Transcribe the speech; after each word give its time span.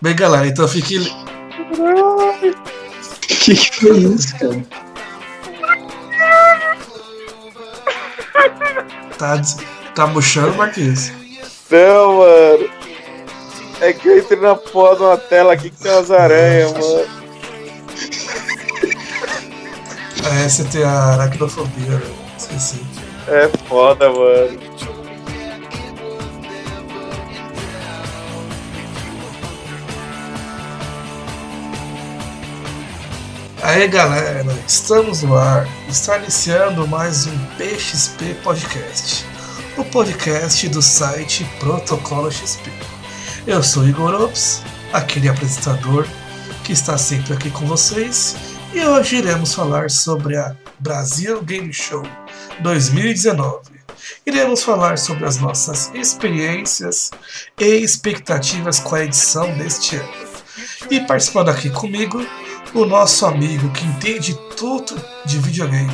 Bem, 0.00 0.14
galera, 0.14 0.46
então 0.46 0.68
fique. 0.68 0.98
Que 3.26 3.54
que 3.56 3.76
foi 3.80 3.98
isso, 3.98 4.36
cara? 4.38 4.64
Tá, 9.18 9.36
des- 9.36 9.56
tá 9.94 10.06
murchando, 10.06 10.54
Marquinhos? 10.56 11.10
Não, 11.70 12.18
mano. 12.18 12.70
É 13.80 13.92
que 13.92 14.08
eu 14.08 14.18
entrei 14.18 14.40
na 14.40 14.54
porra 14.54 14.96
de 14.96 15.02
uma 15.02 15.16
tela 15.16 15.52
aqui 15.52 15.70
que 15.70 15.76
tem 15.82 15.92
umas 15.92 16.10
aranhas, 16.10 16.72
mano. 16.72 17.18
É, 20.44 20.48
você 20.48 20.64
tem 20.64 20.84
a 20.84 20.90
aracnofobia, 21.14 21.96
né? 21.96 22.02
Esqueci. 22.36 22.80
É 23.28 23.48
foda, 23.68 24.08
mano. 24.10 24.58
Aí 33.78 33.86
galera, 33.86 34.44
estamos 34.66 35.22
no 35.22 35.36
ar. 35.36 35.64
Está 35.88 36.18
iniciando 36.18 36.84
mais 36.88 37.28
um 37.28 37.38
PXP 37.56 38.34
Podcast, 38.42 39.24
o 39.76 39.84
podcast 39.84 40.68
do 40.68 40.82
site 40.82 41.44
Protocolo 41.60 42.28
XP. 42.28 42.72
Eu 43.46 43.62
sou 43.62 43.86
Igor 43.86 44.20
Ops, 44.20 44.64
aquele 44.92 45.28
apresentador 45.28 46.08
que 46.64 46.72
está 46.72 46.98
sempre 46.98 47.34
aqui 47.34 47.52
com 47.52 47.66
vocês, 47.66 48.34
e 48.74 48.84
hoje 48.84 49.18
iremos 49.18 49.54
falar 49.54 49.90
sobre 49.90 50.36
a 50.36 50.56
Brasil 50.80 51.40
Game 51.40 51.72
Show 51.72 52.02
2019. 52.58 53.60
Iremos 54.26 54.64
falar 54.64 54.98
sobre 54.98 55.24
as 55.24 55.36
nossas 55.36 55.94
experiências 55.94 57.12
e 57.56 57.76
expectativas 57.76 58.80
com 58.80 58.96
a 58.96 59.04
edição 59.04 59.56
deste 59.56 59.94
ano. 59.94 60.28
E 60.90 60.98
participando 60.98 61.50
aqui 61.50 61.70
comigo, 61.70 62.26
o 62.74 62.84
nosso 62.84 63.26
amigo 63.26 63.70
que 63.70 63.86
entende 63.86 64.38
tudo 64.56 64.94
de 65.24 65.38
videogame, 65.38 65.90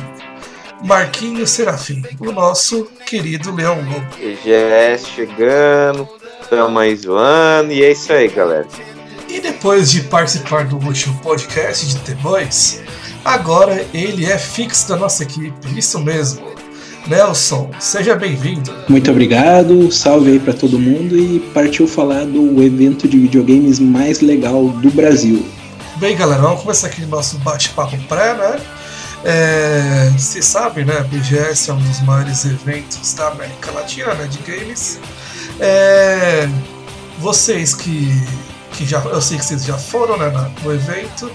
Marquinhos 0.83 1.49
Serafim, 1.51 2.03
o 2.19 2.31
nosso 2.31 2.87
querido 3.05 3.53
Leão 3.53 3.77
Lobo. 3.77 4.07
EGS 4.19 5.07
chegando, 5.07 6.07
tamo 6.49 6.77
aí 6.79 6.95
zoando, 6.95 7.71
e 7.71 7.83
é 7.83 7.91
isso 7.91 8.11
aí, 8.11 8.27
galera. 8.27 8.67
E 9.29 9.39
depois 9.39 9.89
de 9.91 10.01
participar 10.01 10.65
do 10.65 10.77
último 10.77 11.17
podcast 11.21 11.85
de 11.87 11.97
T-Boys, 11.99 12.81
agora 13.23 13.85
ele 13.93 14.25
é 14.25 14.37
fixo 14.37 14.89
da 14.89 14.97
nossa 14.97 15.23
equipe, 15.23 15.77
isso 15.77 15.99
mesmo. 15.99 16.53
Nelson, 17.07 17.69
seja 17.79 18.15
bem-vindo. 18.15 18.73
Muito 18.89 19.11
obrigado, 19.11 19.91
salve 19.91 20.31
aí 20.31 20.39
pra 20.39 20.53
todo 20.53 20.79
mundo 20.79 21.17
e 21.17 21.39
partiu 21.53 21.87
falar 21.87 22.25
do 22.25 22.61
evento 22.63 23.07
de 23.07 23.17
videogames 23.17 23.79
mais 23.79 24.21
legal 24.21 24.69
do 24.69 24.89
Brasil. 24.89 25.45
Bem, 25.97 26.13
galera, 26.17 26.41
vamos 26.41 26.61
começar 26.61 26.87
aqui 26.87 27.03
o 27.03 27.07
nosso 27.07 27.37
bate-papo 27.37 27.97
pré, 28.09 28.33
né? 28.33 28.61
É, 29.23 30.09
vocês 30.09 30.43
sabem, 30.43 30.83
né? 30.83 30.97
A 30.97 31.03
BGS 31.03 31.69
é 31.69 31.73
um 31.73 31.77
dos 31.77 32.01
maiores 32.01 32.43
eventos 32.43 33.13
da 33.13 33.29
América 33.29 33.71
Latina, 33.71 34.13
né? 34.13 34.27
De 34.27 34.39
games. 34.39 34.99
É, 35.57 36.49
vocês 37.17 37.73
que, 37.73 38.11
que 38.73 38.85
já. 38.85 38.99
Eu 39.05 39.21
sei 39.21 39.37
que 39.37 39.45
vocês 39.45 39.63
já 39.63 39.77
foram 39.77 40.17
né, 40.17 40.29
no 40.61 40.73
evento. 40.73 41.31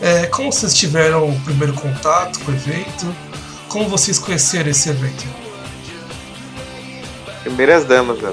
É, 0.00 0.26
como 0.26 0.52
vocês 0.52 0.74
tiveram 0.74 1.28
o 1.28 1.40
primeiro 1.42 1.72
contato 1.74 2.40
com 2.40 2.50
o 2.50 2.54
evento? 2.54 3.14
Como 3.68 3.88
vocês 3.88 4.18
conheceram 4.18 4.70
esse 4.70 4.88
evento? 4.88 5.24
Primeiras 7.44 7.84
damas, 7.84 8.20
né? 8.20 8.32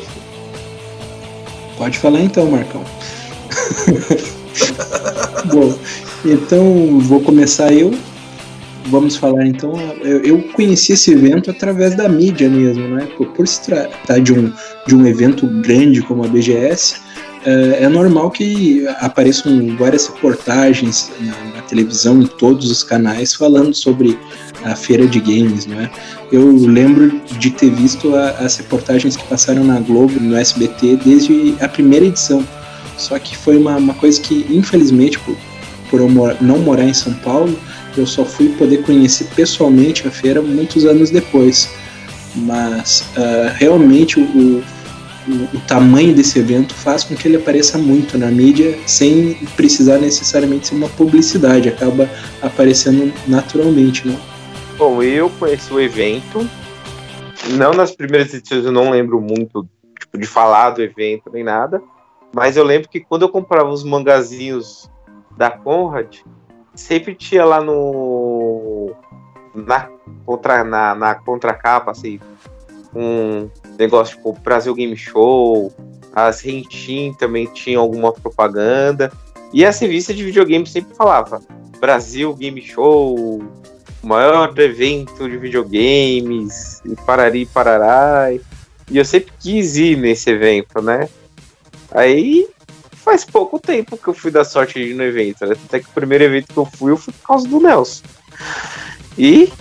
Pode 1.78 2.00
falar 2.00 2.22
então, 2.22 2.50
Marcão. 2.50 2.84
Bom, 5.51 5.78
então 6.25 7.00
vou 7.00 7.22
começar 7.22 7.73
eu. 7.73 7.94
Vamos 8.88 9.18
falar 9.18 9.45
então. 9.45 9.73
Eu, 10.01 10.41
conheci 10.53 10.94
esse 10.94 11.12
evento 11.12 11.51
através 11.51 11.95
da 11.95 12.07
mídia 12.07 12.50
mesmo, 12.50 12.88
né? 12.88 13.07
Por, 13.18 13.28
por 13.34 13.47
se 13.47 13.62
tratar 13.66 14.19
de 14.19 14.31
um, 14.34 14.51
de 14.88 14.95
um 14.95 15.06
evento 15.06 15.45
grande 15.62 16.01
como 16.01 16.23
a 16.23 16.28
BGS, 16.28 16.95
é, 17.45 17.84
é 17.84 17.90
normal 17.90 18.31
que 18.31 18.88
apareçam 19.00 19.75
várias 19.78 20.07
reportagens 20.07 21.12
na, 21.19 21.56
na 21.56 21.62
televisão, 21.63 22.22
em 22.22 22.25
todos 22.28 22.72
os 22.72 22.81
canais, 22.81 23.34
falando 23.34 23.74
sobre 23.74 24.18
a 24.63 24.74
feira 24.74 25.06
de 25.06 25.19
games, 25.19 25.66
né? 25.66 25.89
Eu 26.31 26.50
lembro 26.56 27.22
de 27.39 27.51
ter 27.51 27.69
visto 27.69 28.16
a- 28.16 28.31
as 28.39 28.56
reportagens 28.56 29.18
que 29.18 29.28
passaram 29.28 29.66
na 29.66 29.79
Globo, 29.81 30.18
no 30.19 30.35
SBT, 30.35 30.97
desde 31.03 31.56
a 31.59 31.68
primeira 31.68 32.06
edição. 32.06 32.41
Só 32.97 33.18
que 33.19 33.38
foi 33.38 33.58
uma, 33.58 33.78
uma 33.78 33.94
coisa 33.94 34.19
que, 34.22 34.46
infelizmente, 34.50 35.19
por, 35.19 35.35
por 35.90 36.00
eu 36.02 36.09
não 36.41 36.59
morar 36.59 36.84
em 36.84 36.94
São 36.94 37.13
Paulo, 37.13 37.58
eu 37.96 38.06
só 38.06 38.25
fui 38.25 38.50
poder 38.50 38.84
conhecer 38.84 39.28
pessoalmente 39.35 40.08
a 40.08 40.12
feira 40.12 40.41
muitos 40.41 40.85
anos 40.85 41.09
depois. 41.09 41.69
Mas 42.36 43.03
ah, 43.16 43.53
realmente 43.56 44.19
o, 44.19 44.24
o, 44.24 44.63
o 45.53 45.59
tamanho 45.68 46.13
desse 46.13 46.40
evento 46.40 46.74
faz 46.74 47.03
com 47.03 47.16
que 47.16 47.28
ele 47.28 47.38
apareça 47.38 47.78
muito 47.78 48.18
na 48.18 48.28
mídia 48.28 48.78
sem 48.86 49.36
precisar 49.56 49.97
necessariamente 49.97 50.68
ser 50.68 50.75
uma 50.75 50.90
publicidade, 50.90 51.69
acaba 51.69 52.09
aparecendo 52.41 53.12
naturalmente, 53.28 54.07
né? 54.07 54.18
Bom, 54.78 55.02
eu 55.02 55.30
conheci 55.31 55.74
o 55.74 55.80
evento. 55.80 56.47
Não 57.52 57.72
nas 57.72 57.96
primeiras 57.96 58.34
edições 58.34 58.66
eu 58.66 58.72
não 58.72 58.91
lembro 58.91 59.19
muito 59.19 59.68
tipo, 60.00 60.18
de 60.18 60.28
falar 60.28 60.72
do 60.72 60.81
evento 60.81 61.31
nem 61.34 61.44
nada. 61.44 61.81
Mas 62.33 62.57
eu 62.57 62.63
lembro 62.63 62.89
que 62.89 62.99
quando 62.99 63.23
eu 63.23 63.29
comprava 63.29 63.69
os 63.69 63.83
mangazinhos 63.83 64.89
da 65.35 65.49
Conrad, 65.49 66.17
sempre 66.75 67.15
tinha 67.15 67.45
lá 67.45 67.61
no. 67.61 68.93
Na, 69.53 69.89
contra, 70.25 70.63
na, 70.63 70.93
na 70.93 71.15
contracapa, 71.15 71.91
assim, 71.91 72.19
um 72.95 73.49
negócio 73.77 74.15
tipo 74.17 74.33
Brasil 74.33 74.73
Game 74.75 74.95
Show, 74.95 75.73
as 76.13 76.41
Rentin 76.41 77.13
também 77.13 77.47
tinham 77.47 77.81
alguma 77.81 78.11
propaganda. 78.11 79.11
E 79.53 79.65
as 79.65 79.79
revistas 79.79 80.15
de 80.15 80.23
videogame 80.23 80.67
sempre 80.67 80.95
falava 80.95 81.41
Brasil 81.79 82.33
Game 82.35 82.61
Show, 82.61 83.39
o 84.03 84.07
maior 84.07 84.53
evento 84.59 85.29
de 85.29 85.38
videogames, 85.38 86.81
e 86.85 86.95
parari 86.95 87.45
parará. 87.45 88.33
E 88.89 88.97
eu 88.97 89.05
sempre 89.05 89.31
quis 89.39 89.75
ir 89.77 89.97
nesse 89.97 90.29
evento, 90.29 90.81
né? 90.81 91.07
Aí 91.92 92.48
faz 92.92 93.24
pouco 93.24 93.59
tempo 93.59 93.98
que 93.98 94.08
eu 94.08 94.14
fui 94.14 94.30
dar 94.30 94.44
sorte 94.44 94.74
de 94.74 94.92
ir 94.92 94.94
no 94.94 95.03
evento, 95.03 95.46
né? 95.46 95.56
Até 95.66 95.80
que 95.80 95.88
o 95.88 95.94
primeiro 95.94 96.25
evento 96.25 96.53
que 96.53 96.58
eu 96.58 96.66
fui, 96.66 96.92
eu 96.92 96.98
fui 96.98 97.14
por 97.14 97.28
causa 97.28 97.48
do 97.48 97.59
Nelson. 97.59 98.03
E 99.18 99.52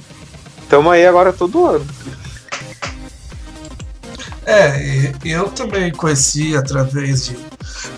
estamos 0.63 0.93
aí 0.93 1.07
agora 1.07 1.33
todo 1.33 1.65
ano. 1.65 1.87
É, 4.45 5.13
eu 5.25 5.49
também 5.51 5.91
conheci 5.93 6.57
através 6.57 7.27
de, 7.27 7.37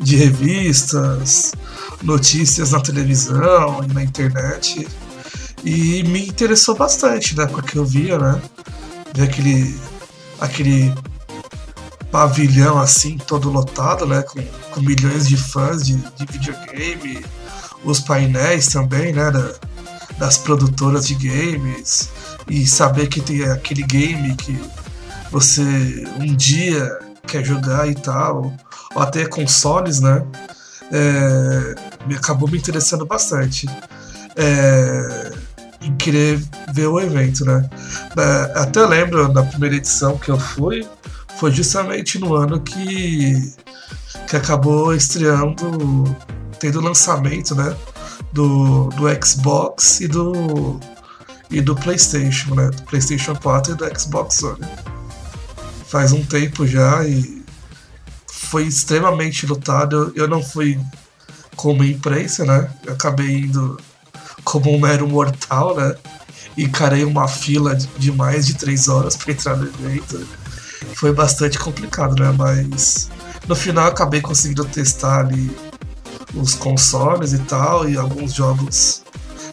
de 0.01 0.17
revistas, 0.17 1.53
notícias 2.03 2.73
na 2.73 2.81
televisão 2.81 3.85
e 3.85 3.93
na 3.93 4.03
internet. 4.03 4.89
E 5.65 6.03
me 6.05 6.29
interessou 6.29 6.75
bastante, 6.75 7.37
né? 7.37 7.47
Porque 7.47 7.79
eu 7.79 7.85
via, 7.85 8.19
né? 8.19 8.41
Ver 9.15 9.25
aquele, 9.25 9.79
aquele 10.41 10.95
pavilhão 12.11 12.79
assim, 12.79 13.19
todo 13.19 13.51
lotado, 13.51 14.07
né? 14.07 14.23
Com, 14.23 14.43
com 14.73 14.81
milhões 14.81 15.29
de 15.29 15.37
fãs 15.37 15.85
de, 15.87 15.97
de 15.97 16.27
videogame. 16.31 17.25
Os 17.85 18.01
painéis 18.01 18.69
também, 18.69 19.13
né? 19.13 19.31
da- 19.31 19.55
das 20.19 20.37
produtoras 20.37 21.07
de 21.07 21.15
games. 21.15 22.09
E 22.49 22.67
saber 22.67 23.07
que 23.09 23.21
tem 23.21 23.45
aquele 23.45 23.83
game 23.83 24.35
que 24.37 24.59
você 25.31 25.63
um 26.19 26.35
dia 26.35 26.99
quer 27.27 27.45
jogar 27.45 27.87
e 27.89 27.95
tal, 27.95 28.53
ou 28.95 29.03
até 29.03 29.27
consoles, 29.27 30.01
né? 30.01 30.25
É, 30.91 31.75
me 32.07 32.15
acabou 32.17 32.49
me 32.51 32.57
interessando 32.57 33.05
bastante 33.05 33.69
é, 34.35 35.33
em 35.83 35.95
querer 35.97 36.43
ver 36.73 36.87
o 36.87 36.99
evento, 36.99 37.45
né? 37.45 37.69
É, 38.17 38.59
até 38.61 38.85
lembro 38.87 39.31
na 39.33 39.43
primeira 39.43 39.77
edição 39.77 40.17
que 40.17 40.31
eu 40.31 40.39
fui, 40.41 40.89
foi 41.39 41.53
justamente 41.53 42.19
no 42.19 42.35
ano 42.35 42.61
que, 42.61 43.55
que 44.29 44.37
acabou 44.37 44.95
estreando, 44.95 46.17
tendo 46.59 46.81
lançamento, 46.81 47.55
né? 47.55 47.77
Do, 48.33 48.89
do 48.91 49.05
Xbox 49.25 50.01
e 50.01 50.09
do, 50.09 50.79
e 51.51 51.61
do 51.61 51.75
PlayStation, 51.75 52.55
né? 52.55 52.71
Do 52.71 52.83
PlayStation 52.83 53.35
4 53.35 53.73
e 53.73 53.77
do 53.77 53.99
Xbox 53.99 54.43
One 54.43 54.67
faz 55.89 56.13
um 56.13 56.23
tempo 56.23 56.67
já 56.67 57.05
e 57.07 57.43
foi 58.27 58.65
extremamente 58.65 59.47
lotado. 59.47 60.13
Eu, 60.15 60.25
eu 60.25 60.29
não 60.29 60.43
fui 60.43 60.79
como 61.57 61.83
imprensa, 61.83 62.45
né? 62.45 62.71
Eu 62.87 62.93
acabei 62.93 63.39
indo 63.39 63.81
como 64.45 64.71
um 64.71 64.79
mero 64.79 65.09
mortal, 65.09 65.75
né? 65.75 65.97
Encarei 66.57 67.05
uma 67.05 67.27
fila 67.27 67.75
de 67.75 68.13
mais 68.13 68.47
de 68.47 68.55
três 68.55 68.89
horas 68.89 69.17
para 69.17 69.33
entrar 69.33 69.57
no 69.57 69.67
evento. 69.67 70.27
Foi 70.95 71.13
bastante 71.13 71.59
complicado, 71.59 72.15
né? 72.21 72.35
Mas 72.37 73.09
no 73.47 73.55
final 73.55 73.87
eu 73.87 73.93
acabei 73.93 74.21
conseguindo 74.21 74.65
testar 74.65 75.21
ali 75.21 75.51
os 76.35 76.55
consoles 76.55 77.33
e 77.33 77.39
tal, 77.39 77.89
e 77.89 77.97
alguns 77.97 78.35
jogos 78.35 79.03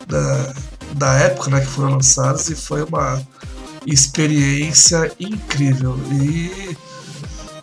da, 0.08 0.54
da 0.94 1.14
época 1.14 1.50
né, 1.50 1.62
que 1.62 1.68
foram 1.68 1.92
lançados, 1.92 2.50
e 2.50 2.56
foi 2.56 2.84
uma 2.84 3.22
experiência 3.86 5.12
incrível. 5.20 5.98
E 6.12 6.76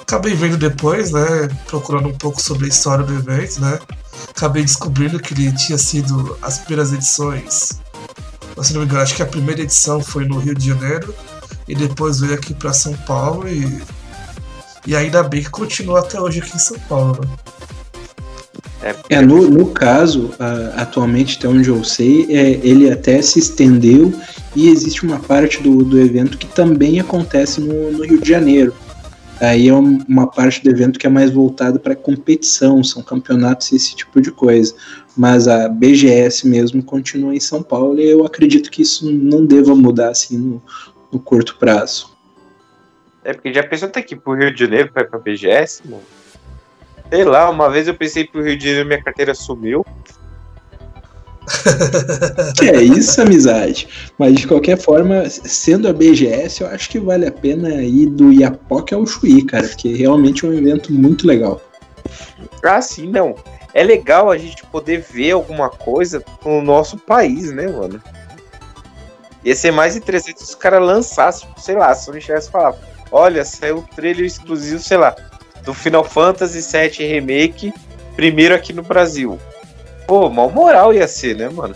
acabei 0.01 0.35
vendo 0.35 0.57
depois, 0.57 1.11
né, 1.11 1.49
procurando 1.67 2.09
um 2.09 2.17
pouco 2.17 2.41
sobre 2.41 2.67
a 2.67 2.69
história 2.69 3.05
do 3.05 3.15
evento, 3.15 3.61
né, 3.61 3.79
acabei 4.31 4.63
descobrindo 4.63 5.19
que 5.19 5.35
ele 5.35 5.53
tinha 5.53 5.79
sido 5.79 6.37
as 6.41 6.59
primeiras 6.59 6.93
edições. 6.93 7.81
Se 8.63 8.73
não 8.75 8.81
me 8.81 8.87
engano, 8.87 9.03
acho 9.03 9.15
que 9.15 9.23
a 9.23 9.27
primeira 9.27 9.63
edição 9.63 10.01
foi 10.03 10.25
no 10.27 10.39
Rio 10.39 10.55
de 10.55 10.69
Janeiro 10.69 11.15
e 11.73 11.75
depois 11.75 12.21
veio 12.21 12.35
aqui 12.35 12.55
para 12.55 12.73
São 12.73 12.93
Paulo 13.07 13.49
e 13.49 13.83
e 14.87 14.97
ainda 14.97 15.23
bem 15.23 15.43
que 15.43 15.51
continua 15.51 16.01
até 16.01 16.21
hoje 16.21 16.41
aqui 16.41 16.57
em 16.57 16.59
São 16.59 16.79
Paulo. 16.89 17.21
Né? 18.83 18.95
É, 19.09 19.21
no, 19.21 19.49
no 19.49 19.67
caso, 19.67 20.27
uh, 20.27 20.73
atualmente, 20.77 21.39
até 21.39 21.47
onde 21.47 21.69
eu 21.69 21.85
sei, 21.85 22.27
é, 22.29 22.61
ele 22.65 22.91
até 22.91 23.23
se 23.23 23.39
estendeu 23.39 24.13
e 24.57 24.69
existe 24.69 25.05
uma 25.05 25.21
parte 25.21 25.63
do, 25.63 25.85
do 25.85 26.01
evento 26.01 26.37
que 26.37 26.47
também 26.47 26.99
acontece 26.99 27.61
no, 27.61 27.93
no 27.93 28.05
Rio 28.05 28.21
de 28.21 28.29
Janeiro. 28.29 28.75
Aí 29.41 29.69
é 29.69 29.75
uma 29.75 30.27
parte 30.29 30.63
do 30.63 30.71
evento 30.71 30.99
que 30.99 31.07
é 31.07 31.11
mais 31.11 31.31
voltada 31.31 31.79
para 31.79 31.97
competição, 31.97 32.83
são 32.85 33.03
campeonatos 33.03 33.73
e 33.73 33.77
esse 33.77 33.95
tipo 33.97 34.21
de 34.21 34.31
coisa. 34.31 34.75
Mas 35.17 35.49
a 35.49 35.69
BGS 35.69 36.47
mesmo 36.47 36.83
continua 36.83 37.35
em 37.35 37.41
São 37.41 37.63
Paulo 37.63 37.99
e 37.99 38.09
eu 38.09 38.25
acredito 38.25 38.71
que 38.71 38.83
isso 38.83 39.11
não 39.11 39.45
deva 39.45 39.75
mudar 39.75 40.11
assim 40.11 40.39
no, 40.39 40.63
no 41.13 41.21
curto 41.21 41.57
prazo. 41.59 42.11
É 43.25 43.33
porque 43.33 43.53
já 43.53 43.63
pensou 43.63 43.89
até 43.89 44.03
que 44.03 44.17
pro 44.17 44.35
Rio 44.35 44.53
de 44.53 44.59
Janeiro 44.59 44.91
para 44.93 45.03
ir 45.03 45.11
pra 45.11 45.19
BGS, 45.19 45.83
mano? 45.85 46.03
Sei 47.09 47.25
lá, 47.25 47.49
uma 47.51 47.71
vez 47.71 47.87
eu 47.87 47.95
pensei 47.95 48.25
pro 48.25 48.43
Rio 48.43 48.57
de 48.57 48.65
Janeiro 48.65 48.89
minha 48.89 49.03
carteira 49.03 49.35
sumiu. 49.35 49.85
que 52.57 52.69
é 52.69 52.83
isso, 52.83 53.21
amizade. 53.21 54.13
Mas 54.19 54.35
de 54.37 54.47
qualquer 54.47 54.79
forma, 54.79 55.29
sendo 55.29 55.89
a 55.89 55.93
BGS, 55.93 56.63
eu 56.63 56.69
acho 56.69 56.89
que 56.89 56.99
vale 56.99 57.27
a 57.27 57.33
pena 57.33 57.83
ir 57.83 58.07
do 58.07 58.33
Iapoque 58.33 58.95
ao 58.95 59.07
Chuí, 59.07 59.45
cara, 59.45 59.69
porque 59.69 59.93
realmente 59.93 60.45
é 60.45 60.49
um 60.49 60.55
evento 60.55 60.93
muito 60.93 61.27
legal. 61.27 61.61
Ah, 62.65 62.81
sim, 62.81 63.09
não. 63.09 63.35
É 63.75 63.83
legal 63.83 64.31
a 64.31 64.39
gente 64.39 64.65
poder 64.67 65.05
ver 65.11 65.33
alguma 65.33 65.69
coisa 65.69 66.23
no 66.45 66.63
nosso 66.63 66.99
país, 66.99 67.53
né, 67.53 67.67
mano? 67.69 68.03
Ia 69.45 69.55
ser 69.57 69.73
mais 69.73 69.97
interessante 69.97 70.39
se 70.39 70.45
os 70.45 70.55
caras 70.55 70.81
lançassem, 70.81 71.49
sei 71.57 71.77
lá, 71.77 71.95
se 71.95 72.11
o 72.11 72.17
e 72.17 72.23
falava, 72.43 72.79
olha, 73.11 73.45
saiu 73.45 73.79
um 73.79 73.83
trailer 73.83 74.25
exclusivo, 74.25 74.81
sei 74.81 74.97
lá, 74.97 75.15
do 75.65 75.75
Final 75.75 76.05
Fantasy 76.05 76.61
VII 76.61 77.07
Remake, 77.07 77.73
primeiro 78.15 78.55
aqui 78.55 78.73
no 78.73 78.83
Brasil. 78.83 79.39
Pô, 80.07 80.29
mal 80.29 80.51
moral 80.51 80.93
ia 80.93 81.09
ser, 81.09 81.37
né, 81.37 81.49
mano? 81.49 81.75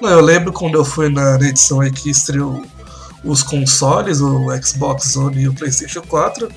Não, 0.00 0.08
eu 0.08 0.20
lembro 0.20 0.52
quando 0.52 0.76
eu 0.76 0.84
fui 0.84 1.10
na 1.10 1.36
edição 1.36 1.80
aí 1.80 1.90
que 1.90 2.10
estreou 2.10 2.62
os 3.22 3.42
consoles, 3.42 4.20
o 4.20 4.46
Xbox 4.62 5.14
One 5.16 5.42
e 5.42 5.48
o 5.48 5.54
PlayStation 5.54 6.02
4. 6.02 6.50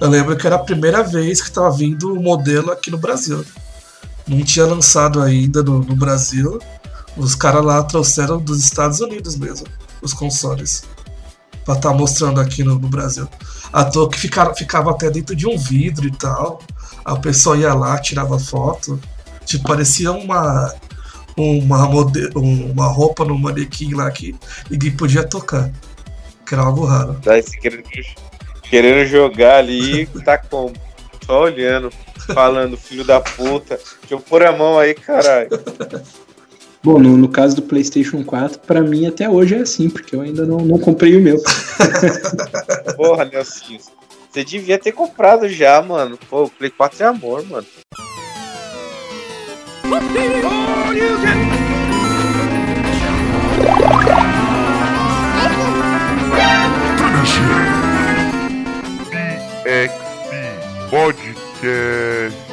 Eu 0.00 0.08
lembro 0.08 0.36
que 0.36 0.46
era 0.46 0.56
a 0.56 0.60
primeira 0.60 1.02
vez 1.02 1.40
que 1.40 1.48
estava 1.48 1.70
vindo 1.70 2.12
o 2.12 2.22
modelo 2.22 2.70
aqui 2.70 2.90
no 2.90 2.98
Brasil. 2.98 3.44
Não 4.26 4.42
tinha 4.42 4.66
lançado 4.66 5.20
ainda 5.20 5.62
no, 5.62 5.80
no 5.80 5.94
Brasil. 5.94 6.58
Os 7.16 7.34
caras 7.34 7.64
lá 7.64 7.82
trouxeram 7.82 8.38
dos 8.38 8.60
Estados 8.62 9.00
Unidos 9.00 9.36
mesmo, 9.36 9.66
os 10.02 10.12
consoles. 10.12 10.84
Pra 11.64 11.74
estar 11.74 11.90
tá 11.90 11.94
mostrando 11.94 12.40
aqui 12.40 12.62
no, 12.62 12.78
no 12.78 12.88
Brasil. 12.88 13.26
À 13.72 13.84
toa 13.84 14.08
que 14.08 14.18
ficava, 14.18 14.90
até 14.90 15.10
dentro 15.10 15.34
de 15.34 15.48
um 15.48 15.58
vidro 15.58 16.06
e 16.06 16.10
tal. 16.12 16.60
A 17.04 17.16
pessoa 17.16 17.56
ia 17.56 17.74
lá, 17.74 17.98
tirava 17.98 18.38
foto. 18.38 19.00
Tipo, 19.44 19.66
parecia 19.66 20.12
uma, 20.12 20.72
uma, 21.36 21.86
mode, 21.86 22.30
uma 22.34 22.86
roupa 22.86 23.24
no 23.24 23.36
manequim 23.38 23.94
lá 23.94 24.10
que 24.10 24.34
ninguém 24.70 24.90
podia 24.92 25.26
tocar. 25.26 25.70
Que 26.46 26.54
era 26.54 26.62
algo 26.62 26.84
raro. 26.84 27.14
Tá 27.14 27.32
querendo, 27.60 27.82
querendo 28.62 29.06
jogar 29.08 29.56
ali, 29.56 30.06
tá 30.24 30.38
como? 30.38 30.72
Só 31.24 31.42
olhando, 31.42 31.90
falando, 32.32 32.76
filho 32.76 33.04
da 33.04 33.20
puta. 33.20 33.76
Deixa 34.00 34.14
eu 34.14 34.20
pôr 34.20 34.44
a 34.44 34.52
mão 34.52 34.78
aí, 34.78 34.94
caralho. 34.94 35.48
Bom, 36.86 37.00
no, 37.00 37.16
no, 37.16 37.28
caso 37.28 37.56
do 37.56 37.62
PlayStation 37.62 38.22
4, 38.22 38.60
para 38.60 38.80
mim 38.80 39.06
até 39.06 39.28
hoje 39.28 39.56
é 39.56 39.58
assim, 39.58 39.90
porque 39.90 40.14
eu 40.14 40.20
ainda 40.20 40.46
não, 40.46 40.58
não 40.58 40.78
comprei 40.78 41.16
o 41.16 41.20
meu. 41.20 41.36
Porra, 42.96 43.24
Nelson. 43.24 43.78
Você 44.30 44.44
devia 44.44 44.78
ter 44.78 44.92
comprado 44.92 45.48
já, 45.48 45.82
mano. 45.82 46.16
Pô, 46.30 46.44
o 46.44 46.48
Play 46.48 46.70
4 46.70 47.02
é 47.02 47.06
amor, 47.08 47.44
mano. 47.44 47.66
Podcast. 60.88 62.45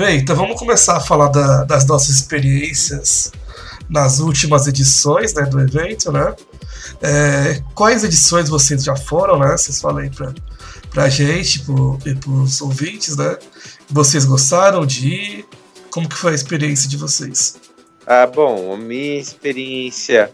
Bem, 0.00 0.16
então 0.16 0.34
vamos 0.34 0.58
começar 0.58 0.96
a 0.96 1.00
falar 1.00 1.28
da, 1.28 1.64
das 1.64 1.84
nossas 1.84 2.16
experiências 2.16 3.30
nas 3.86 4.18
últimas 4.18 4.66
edições 4.66 5.34
né, 5.34 5.42
do 5.42 5.60
evento, 5.60 6.10
né? 6.10 6.34
É, 7.02 7.62
quais 7.74 8.02
edições 8.02 8.48
vocês 8.48 8.82
já 8.82 8.96
foram, 8.96 9.38
né? 9.38 9.50
Vocês 9.50 9.78
falam 9.78 9.98
aí 9.98 10.08
pra, 10.08 10.32
pra 10.90 11.10
gente 11.10 11.60
pro, 11.66 11.98
e 12.06 12.14
pros 12.14 12.62
ouvintes, 12.62 13.14
né? 13.14 13.36
Vocês 13.90 14.24
gostaram 14.24 14.86
de 14.86 15.08
ir? 15.08 15.48
Como 15.90 16.08
que 16.08 16.16
foi 16.16 16.32
a 16.32 16.34
experiência 16.34 16.88
de 16.88 16.96
vocês? 16.96 17.60
Ah, 18.06 18.26
bom, 18.26 18.72
a 18.72 18.78
minha 18.78 19.20
experiência 19.20 20.30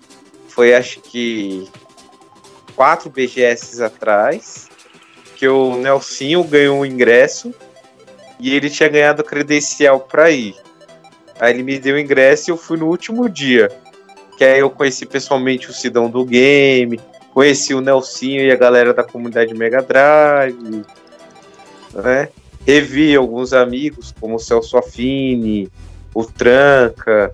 foi 0.48 0.76
acho 0.76 1.00
que 1.00 1.68
quatro 2.76 3.10
BGS 3.10 3.82
atrás, 3.82 4.68
que 5.34 5.48
o 5.48 5.76
Nelsinho 5.76 6.44
ganhou 6.44 6.78
um 6.78 6.86
ingresso 6.86 7.52
e 8.38 8.54
ele 8.54 8.70
tinha 8.70 8.88
ganhado 8.88 9.24
credencial 9.24 10.00
para 10.00 10.30
ir. 10.30 10.54
Aí 11.38 11.52
ele 11.52 11.62
me 11.62 11.78
deu 11.78 11.96
o 11.96 11.98
ingresso 11.98 12.50
e 12.50 12.52
eu 12.52 12.56
fui 12.56 12.76
no 12.78 12.86
último 12.86 13.28
dia. 13.28 13.70
Que 14.36 14.44
aí 14.44 14.60
eu 14.60 14.70
conheci 14.70 15.06
pessoalmente 15.06 15.70
o 15.70 15.72
Sidão 15.72 16.10
do 16.10 16.24
Game, 16.24 17.00
conheci 17.32 17.74
o 17.74 17.80
Nelsinho 17.80 18.42
e 18.42 18.50
a 18.50 18.56
galera 18.56 18.92
da 18.92 19.04
comunidade 19.04 19.54
Mega 19.54 19.82
Drive, 19.82 20.84
né? 21.94 22.28
Revi 22.66 23.14
alguns 23.14 23.52
amigos, 23.52 24.12
como 24.18 24.36
o 24.36 24.38
Celso 24.38 24.76
Affini, 24.76 25.70
o 26.12 26.24
Tranca. 26.24 27.32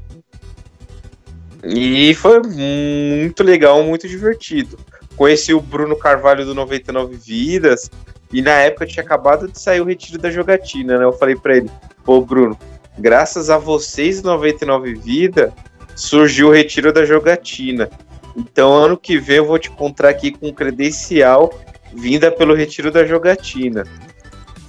E 1.64 2.14
foi 2.14 2.42
muito 2.42 3.42
legal, 3.42 3.82
muito 3.82 4.08
divertido. 4.08 4.78
Conheci 5.16 5.54
o 5.54 5.60
Bruno 5.60 5.96
Carvalho 5.96 6.44
do 6.44 6.54
99 6.54 7.16
Vidas, 7.16 7.90
e 8.32 8.40
na 8.40 8.52
época 8.52 8.86
tinha 8.86 9.04
acabado 9.04 9.46
de 9.46 9.60
sair 9.60 9.80
o 9.80 9.84
retiro 9.84 10.18
da 10.18 10.30
jogatina, 10.30 10.98
né? 10.98 11.04
Eu 11.04 11.12
falei 11.12 11.36
para 11.36 11.56
ele, 11.56 11.70
pô, 12.04 12.20
Bruno, 12.20 12.58
graças 12.98 13.50
a 13.50 13.58
vocês 13.58 14.22
99 14.22 14.94
Vida, 14.94 15.52
surgiu 15.94 16.48
o 16.48 16.52
retiro 16.52 16.92
da 16.92 17.04
jogatina. 17.04 17.90
Então 18.34 18.72
ano 18.72 18.96
que 18.96 19.18
vem 19.18 19.36
eu 19.36 19.46
vou 19.46 19.58
te 19.58 19.70
encontrar 19.70 20.08
aqui 20.08 20.30
com 20.30 20.52
credencial 20.52 21.52
vinda 21.94 22.32
pelo 22.32 22.54
retiro 22.54 22.90
da 22.90 23.04
jogatina. 23.04 23.84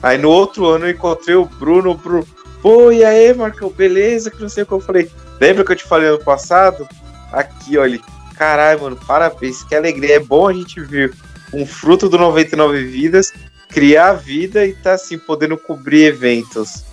Aí 0.01 0.17
no 0.17 0.29
outro 0.29 0.67
ano 0.67 0.85
eu 0.85 0.91
encontrei 0.91 1.35
o 1.35 1.45
Bruno, 1.45 1.91
o 1.91 1.95
Bruno, 1.95 2.27
pô, 2.61 2.91
e 2.91 3.05
aí, 3.05 3.33
Marcão, 3.33 3.69
beleza? 3.69 4.29
Que 4.29 4.41
não 4.41 4.49
sei 4.49 4.63
o 4.63 4.65
que 4.65 4.73
eu 4.73 4.81
falei. 4.81 5.09
Lembra 5.39 5.63
que 5.63 5.71
eu 5.71 5.75
te 5.77 5.85
falei 5.85 6.09
ano 6.09 6.19
passado? 6.19 6.85
Aqui, 7.31 7.77
olha, 7.77 7.97
caralho, 8.35 8.81
mano, 8.81 8.99
parabéns, 9.07 9.63
que 9.63 9.73
alegria. 9.73 10.17
É 10.17 10.19
bom 10.19 10.49
a 10.49 10.53
gente 10.53 10.81
ver 10.81 11.13
um 11.53 11.65
fruto 11.65 12.09
do 12.09 12.17
99 12.17 12.83
Vidas 12.83 13.31
criar 13.73 14.13
vida 14.13 14.65
e 14.65 14.73
tá 14.73 14.93
assim 14.93 15.17
podendo 15.17 15.57
cobrir 15.57 16.03
eventos. 16.03 16.85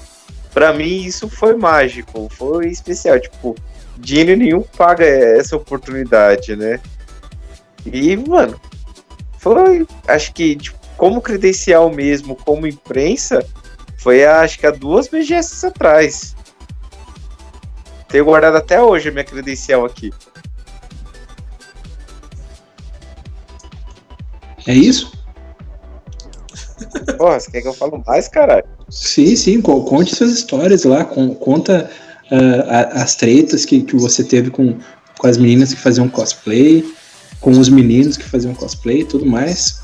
Para 0.52 0.72
mim 0.72 1.04
isso 1.04 1.28
foi 1.28 1.54
mágico, 1.54 2.28
foi 2.30 2.68
especial, 2.68 3.20
tipo, 3.20 3.54
dinheiro 3.98 4.36
nenhum 4.36 4.62
paga 4.62 5.04
essa 5.04 5.56
oportunidade, 5.56 6.56
né? 6.56 6.80
E, 7.84 8.16
mano, 8.16 8.58
foi, 9.38 9.86
acho 10.08 10.32
que 10.32 10.56
tipo, 10.56 10.78
como 10.96 11.20
credencial 11.20 11.90
mesmo, 11.90 12.34
como 12.34 12.66
imprensa, 12.66 13.46
foi 13.98 14.24
acho 14.24 14.58
que 14.58 14.66
há 14.66 14.70
duas 14.70 15.06
BGS 15.06 15.66
atrás. 15.66 16.34
Tenho 18.08 18.24
guardado 18.24 18.56
até 18.56 18.82
hoje 18.82 19.08
a 19.08 19.12
minha 19.12 19.24
credencial 19.24 19.84
aqui. 19.84 20.12
É 24.66 24.74
isso? 24.74 25.19
Porra, 27.20 27.38
você 27.38 27.50
quer 27.50 27.60
que 27.60 27.68
eu 27.68 27.74
fale 27.74 28.02
mais, 28.06 28.28
caralho? 28.28 28.64
Sim, 28.88 29.36
sim, 29.36 29.60
conte 29.60 30.16
suas 30.16 30.30
histórias 30.30 30.84
lá, 30.84 31.04
conta 31.04 31.90
uh, 32.32 32.98
as 32.98 33.14
tretas 33.14 33.66
que, 33.66 33.82
que 33.82 33.94
você 33.94 34.24
teve 34.24 34.48
com, 34.50 34.78
com 35.18 35.26
as 35.26 35.36
meninas 35.36 35.74
que 35.74 35.78
faziam 35.78 36.08
cosplay, 36.08 36.82
com 37.38 37.50
os 37.50 37.68
meninos 37.68 38.16
que 38.16 38.24
faziam 38.24 38.54
cosplay 38.54 39.00
e 39.00 39.04
tudo 39.04 39.26
mais. 39.26 39.82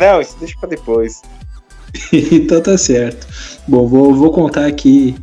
Não, 0.00 0.22
isso 0.22 0.38
deixa 0.40 0.58
pra 0.58 0.70
depois. 0.70 1.20
então 2.32 2.62
tá 2.62 2.78
certo. 2.78 3.26
Bom, 3.68 3.86
vou, 3.86 4.14
vou 4.14 4.32
contar 4.32 4.64
aqui 4.64 5.14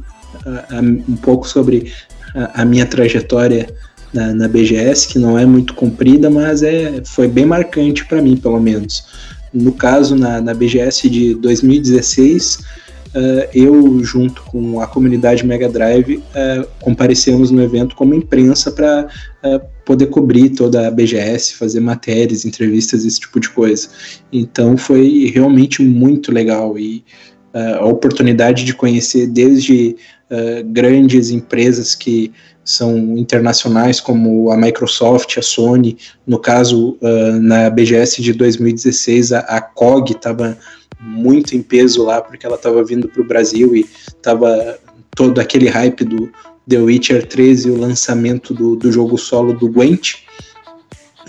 uh, 0.45 1.11
um 1.11 1.17
pouco 1.17 1.47
sobre 1.47 1.91
a, 2.35 2.61
a 2.61 2.65
minha 2.65 2.85
trajetória 2.85 3.75
na, 4.13 4.31
na, 4.31 4.47
BGS, 4.47 5.07
que 5.07 5.17
não 5.17 5.39
é 5.39 5.45
muito 5.45 5.73
comprida, 5.73 6.29
mas 6.29 6.61
é, 6.61 7.01
foi 7.03 7.27
bem 7.27 7.47
marcante 7.47 8.05
para 8.05 8.21
mim, 8.21 8.37
pelo 8.37 8.59
menos. 8.59 9.03
No 9.53 9.71
caso, 9.71 10.15
na, 10.15 10.41
na 10.41 10.53
BGS 10.53 11.09
de 11.09 11.33
2016, 11.35 12.59
uh, 13.07 13.49
eu, 13.53 14.03
junto 14.03 14.41
com 14.43 14.79
a 14.81 14.87
comunidade 14.87 15.45
Mega 15.45 15.69
Drive, 15.69 16.17
uh, 16.17 16.67
comparecemos 16.81 17.51
no 17.51 17.61
evento 17.61 17.95
como 17.95 18.13
imprensa 18.13 18.71
para 18.71 19.07
uh, 19.43 19.59
poder 19.85 20.07
cobrir 20.07 20.49
toda 20.49 20.87
a 20.87 20.91
BGS, 20.91 21.55
fazer 21.55 21.79
matérias, 21.79 22.45
entrevistas, 22.45 23.05
esse 23.05 23.19
tipo 23.19 23.39
de 23.39 23.49
coisa. 23.49 23.89
Então 24.31 24.77
foi 24.77 25.31
realmente 25.33 25.81
muito 25.81 26.31
legal 26.31 26.77
e 26.77 27.03
a 27.79 27.85
oportunidade 27.85 28.63
de 28.63 28.71
conhecer 28.71 29.25
desde 29.25 29.95
grandes 30.67 31.31
empresas 31.31 31.95
que 31.95 32.31
são 32.67 33.17
internacionais 33.17 34.01
como 34.01 34.51
a 34.51 34.57
Microsoft, 34.57 35.37
a 35.37 35.41
Sony. 35.41 35.97
No 36.27 36.37
caso, 36.37 36.97
uh, 37.01 37.39
na 37.39 37.69
BGS 37.69 38.21
de 38.21 38.33
2016, 38.33 39.31
a, 39.31 39.39
a 39.39 39.61
COG 39.61 40.11
estava 40.11 40.57
muito 40.99 41.55
em 41.55 41.61
peso 41.61 42.03
lá, 42.03 42.21
porque 42.21 42.45
ela 42.45 42.57
estava 42.57 42.83
vindo 42.83 43.07
para 43.07 43.21
o 43.21 43.25
Brasil 43.25 43.73
e 43.73 43.85
estava 44.07 44.77
todo 45.15 45.39
aquele 45.39 45.69
hype 45.69 46.03
do 46.03 46.29
The 46.67 46.77
Witcher 46.79 47.25
3 47.25 47.67
e 47.67 47.71
o 47.71 47.79
lançamento 47.79 48.53
do, 48.53 48.75
do 48.75 48.91
jogo 48.91 49.17
solo 49.17 49.53
do 49.53 49.69
Gwent. 49.69 50.15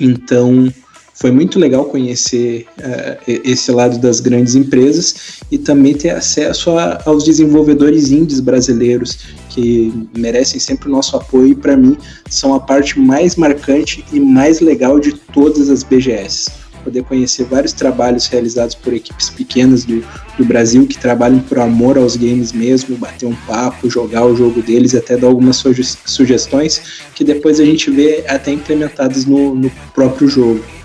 Então, 0.01 0.73
foi 1.19 1.33
muito 1.33 1.59
legal 1.59 1.85
conhecer 1.87 2.65
uh, 2.79 3.19
esse 3.27 3.73
lado 3.73 3.99
das 3.99 4.21
grandes 4.21 4.55
empresas 4.55 5.41
e 5.51 5.59
também 5.59 5.93
ter 5.93 6.11
acesso 6.11 6.71
a, 6.71 7.03
aos 7.05 7.25
desenvolvedores 7.25 8.13
indies 8.13 8.39
brasileiros 8.39 9.19
que 9.49 9.93
merecem 10.17 10.61
sempre 10.61 10.89
o 10.89 10.93
nosso 10.93 11.17
apoio 11.17 11.49
e 11.49 11.55
para 11.57 11.77
mim 11.77 11.99
são 12.31 12.55
a 12.55 12.61
parte 12.61 13.01
mais 13.01 13.35
marcante 13.35 14.05
e 14.13 14.21
mais 14.21 14.61
legal 14.61 15.01
de 15.01 15.13
todas 15.13 15.69
as 15.69 15.83
BGS. 15.83 16.53
Poder 16.85 17.03
conhecer 17.03 17.45
vários 17.47 17.73
trabalhos 17.73 18.27
realizados 18.29 18.77
por 18.77 18.95
equipes 18.95 19.29
pequenas 19.29 19.85
do, 19.85 20.05
do 20.39 20.45
Brasil 20.45 20.87
que 20.87 20.97
trabalham 20.97 21.41
por 21.41 21.59
amor 21.59 21.99
aos 21.99 22.15
games 22.15 22.53
mesmo, 22.53 22.97
bater 22.97 23.27
um 23.27 23.35
papo, 23.45 23.91
jogar 23.91 24.25
o 24.25 24.37
jogo 24.37 24.63
deles, 24.63 24.95
até 24.95 25.17
dar 25.17 25.27
algumas 25.27 25.63
sugestões 26.07 26.81
que 27.17 27.25
depois 27.25 27.59
a 27.59 27.65
gente 27.65 27.91
vê 27.91 28.25
até 28.29 28.53
implementadas 28.53 29.25
no, 29.25 29.57
no 29.57 29.69
próprio 29.93 30.29
jogo. 30.29 30.78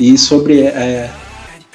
E 0.00 0.16
sobre 0.16 0.62
é, 0.62 1.10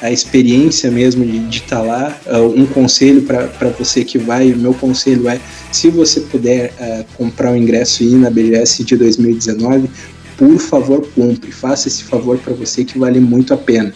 a 0.01 0.11
experiência 0.11 0.89
mesmo 0.89 1.23
de 1.23 1.59
estar 1.59 1.77
tá 1.77 1.81
lá, 1.83 2.19
é, 2.25 2.37
um 2.39 2.65
conselho 2.65 3.21
para 3.21 3.69
você 3.77 4.03
que 4.03 4.17
vai, 4.17 4.47
meu 4.47 4.73
conselho 4.73 5.29
é, 5.29 5.39
se 5.71 5.89
você 5.89 6.21
puder 6.21 6.73
uh, 6.79 7.05
comprar 7.15 7.51
o 7.51 7.55
ingresso 7.55 8.01
e 8.01 8.13
ir 8.13 8.15
na 8.15 8.31
BGS 8.31 8.83
de 8.83 8.97
2019, 8.97 9.89
por 10.35 10.57
favor 10.57 11.07
compre, 11.13 11.51
faça 11.51 11.87
esse 11.87 12.03
favor 12.03 12.37
para 12.39 12.53
você 12.53 12.83
que 12.83 12.97
vale 12.97 13.19
muito 13.19 13.53
a 13.53 13.57
pena. 13.57 13.93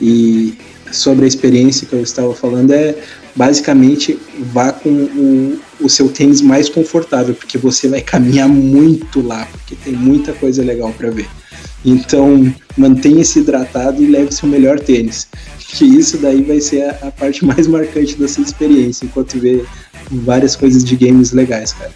E 0.00 0.54
sobre 0.90 1.26
a 1.26 1.28
experiência 1.28 1.86
que 1.86 1.92
eu 1.92 2.02
estava 2.02 2.34
falando 2.34 2.72
é 2.72 2.96
basicamente 3.36 4.18
vá 4.52 4.72
com 4.72 4.88
o, 4.88 5.60
o 5.80 5.88
seu 5.88 6.08
tênis 6.08 6.40
mais 6.40 6.68
confortável, 6.68 7.34
porque 7.34 7.58
você 7.58 7.88
vai 7.88 8.00
caminhar 8.00 8.48
muito 8.48 9.20
lá, 9.20 9.46
porque 9.46 9.76
tem 9.76 9.92
muita 9.92 10.32
coisa 10.32 10.62
legal 10.64 10.92
para 10.96 11.10
ver. 11.10 11.28
Então, 11.84 12.52
mantenha-se 12.76 13.40
hidratado 13.40 14.02
e 14.02 14.06
leve 14.06 14.32
seu 14.32 14.48
melhor 14.48 14.78
tênis. 14.78 15.28
Que 15.58 15.84
isso 15.84 16.18
daí 16.18 16.42
vai 16.42 16.60
ser 16.60 16.82
a, 16.82 17.08
a, 17.08 17.10
parte 17.10 17.44
mais 17.46 17.66
marcante 17.66 18.16
da 18.16 18.28
sua 18.28 18.44
experiência, 18.44 19.04
enquanto 19.04 19.38
vê 19.38 19.64
várias 20.10 20.56
coisas 20.56 20.84
de 20.84 20.96
games 20.96 21.32
legais, 21.32 21.72
cara. 21.72 21.92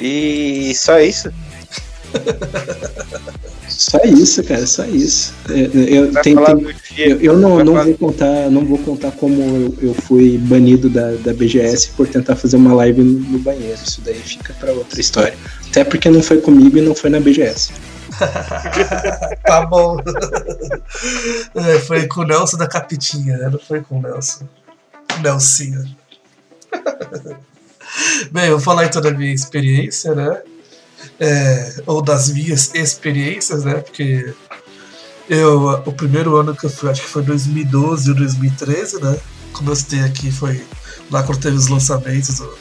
E 0.00 0.72
só 0.74 0.98
isso? 1.00 1.30
Só 3.68 3.98
isso, 4.04 4.42
cara, 4.44 4.66
só 4.66 4.84
isso. 4.84 5.34
É, 5.50 5.62
eu, 5.74 6.12
tem, 6.22 6.36
tem, 6.36 6.74
eu, 6.96 7.20
eu 7.20 7.38
não, 7.38 7.64
não 7.64 7.74
vou 7.74 7.94
contar, 7.94 8.50
não 8.50 8.64
vou 8.64 8.78
contar 8.78 9.10
como 9.12 9.42
eu, 9.42 9.88
eu, 9.88 9.94
fui 9.94 10.38
banido 10.38 10.88
da, 10.88 11.10
da 11.12 11.32
BGS 11.32 11.90
por 11.96 12.06
tentar 12.06 12.36
fazer 12.36 12.56
uma 12.56 12.72
live 12.74 13.02
no, 13.02 13.18
no 13.18 13.38
banheiro. 13.40 13.78
Isso 13.84 14.00
daí 14.04 14.14
fica 14.14 14.54
para 14.54 14.72
outra 14.72 15.00
história. 15.00 15.34
Até 15.68 15.82
porque 15.82 16.08
não 16.08 16.22
foi 16.22 16.40
comigo 16.40 16.78
e 16.78 16.82
não 16.82 16.94
foi 16.94 17.10
na 17.10 17.18
BGS. 17.18 17.72
tá 19.44 19.66
bom. 19.66 19.96
É, 21.54 21.78
foi 21.80 22.06
com 22.06 22.20
o 22.22 22.24
Nelson 22.24 22.56
da 22.56 22.66
Capitinha, 22.66 23.36
né? 23.36 23.48
Não 23.50 23.58
foi 23.58 23.80
com 23.80 23.98
o 23.98 24.02
Nelson. 24.02 24.46
Nelsinho. 25.20 25.84
Bem, 28.32 28.46
eu 28.46 28.52
vou 28.52 28.60
falar 28.60 28.86
então 28.86 29.00
da 29.00 29.10
minha 29.10 29.32
experiência, 29.32 30.14
né? 30.14 30.42
É, 31.20 31.74
ou 31.86 32.02
das 32.02 32.30
minhas 32.30 32.74
experiências, 32.74 33.64
né? 33.64 33.74
Porque 33.74 34.34
eu, 35.28 35.82
o 35.86 35.92
primeiro 35.92 36.36
ano 36.36 36.54
que 36.54 36.64
eu 36.64 36.70
fui, 36.70 36.90
acho 36.90 37.02
que 37.02 37.08
foi 37.08 37.22
2012 37.22 38.10
ou 38.10 38.16
2013, 38.16 39.00
né? 39.00 39.18
Como 39.52 39.70
eu 39.70 39.76
citei 39.76 40.00
aqui, 40.00 40.30
foi 40.32 40.64
lá 41.10 41.22
quando 41.22 41.40
teve 41.40 41.56
os 41.56 41.68
lançamentos 41.68 42.38
do, 42.38 42.58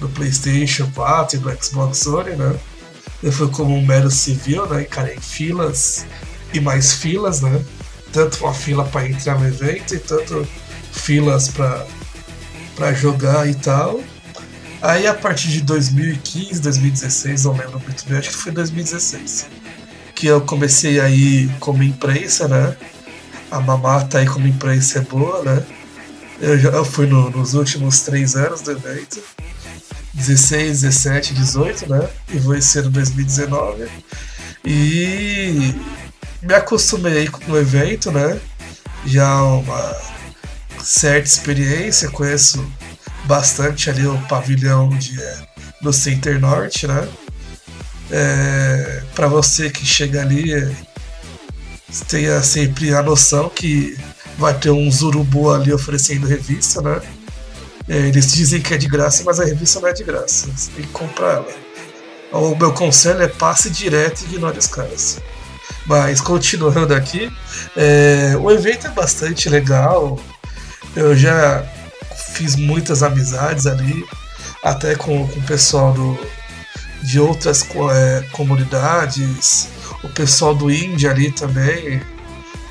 do 0.00 0.08
PlayStation 0.08 0.90
4 0.94 1.36
e 1.36 1.40
do 1.40 1.62
Xbox 1.62 2.06
One, 2.06 2.30
né? 2.36 2.58
Eu 3.22 3.32
fui 3.32 3.48
como 3.48 3.76
um 3.76 3.84
mero 3.84 4.10
civil, 4.10 4.66
né? 4.66 4.82
Encarei 4.82 5.18
filas 5.20 6.06
e 6.52 6.60
mais 6.60 6.92
filas, 6.92 7.40
né? 7.40 7.62
Tanto 8.12 8.44
uma 8.44 8.54
fila 8.54 8.84
para 8.84 9.08
entrar 9.08 9.38
no 9.38 9.46
evento 9.46 9.94
e 9.94 9.98
tanto 9.98 10.46
filas 10.92 11.48
para 11.48 12.92
jogar 12.94 13.48
e 13.48 13.54
tal. 13.54 14.00
Aí 14.82 15.06
a 15.06 15.14
partir 15.14 15.48
de 15.48 15.60
2015, 15.60 16.60
2016, 16.60 17.44
não 17.44 17.52
lembro 17.52 17.80
muito 17.80 18.02
bem, 18.08 18.18
acho 18.18 18.30
que 18.30 18.36
foi 18.36 18.50
2016, 18.50 19.46
que 20.14 20.26
eu 20.26 20.40
comecei 20.40 20.98
aí 20.98 21.50
como 21.60 21.82
imprensa, 21.82 22.48
né? 22.48 22.74
A 23.50 23.60
mamata 23.60 24.18
aí 24.18 24.26
como 24.26 24.46
imprensa 24.46 25.00
é 25.00 25.02
boa, 25.02 25.42
né? 25.42 25.62
Eu 26.40 26.58
já 26.58 26.70
eu 26.70 26.84
fui 26.84 27.06
no, 27.06 27.28
nos 27.30 27.52
últimos 27.52 28.00
três 28.00 28.34
anos 28.34 28.62
do 28.62 28.72
evento. 28.72 29.20
16, 30.14 30.82
17, 30.82 31.34
18, 31.34 31.88
né? 31.88 32.08
E 32.32 32.38
vou 32.38 32.54
esse 32.54 32.78
ano 32.78 32.90
2019. 32.90 33.88
E 34.64 35.74
me 36.42 36.54
acostumei 36.54 37.28
com 37.28 37.52
o 37.52 37.58
evento, 37.58 38.10
né? 38.10 38.40
Já 39.06 39.42
uma 39.42 39.96
certa 40.82 41.26
experiência, 41.26 42.10
conheço 42.10 42.64
bastante 43.24 43.88
ali 43.90 44.06
o 44.06 44.18
pavilhão 44.26 44.88
de, 44.90 45.18
do 45.80 45.92
Center 45.92 46.40
Norte, 46.40 46.86
né? 46.86 47.08
É, 48.10 49.02
para 49.14 49.28
você 49.28 49.70
que 49.70 49.86
chega 49.86 50.20
ali, 50.20 50.76
tenha 52.08 52.42
sempre 52.42 52.92
a 52.92 53.02
noção 53.02 53.48
que 53.48 53.96
vai 54.36 54.58
ter 54.58 54.70
um 54.70 54.88
urubu 54.88 55.50
ali 55.52 55.72
oferecendo 55.72 56.26
revista, 56.26 56.80
né? 56.82 57.00
É, 57.90 57.96
eles 58.06 58.32
dizem 58.32 58.62
que 58.62 58.72
é 58.72 58.78
de 58.78 58.86
graça, 58.86 59.24
mas 59.26 59.40
a 59.40 59.44
revista 59.44 59.80
não 59.80 59.88
é 59.88 59.92
de 59.92 60.04
graça. 60.04 60.46
Você 60.56 60.70
tem 60.70 60.84
que 60.84 60.92
comprar 60.92 61.38
ela. 61.38 61.48
O 62.30 62.54
meu 62.54 62.72
conselho 62.72 63.20
é 63.20 63.26
passe 63.26 63.68
direto 63.68 64.20
e 64.22 64.24
ignore 64.26 64.56
os 64.56 64.68
caras. 64.68 65.18
Mas 65.86 66.20
continuando 66.20 66.94
aqui, 66.94 67.28
é, 67.76 68.36
o 68.40 68.48
evento 68.48 68.86
é 68.86 68.90
bastante 68.90 69.48
legal. 69.48 70.20
Eu 70.94 71.16
já 71.16 71.66
fiz 72.32 72.54
muitas 72.54 73.02
amizades 73.02 73.66
ali, 73.66 74.06
até 74.62 74.94
com, 74.94 75.26
com 75.26 75.40
o 75.40 75.42
pessoal 75.42 75.92
do, 75.92 76.16
de 77.02 77.18
outras 77.18 77.66
é, 77.92 78.22
comunidades, 78.30 79.66
o 80.04 80.08
pessoal 80.10 80.54
do 80.54 80.70
Índia 80.70 81.10
ali 81.10 81.32
também. 81.32 82.00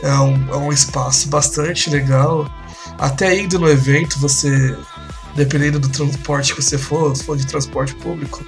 É 0.01 0.13
um, 0.13 0.53
é 0.53 0.55
um 0.55 0.71
espaço 0.71 1.27
bastante 1.27 1.89
legal. 1.89 2.49
Até 2.97 3.37
indo 3.37 3.59
no 3.59 3.69
evento, 3.69 4.17
você 4.17 4.77
dependendo 5.35 5.79
do 5.79 5.89
transporte 5.89 6.55
que 6.55 6.61
você 6.61 6.77
for, 6.77 7.15
se 7.15 7.23
for 7.23 7.37
de 7.37 7.45
transporte 7.45 7.95
público, 7.95 8.45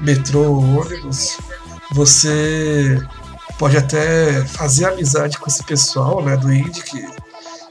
metrô 0.00 0.58
ônibus, 0.58 1.38
você 1.92 2.98
pode 3.58 3.76
até 3.76 4.44
fazer 4.46 4.86
amizade 4.86 5.38
com 5.38 5.48
esse 5.48 5.62
pessoal 5.62 6.24
né, 6.24 6.36
do 6.36 6.52
Indy, 6.52 6.82
que, 6.82 7.06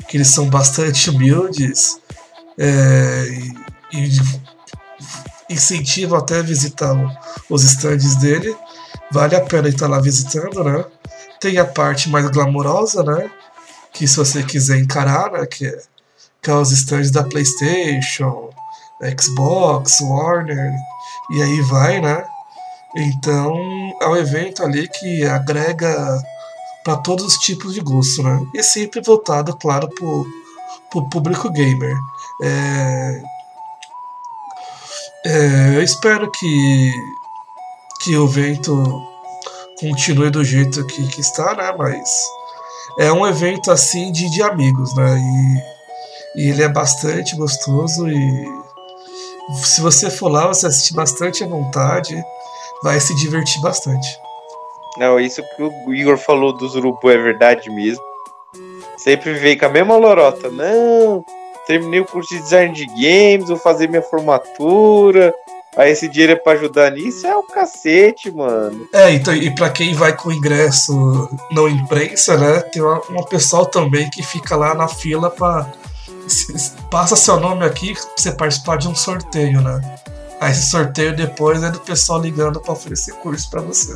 que 0.07 0.17
eles 0.17 0.29
são 0.29 0.49
bastante 0.49 1.09
humildes 1.09 1.99
é, 2.57 3.27
e, 3.93 4.07
e 4.07 5.53
incentivam 5.53 6.17
até 6.17 6.39
a 6.39 6.43
visitar 6.43 6.95
os 7.49 7.63
estandes 7.63 8.15
dele. 8.15 8.55
Vale 9.11 9.35
a 9.35 9.41
pena 9.41 9.67
estar 9.67 9.87
lá 9.87 9.99
visitando, 9.99 10.63
né? 10.63 10.85
Tem 11.39 11.57
a 11.57 11.65
parte 11.65 12.09
mais 12.09 12.29
glamourosa, 12.29 13.03
né? 13.03 13.29
Que 13.91 14.07
se 14.07 14.15
você 14.15 14.43
quiser 14.43 14.77
encarar, 14.77 15.31
né? 15.31 15.45
Que 15.45 15.65
é 15.65 15.81
que 16.41 16.51
os 16.51 16.71
stands 16.71 17.11
da 17.11 17.23
PlayStation, 17.23 18.49
Xbox, 19.19 20.01
Warner, 20.01 20.73
e 21.31 21.41
aí 21.41 21.61
vai, 21.61 22.01
né? 22.01 22.25
Então 22.95 23.53
é 24.01 24.07
um 24.07 24.15
evento 24.15 24.63
ali 24.63 24.87
que 24.87 25.25
agrega 25.25 26.21
para 26.83 26.97
todos 26.97 27.25
os 27.25 27.35
tipos 27.35 27.73
de 27.73 27.81
gosto, 27.81 28.23
né? 28.23 28.39
E 28.53 28.63
sempre 28.63 29.01
voltado, 29.01 29.55
claro, 29.57 29.87
para 29.89 30.99
o 30.99 31.09
público 31.09 31.49
gamer. 31.51 31.95
É, 32.41 33.23
é, 35.25 35.75
eu 35.75 35.83
espero 35.83 36.29
que, 36.31 36.91
que 38.01 38.17
o 38.17 38.25
evento 38.25 39.07
continue 39.79 40.31
do 40.31 40.43
jeito 40.43 40.85
que, 40.87 41.07
que 41.07 41.21
está, 41.21 41.53
né? 41.53 41.73
Mas 41.77 42.09
é 42.99 43.11
um 43.11 43.25
evento 43.25 43.71
assim 43.71 44.11
de, 44.11 44.29
de 44.31 44.41
amigos, 44.41 44.93
né? 44.95 45.17
E, 45.17 45.80
e 46.35 46.49
ele 46.49 46.63
é 46.63 46.69
bastante 46.69 47.35
gostoso 47.35 48.07
e 48.09 48.61
se 49.63 49.81
você 49.81 50.09
for 50.09 50.29
lá, 50.29 50.47
você 50.47 50.67
assiste 50.67 50.93
bastante 50.93 51.43
à 51.43 51.47
vontade, 51.47 52.15
vai 52.83 52.99
se 52.99 53.13
divertir 53.15 53.61
bastante. 53.61 54.07
Não, 54.97 55.19
isso 55.19 55.41
que 55.55 55.63
o 55.63 55.93
Igor 55.93 56.17
falou 56.17 56.53
dos 56.53 56.75
urubu 56.75 57.09
é 57.09 57.17
verdade 57.17 57.69
mesmo. 57.69 58.03
Sempre 58.97 59.33
veio 59.33 59.57
com 59.57 59.65
a 59.65 59.69
mesma 59.69 59.95
lorota. 59.97 60.49
Não, 60.49 61.23
terminei 61.65 61.99
o 61.99 62.05
curso 62.05 62.33
de 62.33 62.41
design 62.41 62.73
de 62.73 62.85
games, 62.85 63.47
vou 63.47 63.57
fazer 63.57 63.87
minha 63.87 64.01
formatura. 64.01 65.33
Aí 65.77 65.91
esse 65.91 66.09
dinheiro 66.09 66.33
é 66.33 66.35
pra 66.35 66.53
ajudar 66.53 66.91
nisso, 66.91 67.25
é 67.25 67.35
o 67.35 67.43
cacete, 67.43 68.29
mano. 68.29 68.89
É, 68.93 69.11
então, 69.11 69.33
e 69.33 69.49
pra 69.55 69.69
quem 69.69 69.93
vai 69.93 70.15
com 70.15 70.31
ingresso 70.31 71.29
não 71.49 71.69
imprensa, 71.69 72.37
né? 72.37 72.59
Tem 72.59 72.81
uma, 72.81 73.01
uma 73.09 73.25
pessoal 73.25 73.65
também 73.65 74.09
que 74.09 74.21
fica 74.21 74.55
lá 74.55 74.73
na 74.73 74.87
fila 74.87 75.29
pra. 75.29 75.71
Passa 76.89 77.15
seu 77.15 77.39
nome 77.39 77.65
aqui 77.65 77.93
pra 77.93 78.03
você 78.15 78.31
participar 78.31 78.77
de 78.77 78.87
um 78.87 78.95
sorteio, 78.95 79.61
né? 79.61 79.81
Aí 80.39 80.51
esse 80.51 80.69
sorteio 80.69 81.15
depois 81.15 81.63
é 81.63 81.69
do 81.69 81.79
pessoal 81.79 82.19
ligando 82.19 82.59
pra 82.59 82.73
oferecer 82.73 83.13
curso 83.15 83.49
pra 83.49 83.61
você. 83.61 83.95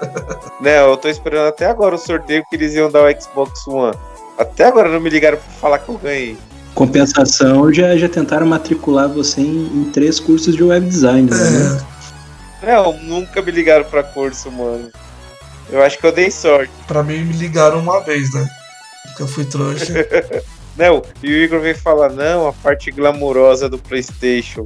Não, 0.60 0.90
eu 0.90 0.96
tô 0.96 1.08
esperando 1.08 1.48
até 1.48 1.66
agora 1.66 1.94
o 1.94 1.98
sorteio 1.98 2.44
que 2.48 2.56
eles 2.56 2.74
iam 2.74 2.90
dar 2.90 3.04
o 3.04 3.20
Xbox 3.20 3.66
One. 3.66 3.96
Até 4.38 4.64
agora 4.64 4.88
não 4.88 5.00
me 5.00 5.08
ligaram 5.08 5.38
pra 5.38 5.46
falar 5.60 5.78
que 5.78 5.88
eu 5.88 5.96
ganhei. 5.96 6.36
Compensação, 6.74 7.72
já, 7.72 7.96
já 7.96 8.08
tentaram 8.08 8.46
matricular 8.46 9.08
você 9.08 9.40
em, 9.40 9.66
em 9.66 9.90
três 9.92 10.18
cursos 10.18 10.56
de 10.56 10.64
web 10.64 10.84
design, 10.88 11.30
né? 11.30 11.80
É. 12.62 12.72
Não, 12.72 12.98
nunca 13.02 13.40
me 13.42 13.52
ligaram 13.52 13.84
pra 13.84 14.02
curso, 14.02 14.50
mano. 14.50 14.90
Eu 15.70 15.82
acho 15.82 15.98
que 15.98 16.06
eu 16.06 16.10
dei 16.10 16.30
sorte. 16.32 16.72
Pra 16.88 17.02
mim 17.02 17.24
me 17.24 17.34
ligaram 17.34 17.78
uma 17.78 18.00
vez, 18.00 18.32
né? 18.34 18.48
Porque 19.04 19.22
eu 19.22 19.28
fui 19.28 19.44
trouxa. 19.44 19.92
não, 20.76 21.02
e 21.22 21.28
o 21.28 21.36
Igor 21.36 21.60
veio 21.60 21.76
falar, 21.76 22.10
não, 22.10 22.48
a 22.48 22.52
parte 22.52 22.90
glamurosa 22.90 23.68
do 23.68 23.78
Playstation. 23.78 24.64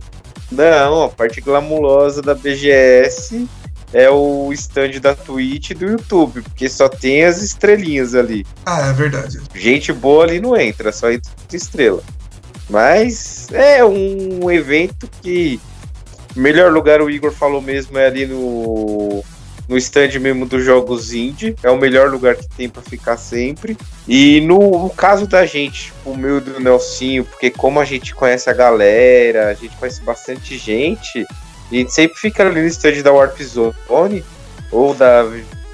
Não, 0.50 1.04
a 1.04 1.08
parte 1.08 1.40
glamurosa 1.40 2.22
da 2.22 2.34
BGS 2.34 3.46
é 3.92 4.08
o 4.08 4.50
stand 4.52 5.00
da 5.00 5.14
Twitch 5.14 5.70
e 5.70 5.74
do 5.74 5.86
YouTube, 5.86 6.42
porque 6.42 6.68
só 6.68 6.88
tem 6.88 7.24
as 7.24 7.42
estrelinhas 7.42 8.14
ali. 8.14 8.46
Ah, 8.64 8.88
é 8.88 8.92
verdade. 8.92 9.38
Gente 9.54 9.92
boa 9.92 10.24
ali 10.24 10.40
não 10.40 10.56
entra, 10.56 10.92
só 10.92 11.10
entra 11.10 11.30
estrela. 11.52 12.02
Mas 12.68 13.48
é 13.52 13.84
um 13.84 14.50
evento 14.50 15.08
que 15.22 15.60
melhor 16.36 16.72
lugar 16.72 17.00
o 17.02 17.10
Igor 17.10 17.32
falou 17.32 17.60
mesmo 17.60 17.98
é 17.98 18.06
ali 18.06 18.26
no 18.26 19.24
no 19.68 19.76
stand 19.76 20.18
mesmo 20.18 20.46
dos 20.46 20.64
jogos 20.64 21.12
indie, 21.12 21.54
é 21.62 21.70
o 21.70 21.76
melhor 21.76 22.10
lugar 22.10 22.34
que 22.34 22.48
tem 22.48 22.68
para 22.68 22.80
ficar 22.80 23.18
sempre. 23.18 23.76
E 24.06 24.40
no, 24.40 24.58
no, 24.82 24.90
caso 24.90 25.26
da 25.26 25.44
gente, 25.44 25.92
o 26.04 26.16
meu 26.16 26.38
e 26.38 26.40
do 26.40 26.58
Nelsinho, 26.58 27.24
porque 27.24 27.50
como 27.50 27.78
a 27.78 27.84
gente 27.84 28.14
conhece 28.14 28.48
a 28.48 28.54
galera, 28.54 29.48
a 29.48 29.54
gente 29.54 29.76
conhece 29.76 30.00
bastante 30.02 30.56
gente, 30.56 31.26
a 31.70 31.74
gente 31.74 31.92
sempre 31.92 32.18
fica 32.18 32.42
ali 32.42 32.62
no 32.62 32.66
stand 32.66 33.02
da 33.02 33.12
Warp 33.12 33.38
Zone 33.42 34.24
ou 34.72 34.94
da 34.94 35.22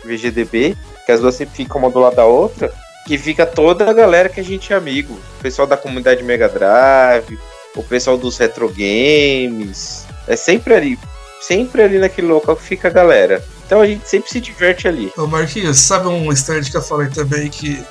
VGDB, 0.05 0.77
que 1.07 1.13
as 1.13 1.21
duas 1.21 1.37
sempre 1.37 1.55
ficam 1.55 1.81
uma 1.81 1.91
do 1.91 2.01
lado 2.01 2.17
da 2.17 2.25
outra, 2.25 2.73
que 3.07 3.17
fica 3.17 3.47
toda 3.47 3.89
a 3.89 3.93
galera 3.93 4.29
que 4.29 4.41
a 4.41 4.45
gente 4.45 4.73
é 4.73 4.77
amigo. 4.77 5.15
O 5.39 5.43
pessoal 5.43 5.69
da 5.69 5.77
comunidade 5.77 6.23
Mega 6.23 6.49
Drive, 6.49 7.39
o 7.77 7.83
pessoal 7.83 8.17
dos 8.17 8.39
retro 8.39 8.69
games. 8.69 10.07
É 10.27 10.35
sempre 10.35 10.75
ali. 10.75 10.99
Sempre 11.41 11.83
ali 11.83 11.99
naquele 11.99 12.29
local 12.29 12.57
que 12.57 12.63
fica 12.63 12.89
a 12.89 12.91
galera. 12.91 13.45
Então 13.67 13.81
a 13.81 13.87
gente 13.87 14.09
sempre 14.09 14.31
se 14.31 14.41
diverte 14.41 14.87
ali. 14.87 15.13
Ô 15.17 15.27
Marquinhos, 15.27 15.79
sabe 15.81 16.09
um 16.09 16.31
stand 16.33 16.63
que 16.63 16.77
eu 16.77 16.83
falei 16.83 17.09
também 17.09 17.49
que 17.49 17.83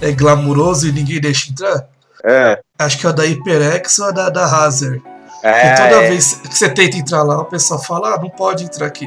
é 0.00 0.12
glamuroso 0.12 0.88
e 0.88 0.92
ninguém 0.92 1.20
deixa 1.20 1.50
entrar? 1.50 1.88
É. 2.22 2.60
Acho 2.78 2.98
que 2.98 3.06
é 3.06 3.10
o 3.10 3.12
da 3.12 3.24
HyperX 3.24 3.98
ou 3.98 4.06
a 4.06 4.10
da, 4.10 4.30
da 4.30 4.46
Razer. 4.46 5.00
É, 5.42 5.74
e 5.74 5.76
toda 5.76 6.08
vez 6.08 6.34
que 6.36 6.56
você 6.56 6.70
tenta 6.70 6.96
entrar 6.96 7.22
lá, 7.22 7.38
o 7.38 7.44
pessoal 7.44 7.78
fala, 7.78 8.14
ah, 8.14 8.18
não 8.18 8.30
pode 8.30 8.64
entrar 8.64 8.86
aqui. 8.86 9.06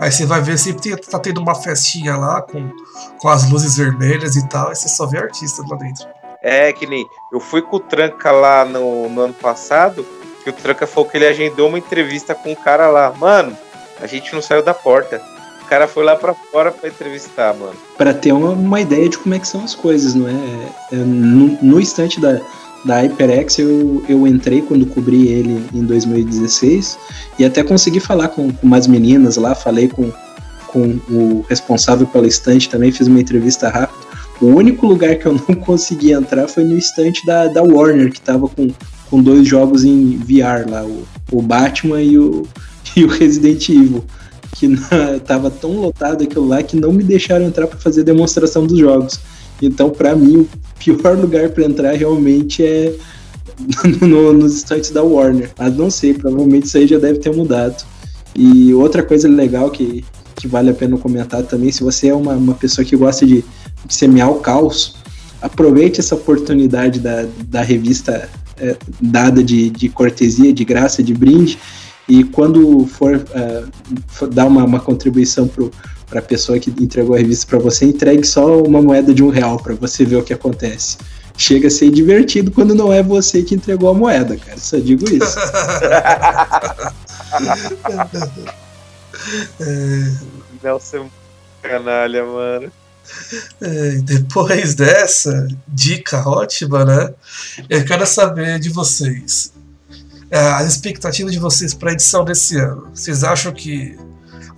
Aí 0.00 0.10
você 0.10 0.24
vai 0.24 0.40
ver, 0.40 0.58
sempre 0.58 0.82
tem, 0.82 0.96
tá 0.96 1.18
tendo 1.18 1.42
uma 1.42 1.54
festinha 1.54 2.16
lá 2.16 2.40
com, 2.40 2.70
com 3.18 3.28
as 3.28 3.50
luzes 3.50 3.76
vermelhas 3.76 4.34
e 4.34 4.48
tal, 4.48 4.72
e 4.72 4.74
você 4.74 4.88
só 4.88 5.06
vê 5.06 5.18
artistas 5.18 5.68
lá 5.68 5.76
dentro. 5.76 6.08
É, 6.42 6.72
que 6.72 6.86
nem. 6.86 7.06
Eu 7.30 7.38
fui 7.38 7.60
com 7.60 7.76
o 7.76 7.80
Tranca 7.80 8.30
lá 8.30 8.64
no, 8.64 9.10
no 9.10 9.20
ano 9.20 9.34
passado, 9.34 10.06
que 10.42 10.48
o 10.48 10.52
Tranca 10.54 10.86
falou 10.86 11.08
que 11.08 11.18
ele 11.18 11.26
agendou 11.26 11.68
uma 11.68 11.78
entrevista 11.78 12.34
com 12.34 12.52
um 12.52 12.54
cara 12.54 12.88
lá. 12.88 13.12
Mano, 13.12 13.56
a 14.00 14.06
gente 14.06 14.34
não 14.34 14.40
saiu 14.40 14.62
da 14.62 14.72
porta. 14.72 15.20
O 15.64 15.68
cara 15.68 15.88
foi 15.88 16.04
lá 16.04 16.14
para 16.14 16.34
fora 16.34 16.70
para 16.70 16.88
entrevistar, 16.88 17.54
mano. 17.54 17.74
Para 17.96 18.12
ter 18.12 18.32
uma, 18.32 18.50
uma, 18.50 18.80
ideia 18.80 19.08
de 19.08 19.16
como 19.16 19.34
é 19.34 19.38
que 19.38 19.48
são 19.48 19.64
as 19.64 19.74
coisas, 19.74 20.14
não 20.14 20.28
é? 20.28 20.32
é 20.92 20.96
no, 20.96 21.58
no 21.62 21.80
instante 21.80 22.20
da, 22.20 22.40
da 22.84 22.98
HyperX 22.98 23.58
eu, 23.58 24.04
eu 24.08 24.26
entrei 24.26 24.60
quando 24.60 24.84
cobri 24.86 25.28
ele 25.28 25.64
em 25.72 25.84
2016 25.84 26.98
e 27.38 27.44
até 27.44 27.62
consegui 27.62 27.98
falar 27.98 28.28
com, 28.28 28.52
com 28.52 28.66
umas 28.66 28.86
meninas 28.86 29.36
lá, 29.36 29.54
falei 29.54 29.88
com, 29.88 30.12
com 30.68 31.00
o 31.08 31.44
responsável 31.48 32.06
pela 32.06 32.26
estante 32.26 32.68
também, 32.68 32.92
fiz 32.92 33.06
uma 33.06 33.20
entrevista 33.20 33.68
rápida. 33.68 34.04
O 34.40 34.46
único 34.46 34.86
lugar 34.86 35.16
que 35.16 35.26
eu 35.26 35.32
não 35.48 35.54
consegui 35.56 36.12
entrar 36.12 36.46
foi 36.46 36.64
no 36.64 36.76
estante 36.76 37.24
da, 37.24 37.46
da 37.46 37.62
Warner, 37.62 38.12
que 38.12 38.20
tava 38.20 38.48
com, 38.48 38.68
com 39.08 39.22
dois 39.22 39.48
jogos 39.48 39.84
em 39.84 40.18
VR 40.18 40.68
lá, 40.68 40.84
o, 40.84 41.06
o 41.32 41.40
Batman 41.40 42.02
e 42.02 42.18
o, 42.18 42.46
e 42.94 43.04
o 43.04 43.08
Resident 43.08 43.66
Evil. 43.70 44.04
Que 44.54 44.68
na, 44.68 45.18
tava 45.24 45.50
tão 45.50 45.80
lotado 45.80 46.24
aquilo 46.24 46.46
lá 46.46 46.62
que 46.62 46.76
não 46.76 46.92
me 46.92 47.02
deixaram 47.02 47.46
entrar 47.46 47.66
para 47.66 47.78
fazer 47.78 48.04
demonstração 48.04 48.66
dos 48.66 48.78
jogos. 48.78 49.20
Então, 49.60 49.90
para 49.90 50.14
mim, 50.14 50.38
o 50.38 50.48
pior 50.78 51.16
lugar 51.18 51.50
para 51.50 51.64
entrar 51.64 51.92
realmente 51.92 52.62
é 52.64 52.94
no, 54.00 54.32
nos 54.32 54.56
estantes 54.56 54.90
da 54.90 55.02
Warner. 55.02 55.50
Mas 55.58 55.76
não 55.76 55.90
sei, 55.90 56.14
provavelmente 56.14 56.66
isso 56.66 56.76
aí 56.76 56.86
já 56.86 56.98
deve 56.98 57.18
ter 57.18 57.34
mudado. 57.34 57.84
E 58.34 58.74
outra 58.74 59.02
coisa 59.02 59.28
legal 59.28 59.70
que, 59.70 60.04
que 60.34 60.48
vale 60.48 60.70
a 60.70 60.74
pena 60.74 60.96
comentar 60.98 61.42
também, 61.44 61.70
se 61.70 61.82
você 61.82 62.08
é 62.08 62.14
uma, 62.14 62.32
uma 62.32 62.54
pessoa 62.54 62.84
que 62.84 62.96
gosta 62.96 63.24
de, 63.24 63.44
de 63.86 63.94
semear 63.94 64.30
o 64.30 64.40
caos, 64.40 64.96
aproveite 65.40 66.00
essa 66.00 66.14
oportunidade 66.14 66.98
da, 66.98 67.26
da 67.46 67.62
revista 67.62 68.28
é, 68.58 68.76
dada 69.00 69.42
de, 69.42 69.70
de 69.70 69.88
cortesia, 69.88 70.52
de 70.52 70.64
graça, 70.64 71.02
de 71.02 71.12
brinde, 71.12 71.58
e 72.08 72.24
quando 72.24 72.86
for, 72.86 73.16
uh, 73.16 73.68
for 74.08 74.28
dar 74.28 74.46
uma, 74.46 74.64
uma 74.64 74.80
contribuição 74.80 75.48
para 76.08 76.20
a 76.20 76.22
pessoa 76.22 76.58
que 76.58 76.70
entregou 76.70 77.14
a 77.14 77.18
revista 77.18 77.46
para 77.46 77.58
você, 77.58 77.86
entregue 77.86 78.24
só 78.24 78.60
uma 78.62 78.82
moeda 78.82 79.14
de 79.14 79.22
um 79.22 79.30
real 79.30 79.58
para 79.58 79.74
você 79.74 80.04
ver 80.04 80.16
o 80.16 80.22
que 80.22 80.32
acontece. 80.32 80.98
Chega 81.36 81.68
a 81.68 81.70
ser 81.70 81.90
divertido 81.90 82.50
quando 82.50 82.74
não 82.74 82.92
é 82.92 83.02
você 83.02 83.42
que 83.42 83.54
entregou 83.54 83.88
a 83.88 83.94
moeda, 83.94 84.36
cara. 84.36 84.58
Só 84.58 84.78
digo 84.78 85.04
isso. 85.10 85.38
é... 89.60 90.12
Nelson 90.62 91.10
canalha, 91.64 92.24
mano. 92.24 92.72
É, 93.60 93.90
depois 94.02 94.74
dessa 94.74 95.48
dica 95.66 96.26
ótima, 96.28 96.84
né? 96.84 97.14
Eu 97.68 97.84
quero 97.84 98.06
saber 98.06 98.58
de 98.58 98.68
vocês. 98.68 99.52
É, 100.34 100.38
as 100.38 100.66
expectativas 100.66 101.32
de 101.32 101.38
vocês 101.38 101.72
para 101.72 101.90
a 101.90 101.92
edição 101.92 102.24
desse 102.24 102.58
ano. 102.58 102.88
Vocês 102.92 103.22
acham 103.22 103.52
que 103.52 103.96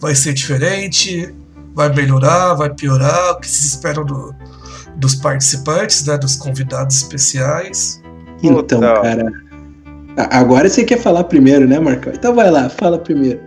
vai 0.01 0.15
ser 0.15 0.33
diferente? 0.33 1.35
vai 1.77 1.91
melhorar, 1.91 2.55
vai 2.55 2.71
piorar, 2.71 3.33
o 3.33 3.41
que 3.41 3.47
se 3.47 3.69
espera 3.69 4.03
do, 4.03 4.35
dos 4.97 5.15
participantes, 5.15 6.07
né, 6.07 6.17
dos 6.17 6.35
convidados 6.35 6.97
especiais. 6.97 8.03
Então, 8.43 8.81
cara, 8.81 9.31
agora 10.31 10.71
você 10.71 10.85
quer 10.85 10.99
falar 10.99 11.25
primeiro, 11.25 11.69
né, 11.69 11.79
Marcão? 11.79 12.15
Então 12.15 12.35
vai 12.35 12.51
lá, 12.51 12.71
fala 12.71 12.99
primeiro. 12.99 13.41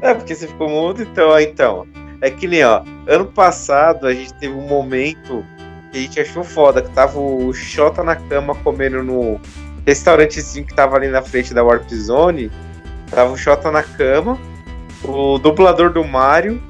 É, 0.00 0.14
porque 0.14 0.36
você 0.36 0.46
ficou 0.46 0.68
mudo, 0.68 1.02
então, 1.02 1.38
então. 1.40 1.86
É 2.20 2.30
que 2.30 2.46
nem, 2.46 2.64
ó, 2.64 2.82
ano 3.08 3.26
passado 3.26 4.06
a 4.06 4.14
gente 4.14 4.32
teve 4.34 4.54
um 4.54 4.66
momento 4.68 5.44
que 5.90 5.98
a 5.98 6.00
gente 6.00 6.20
achou 6.20 6.44
foda, 6.44 6.80
que 6.80 6.90
tava 6.90 7.18
o 7.18 7.52
Xota 7.52 8.04
na 8.04 8.14
cama 8.14 8.54
comendo 8.54 9.02
no 9.02 9.40
restaurantezinho 9.86 10.66
que 10.66 10.74
tava 10.74 10.96
ali 10.96 11.08
na 11.08 11.22
frente 11.22 11.54
da 11.54 11.62
Warp 11.62 11.88
Zone. 11.90 12.50
Tava 13.10 13.32
o 13.32 13.36
Xota 13.36 13.70
na 13.70 13.84
cama, 13.84 14.36
o 15.04 15.38
dublador 15.38 15.90
do 15.92 16.04
Mario 16.04 16.60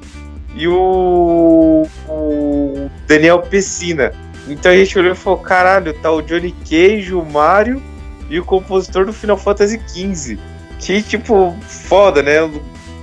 e 0.55 0.67
o, 0.67 1.87
o 2.07 2.89
Daniel 3.07 3.39
Pessina. 3.39 4.13
Então 4.47 4.71
a 4.71 4.75
gente 4.75 4.97
olhou 4.99 5.13
e 5.13 5.15
falou: 5.15 5.39
caralho, 5.39 5.93
tá 5.93 6.11
o 6.11 6.21
Johnny 6.21 6.53
Cage, 6.69 7.13
o 7.13 7.25
Mario 7.25 7.81
e 8.29 8.39
o 8.39 8.45
compositor 8.45 9.05
do 9.05 9.13
Final 9.13 9.37
Fantasy 9.37 9.81
XV. 9.87 10.37
Que, 10.79 11.01
tipo, 11.01 11.55
foda, 11.67 12.21
né? 12.21 12.35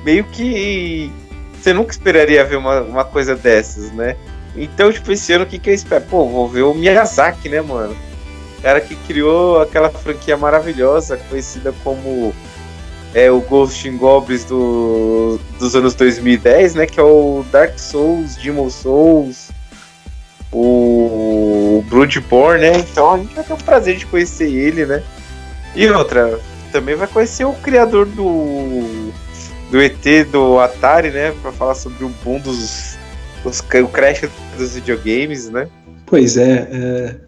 Meio 0.05 0.22
que 0.24 1.11
você 1.64 1.72
nunca 1.72 1.90
esperaria 1.90 2.44
ver 2.44 2.57
uma, 2.57 2.83
uma 2.83 3.05
coisa 3.05 3.35
dessas, 3.35 3.90
né? 3.92 4.16
Então, 4.55 4.92
tipo, 4.92 5.11
esse 5.11 5.33
ano 5.33 5.44
o 5.44 5.46
que, 5.46 5.59
que 5.59 5.70
eu 5.70 5.74
espero? 5.74 6.05
Pô, 6.05 6.29
vou 6.29 6.48
ver 6.48 6.62
o 6.62 6.74
Miyazaki, 6.74 7.48
né, 7.48 7.61
mano? 7.61 7.96
Cara 8.64 8.81
que 8.81 8.96
criou 8.96 9.61
aquela 9.61 9.90
franquia 9.90 10.38
maravilhosa, 10.38 11.18
conhecida 11.29 11.70
como 11.85 12.33
é, 13.12 13.31
o 13.31 13.38
Ghost 13.42 13.87
in 13.87 13.98
Goblins 13.98 14.46
do, 14.46 15.38
dos 15.59 15.77
anos 15.77 15.94
2010, 15.94 16.74
né? 16.74 16.87
Que 16.87 16.98
é 16.98 17.03
o 17.03 17.44
Dark 17.53 17.79
Souls, 17.79 18.37
Demon 18.37 18.70
Souls, 18.70 19.50
o 20.50 21.85
Bloodborne, 21.90 22.62
né? 22.62 22.79
Então 22.79 23.12
a 23.12 23.18
gente 23.18 23.35
vai 23.35 23.44
ter 23.44 23.53
o 23.53 23.59
prazer 23.59 23.98
de 23.98 24.07
conhecer 24.07 24.50
ele, 24.50 24.87
né? 24.87 25.03
E 25.77 25.87
outra, 25.88 26.40
também 26.72 26.94
vai 26.94 27.07
conhecer 27.07 27.44
o 27.44 27.53
criador 27.53 28.07
do 28.07 29.12
do 29.70 29.83
ET 29.83 30.03
do 30.33 30.59
Atari, 30.59 31.11
né? 31.11 31.35
Para 31.42 31.53
falar 31.53 31.74
sobre 31.74 32.03
o 32.03 32.09
boom 32.24 32.40
dos, 32.40 32.96
dos 33.42 33.61
o 33.61 33.88
crash 33.88 34.22
dos 34.57 34.74
videogames, 34.74 35.50
né? 35.50 35.68
Pois 36.07 36.38
é, 36.38 36.66
é 36.72 37.24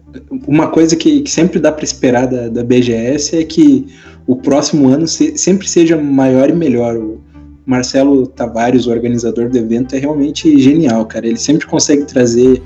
uma 0.47 0.67
coisa 0.67 0.95
que, 0.95 1.21
que 1.21 1.29
sempre 1.29 1.59
dá 1.59 1.71
para 1.71 1.83
esperar 1.83 2.27
da, 2.27 2.47
da, 2.47 2.63
BGS 2.63 3.35
é 3.35 3.43
que 3.43 3.87
o 4.25 4.35
próximo 4.35 4.87
ano 4.87 5.07
se, 5.07 5.37
sempre 5.37 5.69
seja 5.69 5.97
maior 5.97 6.49
e 6.49 6.53
melhor. 6.53 6.95
O 6.95 7.19
Marcelo 7.65 8.25
Tavares, 8.27 8.87
o 8.87 8.91
organizador 8.91 9.49
do 9.49 9.57
evento, 9.57 9.95
é 9.95 9.99
realmente 9.99 10.57
genial, 10.59 11.05
cara. 11.05 11.27
Ele 11.27 11.37
sempre 11.37 11.67
consegue 11.67 12.05
trazer 12.05 12.61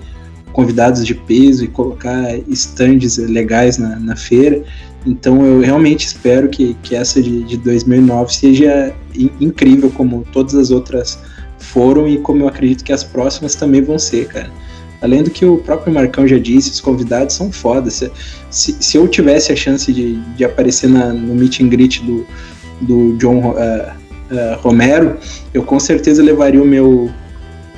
convidados 0.53 1.05
de 1.05 1.15
peso 1.15 1.63
e 1.63 1.67
colocar 1.67 2.37
stands 2.49 3.17
legais 3.17 3.77
na, 3.77 3.99
na 3.99 4.15
feira. 4.15 4.63
Então 5.05 5.43
eu 5.43 5.61
realmente 5.61 6.05
espero 6.05 6.49
que, 6.49 6.75
que 6.83 6.95
essa 6.95 7.21
de, 7.21 7.43
de 7.43 7.57
2009 7.57 8.33
seja 8.33 8.93
in, 9.15 9.29
incrível 9.39 9.89
como 9.89 10.25
todas 10.31 10.53
as 10.53 10.69
outras 10.69 11.17
foram 11.57 12.07
e 12.07 12.17
como 12.19 12.43
eu 12.43 12.47
acredito 12.47 12.83
que 12.83 12.93
as 12.93 13.03
próximas 13.03 13.55
também 13.55 13.81
vão 13.81 13.97
ser, 13.97 14.27
cara. 14.27 14.51
Além 15.01 15.23
do 15.23 15.31
que 15.31 15.43
o 15.43 15.57
próprio 15.57 15.93
Marcão 15.93 16.27
já 16.27 16.37
disse, 16.37 16.69
os 16.69 16.79
convidados 16.79 17.35
são 17.35 17.51
fodas. 17.51 17.95
Se, 17.95 18.11
se, 18.51 18.77
se 18.79 18.97
eu 18.97 19.07
tivesse 19.07 19.51
a 19.51 19.55
chance 19.55 19.91
de, 19.91 20.21
de 20.35 20.45
aparecer 20.45 20.87
na, 20.89 21.07
no 21.07 21.33
meet 21.33 21.59
and 21.59 21.69
greet 21.69 22.03
do, 22.03 22.25
do 22.81 23.17
John 23.17 23.39
uh, 23.39 23.53
uh, 23.55 24.59
Romero, 24.61 25.17
eu 25.53 25.63
com 25.63 25.79
certeza 25.79 26.21
levaria 26.21 26.61
o 26.61 26.65
meu, 26.65 27.09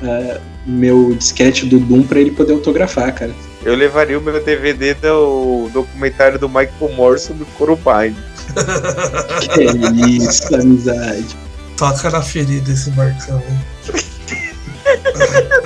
uh, 0.02 0.40
meu 0.66 1.14
disquete 1.14 1.64
do 1.64 1.78
Doom 1.78 2.02
para 2.02 2.20
ele 2.20 2.30
poder 2.30 2.52
autografar, 2.52 3.14
cara. 3.14 3.32
Eu 3.64 3.74
levaria 3.74 4.18
o 4.18 4.22
meu 4.22 4.44
DVD 4.44 4.92
do 4.92 5.70
documentário 5.72 6.38
do 6.38 6.46
Michael 6.46 6.92
Morrison 6.94 7.32
do 7.32 7.46
Corubine. 7.56 8.14
que 9.54 9.62
isso, 10.10 10.54
amizade. 10.54 11.34
Toca 11.78 12.10
na 12.10 12.20
ferida 12.20 12.70
esse 12.70 12.90
Marcão. 12.90 13.42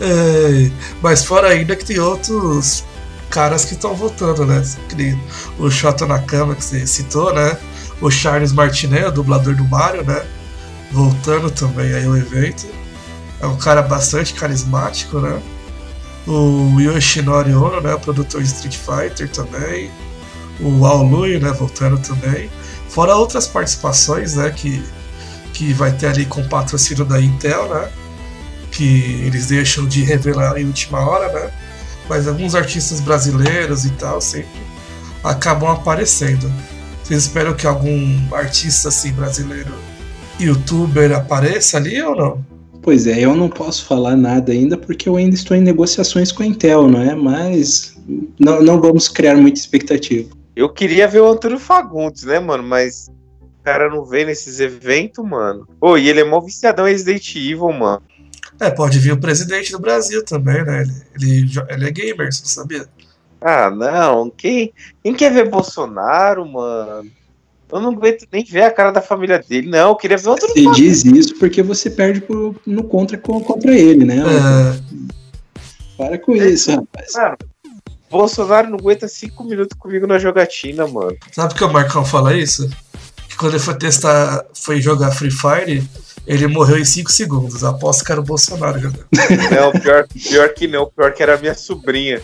é, 0.00 0.70
mas 1.02 1.24
fora 1.24 1.48
ainda 1.48 1.74
que 1.74 1.84
tem 1.84 1.98
outros 1.98 2.84
caras 3.30 3.64
que 3.64 3.74
estão 3.74 3.94
voltando, 3.94 4.46
né? 4.46 4.62
O 5.58 5.70
Shota 5.70 6.06
Nakama 6.06 6.54
que 6.54 6.64
você 6.64 6.86
citou, 6.86 7.32
né? 7.32 7.58
O 8.00 8.10
Charles 8.10 8.52
Martinet, 8.52 9.06
o 9.06 9.12
dublador 9.12 9.54
do 9.54 9.64
Mario, 9.64 10.04
né? 10.04 10.24
Voltando 10.92 11.50
também 11.50 11.92
aí 11.92 12.06
ao 12.06 12.16
evento. 12.16 12.66
É 13.40 13.46
um 13.46 13.56
cara 13.56 13.82
bastante 13.82 14.34
carismático, 14.34 15.20
né? 15.20 15.40
O 16.26 16.78
Yoshinori 16.80 17.54
Ono, 17.54 17.80
né? 17.80 17.96
Produtor 17.96 18.42
de 18.42 18.48
Street 18.48 18.76
Fighter 18.76 19.28
também. 19.30 19.90
O 20.60 20.84
Aului, 20.84 21.38
né? 21.38 21.50
Voltando 21.52 21.98
também. 21.98 22.50
Fora 22.88 23.14
outras 23.14 23.46
participações, 23.46 24.34
né? 24.34 24.50
Que, 24.50 24.82
que 25.52 25.72
vai 25.72 25.92
ter 25.92 26.06
ali 26.06 26.24
com 26.24 26.46
patrocínio 26.48 27.04
da 27.04 27.20
Intel, 27.20 27.68
né? 27.68 27.90
Que 28.78 29.20
eles 29.26 29.48
deixam 29.48 29.88
de 29.88 30.04
revelar 30.04 30.56
em 30.56 30.64
última 30.64 31.00
hora, 31.00 31.32
né? 31.32 31.50
Mas 32.08 32.28
alguns 32.28 32.54
artistas 32.54 33.00
brasileiros 33.00 33.84
e 33.84 33.90
tal 33.90 34.20
sempre 34.20 34.60
acabam 35.24 35.72
aparecendo. 35.72 36.50
Vocês 37.02 37.24
esperam 37.24 37.54
que 37.54 37.66
algum 37.66 38.16
artista 38.32 38.88
assim 38.88 39.12
brasileiro, 39.12 39.74
youtuber 40.38 41.10
apareça 41.12 41.76
ali 41.76 42.00
ou 42.00 42.14
não? 42.14 42.46
Pois 42.80 43.08
é, 43.08 43.18
eu 43.18 43.34
não 43.34 43.48
posso 43.48 43.84
falar 43.84 44.14
nada 44.14 44.52
ainda 44.52 44.78
porque 44.78 45.08
eu 45.08 45.16
ainda 45.16 45.34
estou 45.34 45.56
em 45.56 45.60
negociações 45.60 46.30
com 46.30 46.44
a 46.44 46.46
Intel, 46.46 46.88
não 46.88 47.02
é? 47.02 47.16
Mas 47.16 47.96
não, 48.38 48.62
não 48.62 48.80
vamos 48.80 49.08
criar 49.08 49.36
muita 49.36 49.58
expectativa. 49.58 50.30
Eu 50.54 50.68
queria 50.68 51.08
ver 51.08 51.20
o 51.20 51.28
Antônio 51.28 51.58
Fagundes, 51.58 52.22
né, 52.22 52.38
mano? 52.38 52.62
Mas 52.62 53.08
o 53.42 53.64
cara 53.64 53.90
não 53.90 54.04
vem 54.04 54.24
nesses 54.24 54.60
eventos, 54.60 55.24
mano. 55.24 55.66
Pô, 55.80 55.98
e 55.98 56.08
ele 56.08 56.20
é 56.20 56.24
mó 56.24 56.40
viciadão 56.40 56.86
em 56.86 56.92
Resident 56.92 57.34
Evil, 57.34 57.72
mano. 57.72 58.02
É, 58.60 58.70
pode 58.70 58.98
vir 58.98 59.12
o 59.12 59.20
presidente 59.20 59.72
do 59.72 59.78
Brasil 59.78 60.24
também, 60.24 60.64
né? 60.64 60.82
Ele, 60.82 60.94
ele, 61.14 61.50
ele 61.68 61.86
é 61.86 61.90
gamer, 61.90 62.32
você 62.32 62.44
sabia? 62.44 62.88
Ah, 63.40 63.70
não. 63.70 64.30
Quem, 64.30 64.72
quem 65.02 65.14
quer 65.14 65.32
ver 65.32 65.48
Bolsonaro, 65.48 66.44
mano? 66.46 67.08
Eu 67.70 67.80
não 67.80 67.92
aguento 67.92 68.26
nem 68.32 68.42
ver 68.44 68.62
a 68.62 68.70
cara 68.70 68.90
da 68.90 69.02
família 69.02 69.38
dele. 69.38 69.68
Não, 69.68 69.90
eu 69.90 69.96
queria 69.96 70.16
ver 70.16 70.28
outro. 70.28 70.48
Você 70.48 70.70
diz 70.72 71.04
isso 71.04 71.38
porque 71.38 71.62
você 71.62 71.90
perde 71.90 72.20
por, 72.20 72.56
no 72.66 72.82
contra 72.82 73.18
contra 73.18 73.72
ele, 73.72 74.04
né? 74.04 74.16
É... 74.16 74.98
Para 75.96 76.18
com 76.18 76.32
é, 76.34 76.48
isso, 76.48 76.70
rapaz. 76.70 77.12
Mano, 77.14 77.36
Bolsonaro 78.10 78.70
não 78.70 78.78
aguenta 78.78 79.06
cinco 79.06 79.44
minutos 79.44 79.76
comigo 79.78 80.06
na 80.06 80.18
jogatina, 80.18 80.86
mano. 80.86 81.16
Sabe 81.32 81.54
que 81.54 81.62
o 81.62 81.72
Marcão 81.72 82.04
fala 82.04 82.34
isso? 82.34 82.68
Que 83.28 83.36
quando 83.36 83.52
ele 83.52 83.62
foi 83.62 83.74
testar, 83.76 84.46
foi 84.54 84.80
jogar 84.80 85.10
Free 85.10 85.30
Fire, 85.30 85.86
ele 86.28 86.46
morreu 86.46 86.78
em 86.78 86.84
5 86.84 87.10
segundos. 87.10 87.64
Aposto 87.64 88.04
que 88.04 88.12
era 88.12 88.20
o 88.20 88.24
Bolsonaro 88.24 88.78
jogando. 88.78 89.06
Não, 89.50 89.72
pior, 89.72 90.06
pior 90.06 90.48
que 90.50 90.68
não. 90.68 90.86
Pior 90.94 91.12
que 91.14 91.22
era 91.22 91.34
a 91.34 91.38
minha 91.38 91.54
sobrinha. 91.54 92.20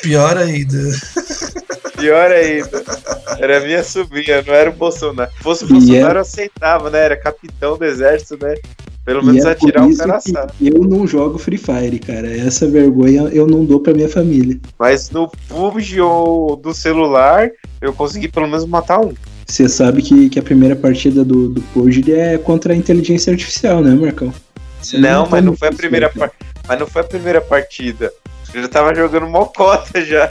pior 0.00 0.38
ainda. 0.38 0.78
Pior 1.98 2.30
ainda. 2.32 2.84
Era 3.38 3.58
a 3.58 3.60
minha 3.60 3.84
sobrinha, 3.84 4.42
não 4.42 4.54
era 4.54 4.70
o 4.70 4.72
Bolsonaro. 4.72 5.30
Se 5.32 5.42
fosse 5.42 5.64
o 5.64 5.68
Bolsonaro, 5.68 6.14
é... 6.14 6.16
eu 6.16 6.22
aceitava, 6.22 6.88
né? 6.88 7.04
Era 7.04 7.16
capitão 7.16 7.76
do 7.76 7.84
exército, 7.84 8.42
né? 8.42 8.54
Pelo 9.04 9.22
menos 9.22 9.44
é 9.44 9.50
atirar 9.50 9.86
o 9.86 9.96
cara 9.96 10.20
sabe. 10.20 10.52
Eu 10.62 10.82
não 10.82 11.06
jogo 11.06 11.36
Free 11.36 11.58
Fire, 11.58 11.98
cara. 11.98 12.34
Essa 12.34 12.66
vergonha 12.66 13.24
eu 13.32 13.46
não 13.46 13.64
dou 13.64 13.80
pra 13.80 13.92
minha 13.92 14.08
família. 14.08 14.58
Mas 14.78 15.10
no 15.10 15.30
PUBG 15.48 16.00
ou 16.00 16.56
do 16.56 16.72
celular, 16.72 17.50
eu 17.82 17.92
consegui 17.92 18.28
pelo 18.28 18.48
menos 18.48 18.64
matar 18.64 19.00
um. 19.00 19.12
Você 19.46 19.68
sabe 19.68 20.02
que, 20.02 20.28
que 20.30 20.38
a 20.38 20.42
primeira 20.42 20.74
partida 20.74 21.24
do, 21.24 21.48
do 21.48 21.60
Purge 21.60 22.12
é 22.12 22.38
contra 22.38 22.72
a 22.72 22.76
inteligência 22.76 23.32
artificial, 23.32 23.82
né, 23.82 23.94
Marcão? 23.94 24.32
Você 24.80 24.98
não, 24.98 25.22
não 25.22 25.30
mas 25.30 25.44
não 25.44 25.56
foi 25.56 25.68
a 25.68 25.72
primeira 25.72 26.10
par... 26.10 26.30
Mas 26.66 26.80
não 26.80 26.86
foi 26.86 27.02
a 27.02 27.04
primeira 27.04 27.40
partida. 27.40 28.12
Eu 28.52 28.62
já 28.62 28.68
tava 28.68 28.94
jogando 28.94 29.26
mocota 29.26 30.04
já. 30.04 30.30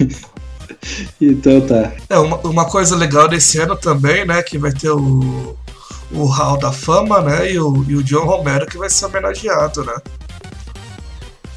então 1.20 1.60
tá. 1.60 1.92
É, 2.08 2.18
uma, 2.18 2.36
uma 2.38 2.64
coisa 2.64 2.96
legal 2.96 3.28
desse 3.28 3.58
ano 3.58 3.76
também, 3.76 4.24
né? 4.24 4.42
Que 4.42 4.56
vai 4.56 4.72
ter 4.72 4.90
o, 4.90 5.56
o 6.10 6.24
Hall 6.24 6.58
da 6.58 6.72
Fama, 6.72 7.20
né? 7.20 7.52
E 7.52 7.58
o, 7.58 7.84
e 7.88 7.96
o 7.96 8.02
John 8.02 8.24
Romero 8.24 8.66
que 8.66 8.78
vai 8.78 8.88
ser 8.88 9.06
homenageado, 9.06 9.84
né? 9.84 9.94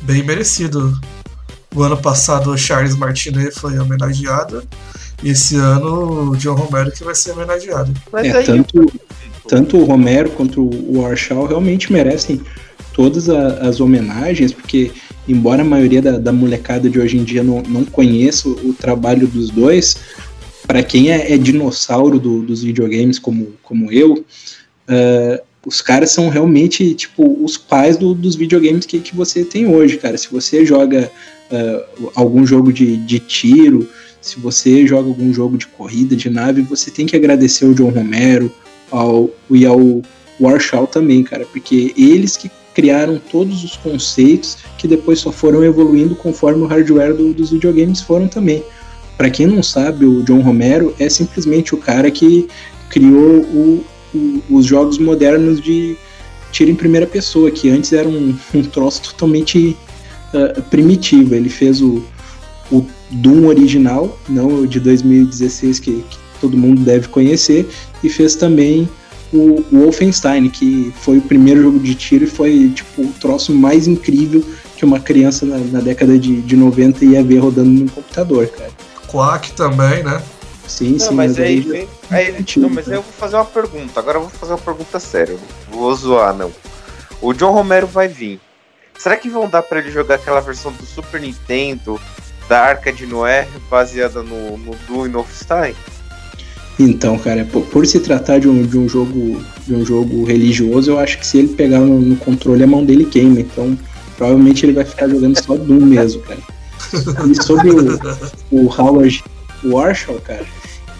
Bem 0.01 0.23
merecido. 0.23 0.99
O 1.73 1.83
ano 1.83 1.97
passado 1.97 2.51
o 2.51 2.57
Charles 2.57 2.95
Martinet 2.95 3.51
foi 3.51 3.77
homenageado 3.77 4.65
esse 5.23 5.55
ano 5.55 6.31
o 6.31 6.37
John 6.37 6.55
Romero 6.55 6.91
que 6.91 7.03
vai 7.03 7.15
ser 7.15 7.31
homenageado. 7.31 7.93
Mas 8.11 8.27
é, 8.27 8.37
aí... 8.37 8.45
tanto, 8.45 8.93
tanto 9.47 9.77
o 9.77 9.85
Romero 9.85 10.29
quanto 10.31 10.61
o 10.61 11.01
Warshaw 11.01 11.45
realmente 11.45 11.91
merecem 11.91 12.41
todas 12.93 13.29
a, 13.29 13.67
as 13.67 13.79
homenagens, 13.79 14.53
porque 14.53 14.91
embora 15.27 15.61
a 15.61 15.65
maioria 15.65 16.01
da, 16.01 16.17
da, 16.17 16.31
molecada 16.31 16.89
de 16.89 16.99
hoje 16.99 17.17
em 17.17 17.23
dia 17.23 17.43
não, 17.43 17.61
não 17.63 17.83
conheça 17.83 18.47
o, 18.47 18.69
o 18.69 18.73
trabalho 18.73 19.27
dos 19.27 19.49
dois, 19.49 19.97
para 20.65 20.81
quem 20.81 21.11
é, 21.11 21.33
é 21.33 21.37
dinossauro 21.37 22.19
do, 22.19 22.41
dos 22.41 22.63
videogames 22.63 23.19
como, 23.19 23.53
como 23.61 23.91
eu, 23.91 24.13
uh, 24.13 25.43
os 25.65 25.81
caras 25.81 26.11
são 26.11 26.29
realmente 26.29 26.93
tipo 26.93 27.43
os 27.43 27.57
pais 27.57 27.97
do, 27.97 28.13
dos 28.13 28.35
videogames 28.35 28.85
que, 28.85 28.99
que 28.99 29.15
você 29.15 29.43
tem 29.43 29.67
hoje, 29.67 29.97
cara. 29.97 30.17
Se 30.17 30.31
você 30.31 30.65
joga 30.65 31.11
uh, 31.51 32.11
algum 32.15 32.45
jogo 32.45 32.71
de, 32.71 32.97
de 32.97 33.19
tiro, 33.19 33.89
se 34.25 34.39
você 34.39 34.87
joga 34.87 35.07
algum 35.07 35.31
jogo 35.31 35.55
de 35.55 35.67
corrida, 35.67 36.15
de 36.15 36.31
nave, 36.31 36.63
você 36.63 36.89
tem 36.89 37.05
que 37.05 37.15
agradecer 37.15 37.65
ao 37.65 37.75
John 37.75 37.89
Romero 37.89 38.51
ao, 38.91 39.29
e 39.51 39.67
ao 39.67 40.01
Warshaw 40.41 40.87
também, 40.87 41.23
cara, 41.23 41.45
porque 41.45 41.93
eles 41.95 42.35
que 42.35 42.49
criaram 42.73 43.21
todos 43.31 43.63
os 43.63 43.77
conceitos 43.77 44.57
que 44.79 44.87
depois 44.87 45.19
só 45.19 45.31
foram 45.31 45.63
evoluindo 45.63 46.15
conforme 46.15 46.63
o 46.63 46.65
hardware 46.65 47.13
do, 47.13 47.33
dos 47.33 47.51
videogames 47.51 48.01
foram 48.01 48.27
também. 48.27 48.63
Para 49.15 49.29
quem 49.29 49.45
não 49.45 49.61
sabe, 49.61 50.05
o 50.05 50.23
John 50.23 50.41
Romero 50.41 50.93
é 50.99 51.07
simplesmente 51.07 51.75
o 51.75 51.77
cara 51.77 52.09
que 52.09 52.47
criou 52.89 53.41
o, 53.41 53.85
o, 54.13 54.43
os 54.49 54.65
jogos 54.65 54.97
modernos 54.97 55.61
de 55.61 55.95
tiro 56.51 56.71
em 56.71 56.75
primeira 56.75 57.05
pessoa, 57.05 57.51
que 57.51 57.69
antes 57.69 57.93
era 57.93 58.09
um, 58.09 58.35
um 58.55 58.63
troço 58.63 59.03
totalmente 59.03 59.77
uh, 60.33 60.61
primitivo. 60.63 61.35
Ele 61.35 61.49
fez 61.49 61.79
o, 61.79 62.03
o 62.71 62.85
Doom 63.15 63.47
original, 63.47 64.17
não 64.27 64.61
o 64.61 64.67
de 64.67 64.79
2016 64.79 65.79
que, 65.79 65.91
que 66.09 66.17
todo 66.41 66.57
mundo 66.57 66.81
deve 66.81 67.07
conhecer, 67.07 67.67
e 68.03 68.09
fez 68.09 68.35
também 68.35 68.87
o, 69.33 69.63
o 69.71 69.79
Wolfenstein, 69.83 70.49
que 70.49 70.93
foi 71.01 71.17
o 71.17 71.21
primeiro 71.21 71.61
jogo 71.61 71.79
de 71.79 71.95
tiro 71.95 72.23
e 72.25 72.27
foi 72.27 72.69
tipo 72.73 73.01
o 73.03 73.13
troço 73.19 73.53
mais 73.53 73.87
incrível 73.87 74.43
que 74.77 74.85
uma 74.85 74.99
criança 74.99 75.45
na, 75.45 75.57
na 75.57 75.79
década 75.81 76.17
de, 76.19 76.41
de 76.41 76.55
90 76.55 77.05
ia 77.05 77.23
ver 77.23 77.37
rodando 77.39 77.69
no 77.69 77.89
computador, 77.89 78.47
cara. 78.47 78.71
Quack 79.07 79.53
também, 79.53 80.03
né? 80.03 80.21
Sim, 80.67 80.91
Não, 80.93 80.99
sim. 80.99 81.13
mas 81.13 81.39
aí, 81.39 81.61
já- 81.61 81.69
vem- 81.71 81.87
aí- 82.09 82.45
não, 82.57 82.69
mas 82.69 82.87
aí 82.89 82.95
eu 82.95 83.01
vou 83.03 83.11
fazer 83.13 83.35
uma 83.35 83.45
pergunta. 83.45 83.99
Agora 83.99 84.17
eu 84.17 84.21
vou 84.21 84.29
fazer 84.31 84.51
uma 84.53 84.57
pergunta 84.59 84.99
séria. 84.99 85.37
Vou 85.71 85.93
zoar, 85.95 86.35
não. 86.35 86.51
O 87.21 87.33
John 87.33 87.51
Romero 87.51 87.87
vai 87.87 88.07
vir. 88.07 88.39
Será 88.97 89.15
que 89.15 89.29
vão 89.29 89.47
dar 89.47 89.61
pra 89.61 89.79
ele 89.79 89.91
jogar 89.91 90.15
aquela 90.15 90.39
versão 90.41 90.71
do 90.71 90.85
Super 90.85 91.21
Nintendo 91.21 91.99
da 92.47 92.61
Arca 92.61 92.91
de 92.91 93.05
Noé 93.05 93.47
baseada 93.69 94.21
no, 94.21 94.57
no 94.57 94.75
Doom 94.87 95.05
e 95.05 95.09
no 95.09 95.19
Wolfenstein? 95.19 95.75
Então, 96.77 97.17
cara, 97.17 97.45
por, 97.45 97.65
por 97.67 97.85
se 97.85 97.99
tratar 97.99 98.39
de 98.39 98.49
um, 98.49 98.63
de 98.63 98.77
um 98.77 98.87
jogo 98.87 99.41
de 99.65 99.73
um 99.73 99.85
jogo 99.85 100.25
religioso, 100.25 100.91
eu 100.91 100.99
acho 100.99 101.17
que 101.17 101.25
se 101.25 101.39
ele 101.39 101.47
pegar 101.49 101.79
no, 101.79 101.99
no 101.99 102.15
controle, 102.17 102.63
a 102.63 102.67
mão 102.67 102.85
dele 102.85 103.05
queima. 103.05 103.39
Então, 103.39 103.77
provavelmente 104.17 104.65
ele 104.65 104.73
vai 104.73 104.85
ficar 104.85 105.07
jogando 105.07 105.41
só 105.41 105.55
Doom 105.55 105.85
mesmo, 105.85 106.21
cara. 106.21 106.39
E 107.29 107.43
sobre 107.43 107.71
o, 107.71 107.99
o 108.51 108.67
Howard 108.67 109.23
Warshall, 109.63 110.19
cara, 110.21 110.45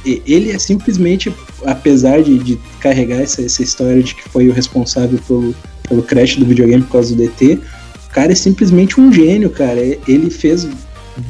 ele 0.06 0.52
é 0.52 0.60
simplesmente, 0.60 1.34
apesar 1.66 2.22
de, 2.22 2.38
de 2.40 2.60
carregar 2.80 3.22
essa, 3.22 3.42
essa 3.42 3.62
história 3.62 4.02
de 4.02 4.16
que 4.16 4.30
foi 4.30 4.48
o 4.48 4.54
responsável 4.54 5.20
pelo, 5.28 5.56
pelo 5.88 6.04
crash 6.04 6.38
do 6.38 6.46
videogame 6.46 6.84
por 6.84 6.94
causa 6.94 7.16
do 7.16 7.22
DT, 7.22 7.60
o 8.08 8.14
cara 8.14 8.32
é 8.32 8.36
simplesmente 8.36 9.00
um 9.00 9.12
gênio, 9.12 9.50
cara. 9.50 9.80
Ele 10.08 10.30
fez 10.30 10.68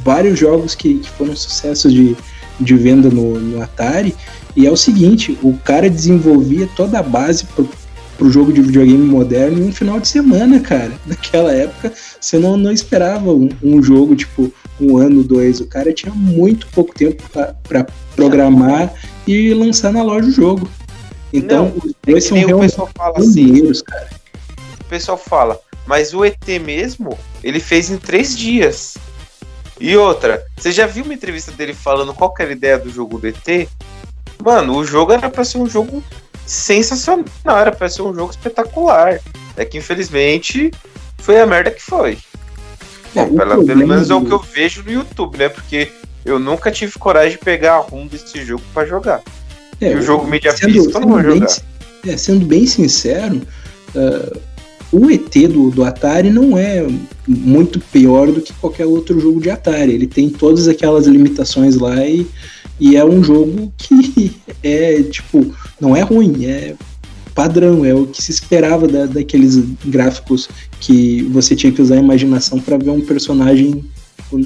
vários 0.04 0.40
jogos 0.40 0.76
que, 0.76 1.00
que 1.00 1.10
foram 1.10 1.36
sucessos 1.36 1.94
de, 1.94 2.16
de 2.60 2.76
venda 2.76 3.10
no, 3.10 3.40
no 3.40 3.62
Atari. 3.62 4.16
E 4.56 4.66
é 4.66 4.72
o 4.72 4.78
seguinte, 4.78 5.38
o 5.44 5.54
cara 5.58 5.90
desenvolvia 5.90 6.68
toda 6.76 7.00
a 7.00 7.04
base 7.04 7.46
pro, 7.46 7.70
pro 8.18 8.30
jogo 8.32 8.54
de 8.54 8.62
videogame 8.62 9.06
moderno 9.06 9.60
em 9.60 9.68
um 9.68 9.72
final 9.72 10.00
de 10.00 10.08
semana, 10.08 10.60
cara. 10.60 10.94
Naquela 11.06 11.52
época, 11.54 11.92
você 12.20 12.38
não, 12.38 12.56
não 12.58 12.72
esperava 12.72 13.32
um, 13.34 13.50
um 13.62 13.84
jogo, 13.84 14.16
tipo, 14.16 14.52
um 14.80 14.98
ano, 14.98 15.24
dois. 15.24 15.60
O 15.60 15.68
cara 15.68 15.94
tinha 15.94 16.14
muito 16.14 16.68
pouco 16.68 16.94
tempo 16.94 17.24
para 17.30 17.86
programar 18.16 18.94
e 19.28 19.54
lançar 19.54 19.92
na 19.92 20.04
loja 20.04 20.28
o 20.28 20.32
jogo. 20.32 20.70
Então, 21.34 21.66
Não, 21.66 21.74
os 21.84 21.92
É 22.08 22.12
dois 22.12 22.24
são 22.24 22.38
o 22.38 22.60
pessoal 22.60 22.90
fala 22.96 23.20
assim. 23.20 23.74
cara. 23.84 24.10
O 24.80 24.86
pessoal 24.86 25.18
fala, 25.18 25.60
mas 25.86 26.14
o 26.14 26.24
ET 26.24 26.48
mesmo, 26.64 27.18
ele 27.44 27.60
fez 27.60 27.90
em 27.90 27.98
três 27.98 28.38
dias. 28.38 28.96
E 29.80 29.96
outra, 29.98 30.46
você 30.58 30.72
já 30.72 30.86
viu 30.88 31.04
uma 31.04 31.14
entrevista 31.14 31.52
dele 31.52 31.74
falando 31.74 32.14
qual 32.14 32.34
que 32.34 32.42
era 32.42 32.52
a 32.52 32.56
ideia 32.56 32.78
do 32.80 32.90
jogo 32.90 33.18
do 33.20 33.28
ET? 33.28 33.68
Mano, 34.44 34.78
o 34.78 34.86
jogo 34.86 35.12
era 35.12 35.30
pra 35.30 35.44
ser 35.44 35.58
um 35.58 35.68
jogo 35.68 36.04
sensacional, 36.46 37.26
era 37.46 37.72
pra 37.72 37.90
ser 37.90 38.02
um 38.02 38.14
jogo 38.14 38.32
espetacular. 38.32 39.20
É 39.58 39.66
que 39.66 39.78
infelizmente 39.78 40.72
foi 41.18 41.40
a 41.40 41.46
merda 41.46 41.72
que 41.72 41.82
foi. 41.82 42.18
É, 43.16 43.26
Bom, 43.26 43.36
pela- 43.36 43.56
pelo 43.56 43.66
problema 43.66 43.94
menos 43.96 44.10
é 44.10 44.14
o 44.14 44.24
que 44.26 44.32
eu 44.32 44.40
vejo 44.40 44.84
no 44.84 44.92
YouTube, 44.92 45.38
né? 45.38 45.50
Porque 45.50 45.92
eu 46.26 46.38
nunca 46.40 46.72
tive 46.72 46.94
coragem 47.00 47.32
de 47.38 47.44
pegar 47.44 47.76
a 47.76 47.80
ROM 47.80 48.08
desse 48.08 48.44
jogo 48.46 48.64
pra 48.74 48.86
jogar. 48.86 49.22
É, 49.82 49.92
E 49.92 49.96
o 49.96 50.02
jogo 50.02 50.26
mídia 50.28 50.56
sendo- 50.56 50.74
física 50.74 50.98
eu 50.98 51.02
não 51.02 51.10
vou 51.10 51.18
sendo 51.18 51.28
bem 51.30 51.36
jogar. 51.40 51.50
sin- 51.50 51.62
é, 52.08 52.18
sendo 52.18 52.46
bem 52.46 52.66
sincero, 52.68 53.42
ah, 53.96 54.38
o 54.96 55.12
ET 55.12 55.32
do, 55.50 55.70
do 55.70 55.84
Atari 55.84 56.30
não 56.30 56.58
é 56.58 56.88
muito 57.28 57.80
pior 57.80 58.32
do 58.32 58.42
que 58.42 58.54
qualquer 58.54 58.86
outro 58.86 59.20
jogo 59.20 59.42
de 59.42 59.50
Atari. 59.50 59.94
Ele 59.94 60.08
tem 60.08 60.30
todas 60.30 60.68
aquelas 60.68 61.06
limitações 61.06 61.76
lá 61.76 62.06
e, 62.06 62.26
e 62.80 62.96
é 62.96 63.04
um 63.04 63.24
jogo 63.24 63.72
que 63.78 64.36
é, 64.64 65.04
tipo, 65.04 65.54
não 65.80 65.96
é 65.96 66.02
ruim, 66.02 66.46
é 66.46 66.76
padrão, 67.34 67.84
é 67.84 67.94
o 67.94 68.08
que 68.08 68.24
se 68.24 68.32
esperava 68.32 68.88
da, 68.88 69.06
daqueles 69.06 69.58
gráficos 69.84 70.48
que 70.80 71.24
você 71.24 71.54
tinha 71.54 71.74
que 71.74 71.82
usar 71.82 71.96
a 71.96 72.00
imaginação 72.00 72.60
para 72.60 72.78
ver 72.78 72.92
um 72.92 73.02
personagem 73.02 73.84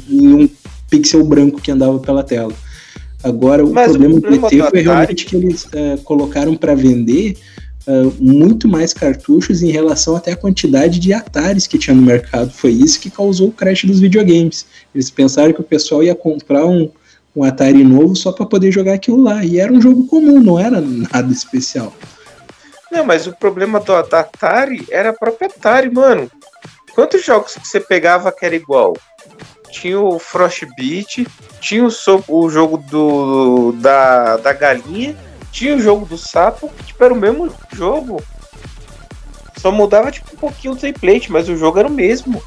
em 0.10 0.28
um 0.28 0.50
pixel 0.90 1.24
branco 1.24 1.62
que 1.62 1.72
andava 1.72 2.00
pela 2.00 2.24
tela. 2.24 2.54
Agora, 3.24 3.64
o 3.64 3.72
Mas 3.72 3.92
o 3.92 4.00
problema 4.00 4.20
do 4.20 4.34
ET 4.34 4.70
foi 4.72 4.82
realmente 4.82 5.26
que 5.26 5.36
eles 5.36 5.68
eh, 5.74 6.00
colocaram 6.04 6.56
para 6.56 6.74
vender 6.74 7.38
eh, 7.90 8.12
muito 8.20 8.68
mais 8.68 8.94
cartuchos 8.94 9.64
em 9.64 9.72
relação 9.72 10.16
até 10.16 10.34
à 10.34 10.36
quantidade 10.36 11.00
de 11.00 11.12
Ataris 11.12 11.66
que 11.66 11.80
tinha 11.80 11.96
no 11.96 12.04
mercado. 12.04 12.52
Foi 12.52 12.70
isso 12.70 13.00
que 13.00 13.10
causou 13.10 13.48
o 13.48 13.52
crash 13.52 13.86
dos 13.86 14.00
videogames. 14.00 14.68
Eles 14.94 15.10
pensaram 15.10 15.52
que 15.52 15.62
o 15.62 15.64
pessoal 15.64 16.04
ia 16.04 16.14
comprar 16.14 16.68
um, 16.68 16.92
um 17.36 17.44
Atari 17.44 17.84
novo 17.84 18.16
só 18.16 18.32
para 18.32 18.46
poder 18.46 18.72
jogar 18.72 18.94
aquilo 18.94 19.24
lá. 19.24 19.44
E 19.44 19.60
era 19.60 19.74
um 19.74 19.82
jogo 19.82 20.06
comum, 20.06 20.40
não 20.40 20.60
era 20.60 20.80
nada 20.80 21.34
especial. 21.34 21.92
Não, 22.92 23.04
mas 23.04 23.26
o 23.26 23.36
problema 23.36 23.80
do, 23.80 23.96
Atari 23.96 24.86
era 24.92 25.12
proprietário, 25.12 25.92
mano. 25.92 26.30
Quantos 26.94 27.26
jogos 27.26 27.56
que 27.56 27.68
você 27.68 27.80
pegava 27.80 28.32
que 28.32 28.46
era 28.46 28.56
igual? 28.56 28.96
Tinha 29.72 30.00
o 30.00 30.20
Frostbeat, 30.20 31.26
tinha 31.60 31.84
o, 31.84 31.90
so- 31.90 32.24
o 32.28 32.50
jogo 32.52 32.78
do, 32.78 33.72
da, 33.74 34.38
da 34.38 34.54
galinha, 34.54 35.16
tinha 35.52 35.76
o 35.76 35.80
jogo 35.80 36.06
do 36.06 36.18
sapo, 36.18 36.70
que 36.70 36.84
tipo, 36.86 37.04
era 37.04 37.14
o 37.14 37.18
mesmo 37.18 37.52
jogo. 37.74 38.22
Só 39.58 39.72
mudava 39.72 40.12
tipo, 40.12 40.30
um 40.34 40.38
pouquinho 40.38 40.74
o 40.74 40.78
template, 40.78 41.32
mas 41.32 41.50
o 41.50 41.58
jogo 41.58 41.80
era 41.80 41.88
o 41.88 41.92
mesmo. 41.92 42.42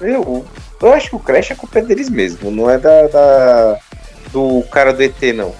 Eu, 0.00 0.44
eu 0.80 0.92
acho 0.92 1.10
que 1.10 1.16
o 1.16 1.20
Crash 1.20 1.50
é 1.50 1.54
culpa 1.54 1.80
deles 1.82 2.08
mesmo, 2.08 2.50
não 2.50 2.70
é 2.70 2.78
da, 2.78 3.08
da- 3.08 3.78
do 4.32 4.62
cara 4.70 4.92
do 4.92 5.02
ET, 5.02 5.20
não. 5.34 5.52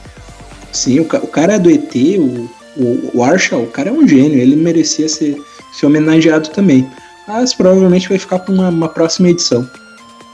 Sim, 0.72 1.00
o, 1.00 1.02
o 1.02 1.26
cara 1.26 1.58
do 1.58 1.70
ET, 1.70 1.92
o, 2.18 2.48
o, 2.76 3.10
o 3.14 3.24
Arshall, 3.24 3.62
o 3.64 3.70
cara 3.70 3.88
é 3.88 3.92
um 3.92 4.06
gênio, 4.06 4.38
ele 4.38 4.54
merecia 4.54 5.08
ser, 5.08 5.42
ser 5.72 5.86
homenageado 5.86 6.50
também. 6.50 6.88
Mas 7.26 7.52
provavelmente 7.52 8.08
vai 8.08 8.18
ficar 8.18 8.38
para 8.38 8.54
uma, 8.54 8.68
uma 8.68 8.88
próxima 8.88 9.28
edição. 9.28 9.68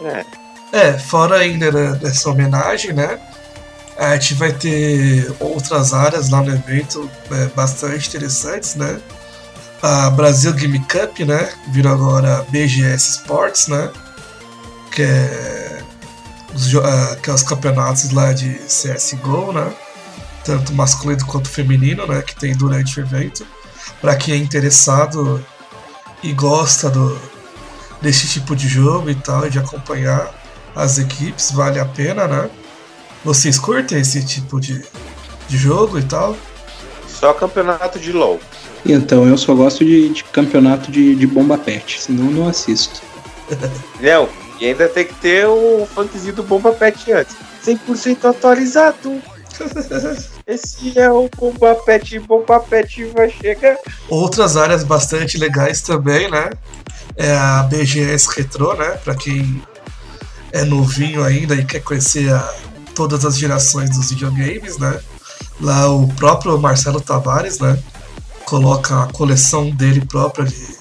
É. 0.02 0.24
É, 0.72 0.92
fora 0.98 1.36
ainda 1.38 1.70
né, 1.72 1.98
dessa 2.00 2.28
homenagem, 2.28 2.92
né? 2.92 3.18
A 3.96 4.14
gente 4.14 4.34
vai 4.34 4.52
ter 4.52 5.32
outras 5.38 5.94
áreas 5.94 6.28
lá 6.28 6.42
no 6.42 6.52
evento 6.52 7.08
né, 7.30 7.50
bastante 7.54 8.08
interessantes, 8.08 8.74
né? 8.74 9.00
A 9.82 10.10
Brasil 10.10 10.52
Game 10.52 10.78
Cup, 10.80 11.20
né? 11.20 11.52
Virou 11.68 11.92
agora 11.92 12.44
BGS 12.50 13.18
Sports, 13.18 13.68
né? 13.68 13.90
Que 14.90 15.02
é 15.02 15.82
os, 16.54 16.74
ah, 16.76 17.16
que 17.22 17.30
é 17.30 17.32
os 17.32 17.42
campeonatos 17.42 18.10
lá 18.10 18.32
de 18.32 18.54
CSGO, 18.66 19.52
né? 19.52 19.72
Tanto 20.44 20.72
masculino 20.72 21.24
quanto 21.26 21.48
feminino, 21.48 22.06
né? 22.06 22.22
Que 22.22 22.34
tem 22.34 22.54
durante 22.54 22.98
o 22.98 23.02
evento. 23.02 23.46
Para 24.00 24.16
quem 24.16 24.34
é 24.34 24.36
interessado 24.36 25.44
e 26.22 26.32
gosta 26.32 26.88
do, 26.88 27.20
desse 28.00 28.26
tipo 28.26 28.56
de 28.56 28.68
jogo 28.68 29.10
e 29.10 29.14
tal, 29.14 29.46
e 29.46 29.50
de 29.50 29.58
acompanhar 29.58 30.32
as 30.74 30.98
equipes, 30.98 31.50
vale 31.52 31.78
a 31.78 31.84
pena, 31.84 32.26
né? 32.26 32.50
Vocês 33.24 33.58
curtem 33.58 33.98
esse 34.00 34.24
tipo 34.24 34.60
de, 34.60 34.84
de 35.48 35.56
jogo 35.56 35.98
e 35.98 36.02
tal? 36.02 36.36
Só 37.08 37.32
campeonato 37.32 37.98
de 37.98 38.12
LOL. 38.12 38.38
Então, 38.84 39.26
eu 39.26 39.38
só 39.38 39.54
gosto 39.54 39.84
de, 39.84 40.10
de 40.10 40.24
campeonato 40.24 40.90
de, 40.92 41.14
de 41.14 41.26
bomba 41.26 41.56
pet, 41.56 42.00
senão 42.02 42.26
eu 42.26 42.30
não 42.32 42.48
assisto. 42.48 43.00
Não, 44.00 44.28
e 44.60 44.66
ainda 44.66 44.88
tem 44.88 45.04
que 45.06 45.14
ter 45.14 45.46
o 45.46 45.86
funkzinho 45.94 46.34
do 46.34 46.42
Bomba 46.42 46.72
Pet 46.72 47.12
antes. 47.12 47.34
100% 47.66 48.24
atualizado. 48.30 49.20
Esse 50.46 50.98
é 50.98 51.10
o 51.10 51.28
Bomba 51.36 51.74
Pet, 51.74 52.18
Bomba 52.20 52.60
Pet 52.60 53.04
vai 53.14 53.30
chegar. 53.30 53.76
Outras 54.08 54.56
áreas 54.56 54.84
bastante 54.84 55.38
legais 55.38 55.80
também, 55.82 56.30
né? 56.30 56.50
É 57.16 57.34
a 57.34 57.62
BGS 57.64 58.28
Retro, 58.34 58.74
né? 58.74 58.98
Pra 59.04 59.14
quem 59.14 59.62
é 60.52 60.64
novinho 60.64 61.22
ainda 61.22 61.54
e 61.54 61.64
quer 61.64 61.80
conhecer 61.80 62.32
a- 62.32 62.54
todas 62.94 63.24
as 63.24 63.36
gerações 63.36 63.90
dos 63.90 64.10
videogames, 64.10 64.78
né? 64.78 65.00
Lá 65.60 65.88
o 65.88 66.08
próprio 66.14 66.58
Marcelo 66.58 67.00
Tavares, 67.00 67.58
né? 67.58 67.78
Coloca 68.44 69.02
a 69.04 69.06
coleção 69.06 69.70
dele 69.70 70.04
própria 70.04 70.44
de, 70.44 70.76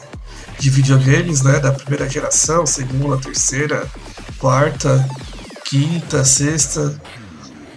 de 0.59 0.69
videogames, 0.69 1.41
né? 1.41 1.59
Da 1.59 1.71
primeira 1.71 2.09
geração, 2.09 2.65
segunda, 2.65 3.17
terceira, 3.17 3.87
quarta, 4.39 5.07
quinta, 5.65 6.23
sexta, 6.25 6.99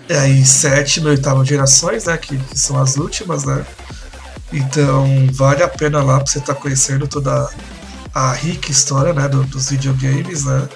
e 0.08 0.12
aí 0.12 0.44
sétima 0.44 1.08
e 1.08 1.12
oitava 1.12 1.44
gerações, 1.44 2.04
né? 2.06 2.16
Que, 2.16 2.36
que 2.36 2.58
são 2.58 2.80
as 2.80 2.96
últimas, 2.96 3.44
né? 3.44 3.64
Então 4.52 5.06
vale 5.32 5.62
a 5.62 5.68
pena 5.68 6.02
lá 6.02 6.18
pra 6.18 6.26
você 6.26 6.38
estar 6.38 6.54
conhecendo 6.54 7.06
toda 7.08 7.48
a 8.14 8.32
rica 8.32 8.70
história 8.70 9.12
né, 9.12 9.28
do- 9.28 9.44
dos 9.44 9.68
videogames, 9.70 10.44
né? 10.44 10.68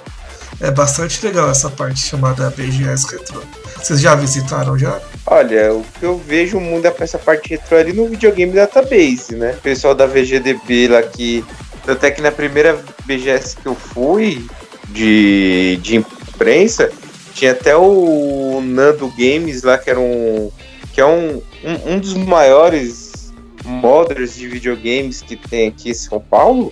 É 0.60 0.70
bastante 0.70 1.24
legal 1.24 1.50
essa 1.50 1.70
parte 1.70 2.00
chamada 2.00 2.50
BGS 2.50 3.06
Retro. 3.10 3.42
Vocês 3.76 4.00
já 4.00 4.14
visitaram 4.14 4.78
já? 4.78 5.00
Olha, 5.26 5.72
o 5.72 5.82
que 5.98 6.04
eu 6.04 6.18
vejo 6.18 6.60
muito 6.60 6.86
é 6.86 6.94
essa 7.00 7.18
parte 7.18 7.48
retrô 7.48 7.78
ali 7.78 7.94
no 7.94 8.08
videogame 8.08 8.52
database, 8.52 9.34
né? 9.34 9.52
O 9.52 9.62
pessoal 9.62 9.94
da 9.94 10.06
VGDB 10.06 10.88
lá 10.88 11.02
que. 11.02 11.44
Tanto 11.84 12.04
é 12.04 12.10
que 12.10 12.20
na 12.20 12.30
primeira 12.30 12.78
BGS 13.06 13.56
que 13.56 13.66
eu 13.66 13.74
fui 13.74 14.46
de, 14.90 15.78
de 15.82 15.96
imprensa, 15.96 16.90
tinha 17.32 17.52
até 17.52 17.74
o 17.74 18.60
Nando 18.62 19.08
Games 19.16 19.62
lá, 19.62 19.78
que 19.78 19.88
era 19.88 19.98
um. 19.98 20.50
que 20.92 21.00
é 21.00 21.06
um, 21.06 21.40
um, 21.64 21.94
um 21.94 21.98
dos 21.98 22.12
maiores 22.12 23.32
modders 23.64 24.34
de 24.34 24.46
videogames 24.46 25.22
que 25.22 25.36
tem 25.36 25.68
aqui 25.68 25.90
em 25.90 25.94
São 25.94 26.20
Paulo. 26.20 26.70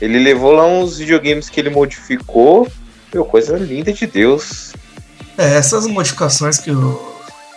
Ele 0.00 0.18
levou 0.18 0.52
lá 0.52 0.66
uns 0.66 0.98
videogames 0.98 1.50
que 1.50 1.60
ele 1.60 1.68
modificou. 1.68 2.66
Meu, 3.12 3.24
coisa 3.24 3.56
linda 3.56 3.92
de 3.92 4.06
Deus. 4.06 4.72
É, 5.36 5.56
essas 5.56 5.86
modificações 5.86 6.58
que 6.58 6.70
o, 6.70 7.00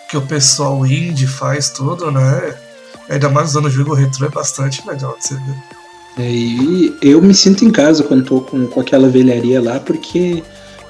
que 0.09 0.17
o 0.17 0.21
pessoal 0.21 0.85
indie 0.85 1.27
faz 1.27 1.69
tudo, 1.69 2.11
né? 2.11 2.55
Ainda 3.09 3.29
mais 3.29 3.49
usando 3.49 3.65
o 3.65 3.69
jogo 3.69 3.93
retrô 3.93 4.25
é 4.25 4.29
bastante 4.29 4.85
legal 4.87 5.15
de 5.17 5.27
você 5.27 5.35
ver. 5.35 5.55
É, 6.17 6.31
e 6.31 6.95
eu 7.01 7.21
me 7.21 7.33
sinto 7.33 7.65
em 7.65 7.71
casa 7.71 8.03
quando 8.03 8.23
tô 8.23 8.41
com, 8.41 8.67
com 8.67 8.79
aquela 8.79 9.09
velharia 9.09 9.61
lá, 9.61 9.79
porque 9.79 10.43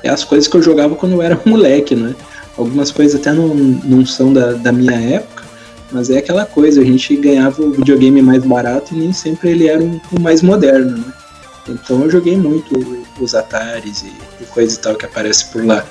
é 0.03 0.09
as 0.09 0.23
coisas 0.23 0.47
que 0.47 0.55
eu 0.55 0.61
jogava 0.61 0.95
quando 0.95 1.13
eu 1.13 1.21
era 1.21 1.39
moleque, 1.45 1.95
né? 1.95 2.15
Algumas 2.57 2.91
coisas 2.91 3.19
até 3.19 3.33
não, 3.33 3.47
não 3.55 4.05
são 4.05 4.31
da, 4.31 4.53
da 4.53 4.71
minha 4.71 4.99
época, 4.99 5.43
mas 5.91 6.09
é 6.09 6.19
aquela 6.19 6.45
coisa, 6.45 6.81
a 6.81 6.85
gente 6.85 7.15
ganhava 7.15 7.61
o 7.61 7.71
videogame 7.71 8.21
mais 8.21 8.43
barato 8.43 8.93
e 8.93 8.97
nem 8.97 9.11
sempre 9.11 9.49
ele 9.49 9.67
era 9.67 9.83
o, 9.83 9.99
o 10.11 10.19
mais 10.19 10.41
moderno, 10.41 10.97
né? 10.97 11.13
Então 11.67 12.01
eu 12.03 12.09
joguei 12.09 12.37
muito 12.37 13.02
os 13.19 13.35
Ataris 13.35 14.03
e, 14.03 14.13
e 14.41 14.45
coisa 14.45 14.75
e 14.75 14.77
tal 14.79 14.95
que 14.95 15.05
aparece 15.05 15.45
por 15.45 15.65
lá. 15.65 15.85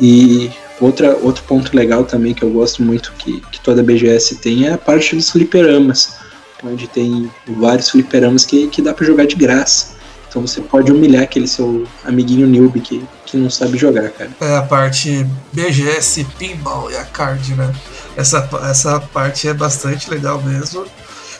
E 0.00 0.50
outra, 0.80 1.16
outro 1.16 1.42
ponto 1.44 1.74
legal 1.76 2.04
também 2.04 2.34
que 2.34 2.42
eu 2.42 2.50
gosto 2.50 2.82
muito 2.82 3.12
que, 3.18 3.40
que 3.52 3.60
toda 3.60 3.82
BGS 3.82 4.36
tem 4.36 4.66
é 4.66 4.72
a 4.72 4.78
parte 4.78 5.16
dos 5.16 5.30
fliperamas, 5.30 6.14
onde 6.62 6.86
tem 6.86 7.30
vários 7.46 7.90
fliperamas 7.90 8.44
que, 8.44 8.68
que 8.68 8.82
dá 8.82 8.94
para 8.94 9.06
jogar 9.06 9.26
de 9.26 9.34
graça. 9.34 9.98
Então 10.28 10.46
você 10.46 10.60
pode 10.60 10.92
humilhar 10.92 11.22
aquele 11.22 11.48
seu 11.48 11.86
amiguinho 12.04 12.46
noob 12.46 12.80
que, 12.80 13.02
que 13.24 13.36
não 13.36 13.48
sabe 13.48 13.78
jogar, 13.78 14.10
cara. 14.10 14.30
É 14.40 14.56
a 14.56 14.62
parte 14.62 15.26
BGS 15.52 16.24
Pinball 16.38 16.90
e 16.90 16.96
a 16.96 17.04
card, 17.04 17.54
né? 17.54 17.74
Essa, 18.16 18.48
essa 18.68 19.00
parte 19.00 19.48
é 19.48 19.54
bastante 19.54 20.10
legal 20.10 20.42
mesmo. 20.42 20.84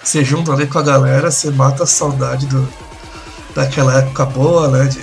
Você 0.03 0.25
junta 0.25 0.53
ali 0.53 0.67
com 0.67 0.79
a 0.79 0.83
galera, 0.83 1.31
você 1.31 1.51
mata 1.51 1.83
a 1.83 1.87
saudade 1.87 2.47
do, 2.47 2.67
daquela 3.59 3.99
época 3.99 4.25
boa, 4.25 4.69
né? 4.69 4.87
De 4.87 5.01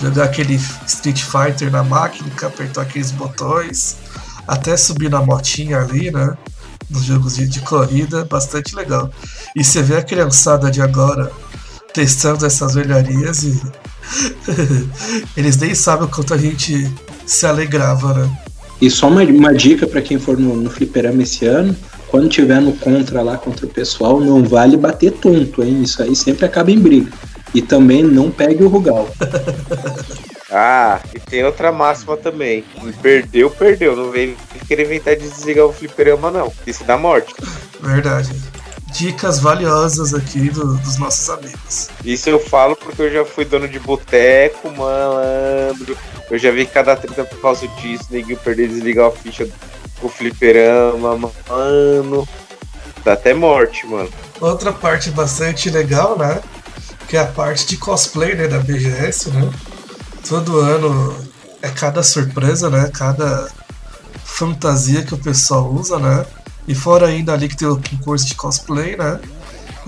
jogar 0.00 0.24
aquele 0.24 0.54
Street 0.86 1.22
Fighter 1.22 1.72
na 1.72 1.82
máquina, 1.82 2.30
apertar 2.42 2.82
aqueles 2.82 3.10
botões, 3.10 3.96
até 4.46 4.76
subir 4.76 5.10
na 5.10 5.20
motinha 5.20 5.78
ali, 5.78 6.10
né? 6.10 6.36
Nos 6.88 7.02
jogos 7.02 7.34
de, 7.34 7.48
de 7.48 7.60
corrida, 7.60 8.24
bastante 8.24 8.76
legal. 8.76 9.10
E 9.56 9.64
você 9.64 9.82
vê 9.82 9.96
a 9.96 10.02
criançada 10.02 10.70
de 10.70 10.80
agora 10.80 11.32
testando 11.92 12.46
essas 12.46 12.74
velharias 12.74 13.42
e 13.42 13.60
eles 15.36 15.56
nem 15.56 15.74
sabem 15.74 16.06
o 16.06 16.10
quanto 16.10 16.32
a 16.32 16.38
gente 16.38 16.88
se 17.26 17.44
alegrava, 17.44 18.14
né? 18.14 18.38
E 18.80 18.88
só 18.88 19.08
uma, 19.08 19.22
uma 19.24 19.52
dica 19.52 19.86
para 19.86 20.00
quem 20.00 20.18
for 20.18 20.38
no, 20.38 20.56
no 20.56 20.70
fliperama 20.70 21.24
esse 21.24 21.44
ano, 21.44 21.76
quando 22.06 22.28
tiver 22.28 22.60
no 22.60 22.72
contra 22.72 23.20
lá 23.20 23.36
contra 23.36 23.66
o 23.66 23.68
pessoal, 23.68 24.20
não 24.20 24.44
vale 24.44 24.76
bater 24.76 25.12
tonto, 25.12 25.62
hein? 25.62 25.82
Isso 25.82 26.00
aí 26.00 26.14
sempre 26.14 26.46
acaba 26.46 26.70
em 26.70 26.78
briga. 26.78 27.10
E 27.54 27.60
também 27.60 28.02
não 28.02 28.30
pegue 28.30 28.62
o 28.62 28.68
Rugal. 28.68 29.08
Ah, 30.52 31.00
e 31.14 31.20
tem 31.20 31.44
outra 31.44 31.70
máxima 31.70 32.16
também. 32.16 32.64
Perdeu, 33.00 33.48
perdeu. 33.50 33.94
Não 33.94 34.10
vem 34.10 34.36
querer 34.66 34.84
inventar 34.84 35.14
de 35.14 35.28
desligar 35.28 35.64
o 35.64 35.72
fliperama, 35.72 36.30
não. 36.30 36.52
Isso 36.66 36.82
dá 36.82 36.98
morte. 36.98 37.32
Verdade. 37.80 38.30
Dicas 38.92 39.38
valiosas 39.38 40.12
aqui 40.12 40.50
do, 40.50 40.76
dos 40.78 40.98
nossos 40.98 41.30
amigos. 41.30 41.88
Isso 42.04 42.28
eu 42.28 42.40
falo 42.40 42.74
porque 42.74 43.02
eu 43.02 43.12
já 43.12 43.24
fui 43.24 43.44
dono 43.44 43.68
de 43.68 43.78
boteco, 43.78 44.68
malandro. 44.72 45.96
Eu 46.28 46.38
já 46.38 46.50
vi 46.50 46.66
cada 46.66 46.96
treta 46.96 47.24
por 47.24 47.40
causa 47.40 47.68
disso. 47.68 48.06
Neguinho 48.10 48.36
perder 48.38 48.68
desligar 48.68 49.06
a 49.06 49.12
ficha 49.12 49.48
do 50.02 50.08
fliperama, 50.08 51.16
mano. 51.16 52.28
Dá 53.04 53.12
até 53.12 53.32
morte, 53.32 53.86
mano. 53.86 54.10
Outra 54.40 54.72
parte 54.72 55.10
bastante 55.10 55.70
legal, 55.70 56.18
né? 56.18 56.40
Que 57.10 57.16
é 57.16 57.20
a 57.20 57.26
parte 57.26 57.66
de 57.66 57.76
cosplay 57.76 58.36
né, 58.36 58.46
da 58.46 58.60
BGS, 58.60 59.30
né? 59.30 59.50
Todo 60.28 60.60
ano 60.60 61.12
é 61.60 61.68
cada 61.68 62.04
surpresa, 62.04 62.70
né? 62.70 62.88
Cada 62.94 63.48
fantasia 64.24 65.02
que 65.02 65.12
o 65.12 65.18
pessoal 65.18 65.72
usa, 65.72 65.98
né? 65.98 66.24
E 66.68 66.74
fora 66.74 67.08
ainda 67.08 67.32
ali 67.32 67.48
que 67.48 67.56
tem 67.56 67.66
o 67.66 67.82
concurso 67.82 68.26
de 68.26 68.36
cosplay, 68.36 68.96
né? 68.96 69.18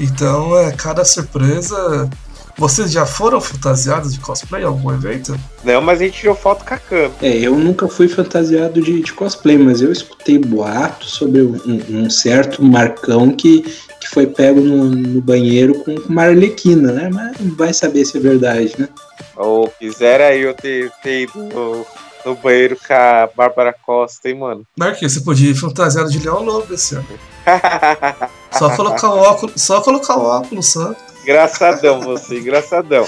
Então 0.00 0.58
é 0.58 0.72
cada 0.72 1.04
surpresa. 1.04 2.10
Vocês 2.58 2.90
já 2.90 3.06
foram 3.06 3.40
fantasiados 3.40 4.12
de 4.12 4.18
cosplay 4.18 4.62
em 4.62 4.66
algum 4.66 4.92
evento? 4.92 5.38
Não, 5.64 5.80
mas 5.80 6.00
a 6.00 6.04
gente 6.04 6.18
tirou 6.18 6.34
foto 6.34 6.64
com 6.64 6.74
a 6.74 6.78
câmera. 6.78 7.12
É, 7.22 7.38
eu 7.38 7.56
nunca 7.56 7.88
fui 7.88 8.08
fantasiado 8.08 8.82
de, 8.82 9.00
de 9.00 9.12
cosplay, 9.12 9.56
mas 9.56 9.80
eu 9.80 9.90
escutei 9.90 10.38
boato 10.38 11.06
sobre 11.06 11.40
um, 11.40 11.60
um 11.88 12.10
certo 12.10 12.62
Marcão 12.62 13.30
que, 13.30 13.62
que 13.62 13.91
foi 14.12 14.26
pego 14.26 14.60
no, 14.60 14.84
no 14.84 15.22
banheiro 15.22 15.74
com, 15.82 15.94
com 15.94 16.08
uma 16.08 16.24
arlequina, 16.24 16.92
né? 16.92 17.10
Mas 17.12 17.38
não 17.40 17.56
vai 17.56 17.72
saber 17.72 18.04
se 18.04 18.18
é 18.18 18.20
verdade, 18.20 18.74
né? 18.78 18.88
Ou 19.36 19.68
quisera 19.68 20.36
eu 20.36 20.52
ter, 20.54 20.90
ter 21.02 21.22
ido 21.22 21.42
no, 21.42 21.86
no 22.24 22.34
banheiro 22.36 22.76
com 22.76 22.92
a 22.92 23.28
Bárbara 23.34 23.74
Costa, 23.84 24.28
hein, 24.28 24.38
mano? 24.38 24.66
Marquinhos, 24.76 25.14
você 25.14 25.20
podia 25.20 25.50
ir 25.50 25.54
fantasiado 25.54 26.10
de 26.10 26.18
Leão 26.18 26.44
Lobo 26.44 26.74
esse 26.74 26.94
ano. 26.94 27.06
Só 28.52 28.76
colocar 28.76 29.08
o 29.08 29.18
óculos, 29.18 29.62
só 29.62 29.80
colocar 29.80 30.16
o 30.18 30.24
óculos, 30.24 30.66
só. 30.66 30.94
Engraçadão 31.22 32.02
você, 32.02 32.38
engraçadão. 32.38 33.06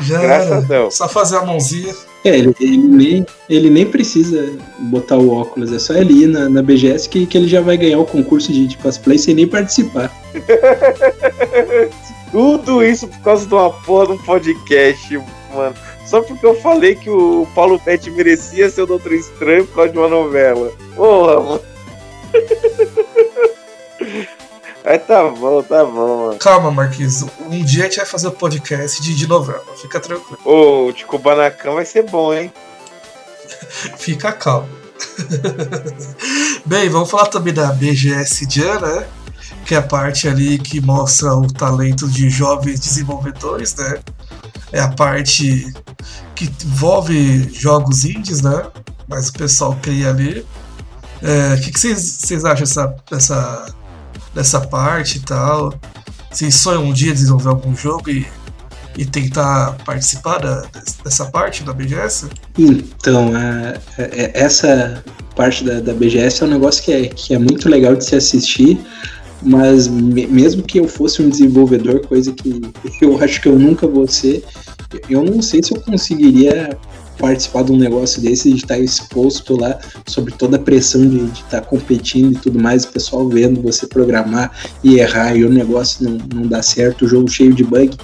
Já 0.00 0.18
Engraçadão. 0.18 0.90
Só 0.90 1.06
fazer 1.06 1.36
a 1.36 1.44
mãozinha. 1.44 1.94
É, 2.24 2.38
ele, 2.38 2.56
ele 2.58 2.78
nem, 2.78 3.26
ele 3.50 3.68
nem 3.68 3.84
precisa 3.84 4.56
botar 4.78 5.18
o 5.18 5.30
óculos, 5.30 5.70
é 5.70 5.78
só 5.78 5.94
ele 5.94 6.24
ir 6.24 6.26
na, 6.26 6.48
na 6.48 6.62
BGS 6.62 7.06
que, 7.06 7.26
que 7.26 7.36
ele 7.36 7.46
já 7.46 7.60
vai 7.60 7.76
ganhar 7.76 7.98
o 7.98 8.06
concurso 8.06 8.50
de, 8.50 8.66
de 8.66 8.78
cosplay 8.78 9.18
sem 9.18 9.34
nem 9.34 9.46
participar. 9.46 10.10
Tudo 12.32 12.82
isso 12.82 13.06
por 13.06 13.20
causa 13.20 13.46
de 13.46 13.54
uma 13.54 13.70
porra 13.70 14.06
de 14.06 14.12
um 14.12 14.18
podcast, 14.18 15.20
mano. 15.54 15.74
Só 16.06 16.22
porque 16.22 16.46
eu 16.46 16.54
falei 16.60 16.94
que 16.94 17.10
o 17.10 17.46
Paulo 17.54 17.78
Pet 17.78 18.10
merecia 18.10 18.70
ser 18.70 18.82
o 18.82 18.86
Doutor 18.86 19.12
Estranho 19.12 19.66
por 19.66 19.74
causa 19.74 19.92
de 19.92 19.98
uma 19.98 20.08
novela. 20.08 20.72
Porra, 20.96 21.40
mano. 21.40 21.60
Aí 24.84 24.98
tá 24.98 25.28
bom, 25.30 25.62
tá 25.62 25.82
bom, 25.82 26.26
mano. 26.26 26.38
Calma, 26.38 26.70
Marquinhos. 26.70 27.24
Um 27.40 27.64
dia 27.64 27.84
a 27.84 27.86
gente 27.86 27.96
vai 27.96 28.06
fazer 28.06 28.28
o 28.28 28.32
podcast 28.32 29.02
de, 29.02 29.14
de 29.14 29.26
novela. 29.26 29.64
Fica 29.80 29.98
tranquilo. 29.98 30.38
Ô, 30.44 30.88
o 30.88 30.92
Tico 30.92 31.18
Banacan 31.18 31.72
vai 31.74 31.86
ser 31.86 32.02
bom, 32.02 32.34
hein? 32.34 32.52
Fica 33.96 34.30
calmo. 34.30 34.68
Bem, 36.66 36.90
vamos 36.90 37.10
falar 37.10 37.26
também 37.26 37.54
da 37.54 37.72
BGS 37.72 38.46
Jan, 38.48 38.78
né? 38.80 39.06
Que 39.64 39.74
é 39.74 39.78
a 39.78 39.82
parte 39.82 40.28
ali 40.28 40.58
que 40.58 40.82
mostra 40.82 41.34
o 41.34 41.50
talento 41.50 42.06
de 42.06 42.28
jovens 42.28 42.78
desenvolvedores, 42.78 43.74
né? 43.76 44.00
É 44.70 44.80
a 44.80 44.88
parte 44.88 45.72
que 46.34 46.52
envolve 46.62 47.48
jogos 47.54 48.04
indies, 48.04 48.42
né? 48.42 48.66
Mas 49.08 49.30
o 49.30 49.32
pessoal 49.32 49.78
cria 49.80 50.10
ali. 50.10 50.44
É, 51.22 51.54
O 51.54 51.60
que, 51.62 51.72
que 51.72 51.80
vocês, 51.80 52.18
vocês 52.20 52.44
acham 52.44 52.64
dessa, 52.66 52.96
dessa, 53.10 53.74
dessa 54.34 54.60
parte 54.60 55.18
e 55.18 55.20
tal? 55.20 55.72
Vocês 56.30 56.54
sonham 56.56 56.84
um 56.84 56.92
dia 56.92 57.12
desenvolver 57.12 57.48
algum 57.50 57.74
jogo 57.76 58.10
e, 58.10 58.26
e 58.98 59.04
tentar 59.04 59.76
participar 59.84 60.38
da- 60.38 60.64
dessa 61.04 61.26
parte 61.26 61.62
da 61.62 61.72
BGS? 61.72 62.26
Então, 62.58 63.32
a- 63.34 63.78
a- 64.02 64.30
essa 64.34 65.02
parte 65.36 65.64
da, 65.64 65.80
da 65.80 65.92
BGS 65.94 66.42
é 66.42 66.46
um 66.46 66.50
negócio 66.50 66.82
que 66.84 66.92
é, 66.92 67.06
que 67.08 67.34
é 67.34 67.38
muito 67.38 67.68
legal 67.68 67.94
de 67.96 68.04
se 68.04 68.14
assistir, 68.16 68.80
mas 69.42 69.86
me- 69.88 70.26
mesmo 70.26 70.62
que 70.62 70.78
eu 70.78 70.88
fosse 70.88 71.22
um 71.22 71.28
desenvolvedor, 71.28 72.06
coisa 72.06 72.32
que 72.32 72.60
eu 73.00 73.22
acho 73.22 73.40
que 73.40 73.48
eu 73.48 73.58
nunca 73.58 73.86
vou 73.86 74.06
ser, 74.08 74.44
eu 75.08 75.22
não 75.24 75.42
sei 75.42 75.62
se 75.62 75.72
eu 75.74 75.80
conseguiria 75.80 76.76
participar 77.18 77.64
de 77.64 77.72
um 77.72 77.76
negócio 77.76 78.20
desse, 78.20 78.50
de 78.50 78.56
estar 78.56 78.78
exposto 78.78 79.58
lá 79.60 79.78
sobre 80.06 80.32
toda 80.32 80.56
a 80.56 80.60
pressão 80.60 81.08
de 81.08 81.24
de 81.24 81.40
estar 81.40 81.62
competindo 81.62 82.32
e 82.32 82.38
tudo 82.38 82.60
mais, 82.60 82.84
o 82.84 82.88
pessoal 82.88 83.28
vendo 83.28 83.62
você 83.62 83.86
programar 83.86 84.50
e 84.82 84.98
errar 84.98 85.34
e 85.36 85.44
o 85.44 85.50
negócio 85.50 86.04
não, 86.04 86.18
não 86.34 86.46
dá 86.46 86.62
certo, 86.62 87.04
o 87.04 87.08
jogo 87.08 87.28
cheio 87.28 87.52
de 87.52 87.64
bug. 87.64 87.96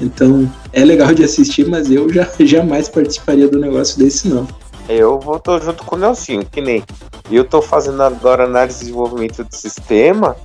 Então 0.00 0.50
é 0.72 0.84
legal 0.84 1.12
de 1.12 1.24
assistir, 1.24 1.68
mas 1.68 1.90
eu 1.90 2.08
já, 2.12 2.26
jamais 2.40 2.88
participaria 2.88 3.48
do 3.48 3.58
negócio 3.58 3.98
desse, 3.98 4.28
não. 4.28 4.46
Eu 4.88 5.20
vou 5.20 5.38
tô 5.38 5.58
junto 5.60 5.84
com 5.84 5.96
o 5.96 5.98
Nelsinho, 5.98 6.44
que 6.44 6.60
nem. 6.60 6.82
Eu 7.30 7.44
tô 7.44 7.62
fazendo 7.62 8.02
agora 8.02 8.44
análise 8.44 8.78
de 8.78 8.84
desenvolvimento 8.86 9.44
do 9.44 9.54
sistema, 9.54 10.36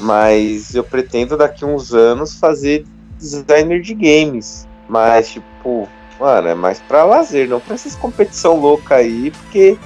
mas 0.00 0.74
eu 0.74 0.84
pretendo 0.84 1.36
daqui 1.36 1.64
uns 1.64 1.92
anos 1.92 2.34
fazer 2.34 2.84
designer 3.18 3.80
de 3.80 3.94
games. 3.94 4.68
Mas, 4.88 5.30
tipo, 5.30 5.88
mano, 6.20 6.48
é 6.48 6.54
mais 6.54 6.78
pra 6.80 7.04
lazer, 7.04 7.48
não 7.48 7.58
pra 7.58 7.74
essas 7.74 7.94
competição 7.96 8.60
louca 8.60 8.96
aí, 8.96 9.30
porque 9.30 9.78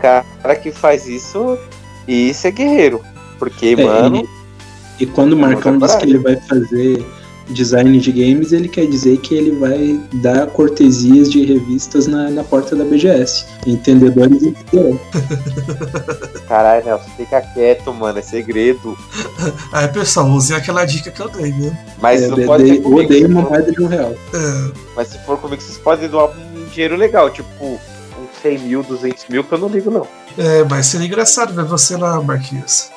cara 0.00 0.56
que 0.56 0.72
faz 0.72 1.06
isso, 1.06 1.58
isso 2.08 2.46
é 2.46 2.50
guerreiro. 2.50 3.00
Porque, 3.38 3.76
É, 3.78 3.84
mano, 3.84 4.28
E 4.98 5.06
quando 5.06 5.32
o 5.32 5.36
Vamos 5.36 5.54
Marcão 5.54 5.78
diz 5.78 5.94
que 5.94 6.04
ele 6.04 6.18
vai 6.18 6.36
fazer 6.36 7.06
design 7.52 7.98
de 7.98 8.12
games, 8.12 8.52
ele 8.52 8.68
quer 8.68 8.86
dizer 8.86 9.18
que 9.18 9.34
ele 9.34 9.52
vai 9.52 10.00
dar 10.14 10.46
cortesias 10.48 11.30
de 11.30 11.44
revistas 11.44 12.06
na, 12.06 12.30
na 12.30 12.44
porta 12.44 12.74
da 12.76 12.84
BGS. 12.84 13.44
Entendedores 13.66 14.42
entenderão. 14.42 14.98
Caralho, 16.48 16.84
Nelson, 16.84 17.10
fica 17.16 17.40
quieto, 17.40 17.92
mano, 17.92 18.18
é 18.18 18.22
segredo. 18.22 18.96
Aí, 19.72 19.88
pessoal, 19.88 20.28
usem 20.30 20.56
aquela 20.56 20.84
dica 20.84 21.10
que 21.10 21.20
eu 21.20 21.28
dei, 21.28 21.52
viu? 21.52 21.72
Mas 22.00 22.22
É, 22.22 22.28
não 22.28 22.38
eu 22.38 22.46
pode 22.46 22.64
dei, 22.64 22.80
comigo. 22.80 23.02
eu 23.02 23.08
dei 23.08 23.20
se 23.20 23.26
uma 23.26 23.42
moeda 23.42 23.72
de 23.72 23.82
um 23.82 23.86
real. 23.86 24.12
É, 24.34 24.72
Mas 24.96 25.08
se 25.08 25.18
for 25.24 25.38
comigo, 25.38 25.60
vocês 25.62 25.78
podem 25.78 26.08
doar 26.08 26.30
um 26.30 26.64
dinheiro 26.72 26.96
legal, 26.96 27.30
tipo, 27.30 27.48
uns 27.64 27.78
100 28.42 28.58
mil, 28.60 28.82
200 28.82 29.26
mil, 29.28 29.44
que 29.44 29.52
eu 29.52 29.58
não 29.58 29.68
ligo, 29.68 29.90
não. 29.90 30.06
é, 30.38 30.64
mas 30.64 30.86
seria 30.86 31.06
engraçado 31.06 31.54
ver 31.54 31.64
você 31.64 31.96
lá, 31.96 32.20
Marquinhos. 32.22 32.88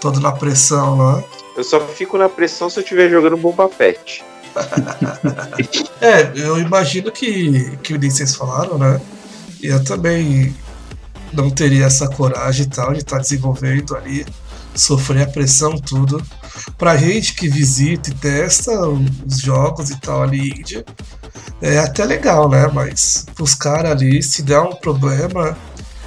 Todo 0.00 0.20
na 0.20 0.30
pressão 0.32 0.96
lá. 0.96 1.22
Eu 1.58 1.64
só 1.64 1.80
fico 1.80 2.16
na 2.16 2.28
pressão 2.28 2.70
se 2.70 2.78
eu 2.78 2.84
estiver 2.84 3.10
jogando 3.10 3.36
Bomba 3.36 3.68
Pet. 3.68 4.24
É, 6.00 6.30
eu 6.36 6.56
imagino 6.60 7.10
que, 7.10 7.76
que 7.78 7.98
vocês 7.98 8.36
falaram, 8.36 8.78
né? 8.78 9.00
Eu 9.60 9.82
também 9.82 10.54
não 11.32 11.50
teria 11.50 11.86
essa 11.86 12.08
coragem 12.08 12.64
e 12.64 12.68
tal 12.68 12.92
de 12.92 13.00
estar 13.00 13.18
desenvolvendo 13.18 13.96
ali, 13.96 14.24
sofrer 14.76 15.22
a 15.22 15.26
pressão, 15.26 15.76
tudo. 15.76 16.22
Pra 16.78 16.96
gente 16.96 17.34
que 17.34 17.48
visita 17.48 18.10
e 18.10 18.14
testa 18.14 18.70
os 18.88 19.40
jogos 19.40 19.90
e 19.90 19.98
tal 19.98 20.22
ali 20.22 20.50
indie, 20.50 20.84
é 21.60 21.78
até 21.78 22.04
legal, 22.04 22.48
né? 22.48 22.68
Mas 22.72 23.26
pros 23.34 23.56
caras 23.56 23.90
ali, 23.90 24.22
se 24.22 24.42
der 24.42 24.60
um 24.60 24.76
problema, 24.76 25.58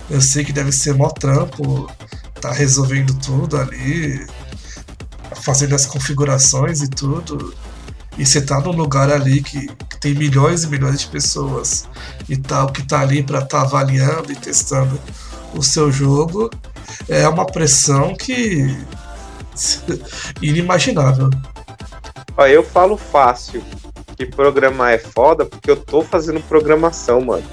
eu 0.09 0.21
sei 0.21 0.45
que 0.45 0.53
deve 0.53 0.71
ser 0.71 0.93
mó 0.95 1.09
trampo, 1.09 1.91
tá 2.39 2.53
resolvendo 2.53 3.13
tudo 3.15 3.57
ali, 3.57 4.25
fazendo 5.36 5.75
as 5.75 5.86
configurações 5.86 6.82
e 6.82 6.89
tudo. 6.89 7.53
E 8.17 8.25
você 8.25 8.41
tá 8.41 8.59
num 8.59 8.71
lugar 8.71 9.09
ali 9.09 9.41
que, 9.41 9.67
que 9.67 9.99
tem 9.99 10.13
milhões 10.13 10.63
e 10.63 10.67
milhões 10.67 10.99
de 10.99 11.07
pessoas 11.07 11.88
e 12.27 12.38
tal, 12.38 12.67
que 12.71 12.84
tá 12.84 12.99
ali 12.99 13.23
para 13.23 13.39
estar 13.39 13.61
avaliando 13.61 14.32
e 14.32 14.36
testando 14.36 14.99
o 15.53 15.63
seu 15.63 15.91
jogo, 15.91 16.49
é 17.07 17.27
uma 17.27 17.45
pressão 17.45 18.15
que. 18.15 18.77
inimaginável. 20.41 21.29
Ó, 22.38 22.45
eu 22.45 22.63
falo 22.63 22.97
fácil 22.97 23.63
que 24.15 24.25
programar 24.25 24.93
é 24.93 24.97
foda 24.97 25.45
porque 25.45 25.71
eu 25.71 25.77
tô 25.77 26.01
fazendo 26.01 26.41
programação, 26.41 27.21
mano. 27.21 27.43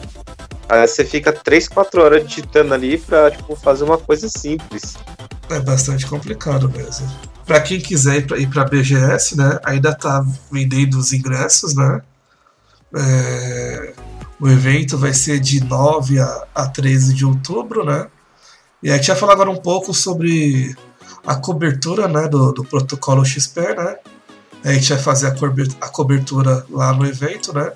Aí 0.69 0.87
você 0.87 1.05
fica 1.05 1.33
3, 1.33 1.67
4 1.69 2.03
horas 2.03 2.27
digitando 2.27 2.75
ali 2.75 2.99
pra, 2.99 3.31
tipo, 3.31 3.57
fazer 3.57 3.85
uma 3.85 3.97
coisa 3.97 4.29
simples. 4.29 4.97
É 5.49 5.59
bastante 5.61 6.07
complicado 6.07 6.69
mesmo. 6.69 7.09
Para 7.49 7.63
quem 7.63 7.81
quiser 7.81 8.19
ir 8.19 8.27
pra, 8.27 8.39
ir 8.39 8.47
pra 8.47 8.65
BGS, 8.65 9.35
né? 9.35 9.59
Ainda 9.65 9.95
tá 9.95 10.23
vendendo 10.53 10.99
os 10.99 11.15
ingressos, 11.15 11.75
né? 11.75 12.03
É, 12.95 13.95
o 14.39 14.47
evento 14.49 14.99
vai 14.99 15.15
ser 15.15 15.41
de 15.41 15.65
9 15.65 16.21
a, 16.21 16.45
a 16.55 16.67
13 16.67 17.15
de 17.15 17.25
outubro, 17.25 17.85
né? 17.85 18.07
E 18.83 18.91
a 18.91 18.97
gente 18.97 19.09
vai 19.09 19.17
falar 19.17 19.33
agora 19.33 19.51
um 19.51 19.57
pouco 19.57 19.95
sobre 19.95 20.77
a 21.27 21.37
cobertura 21.37 22.07
né, 22.07 22.29
do, 22.29 22.53
do 22.53 22.65
protocolo 22.65 23.25
XP, 23.25 23.61
né? 23.75 23.97
A 24.63 24.73
gente 24.75 24.93
vai 24.93 25.03
fazer 25.03 25.29
a, 25.29 25.35
a 25.81 25.89
cobertura 25.89 26.67
lá 26.69 26.93
no 26.93 27.07
evento, 27.07 27.55
né? 27.55 27.73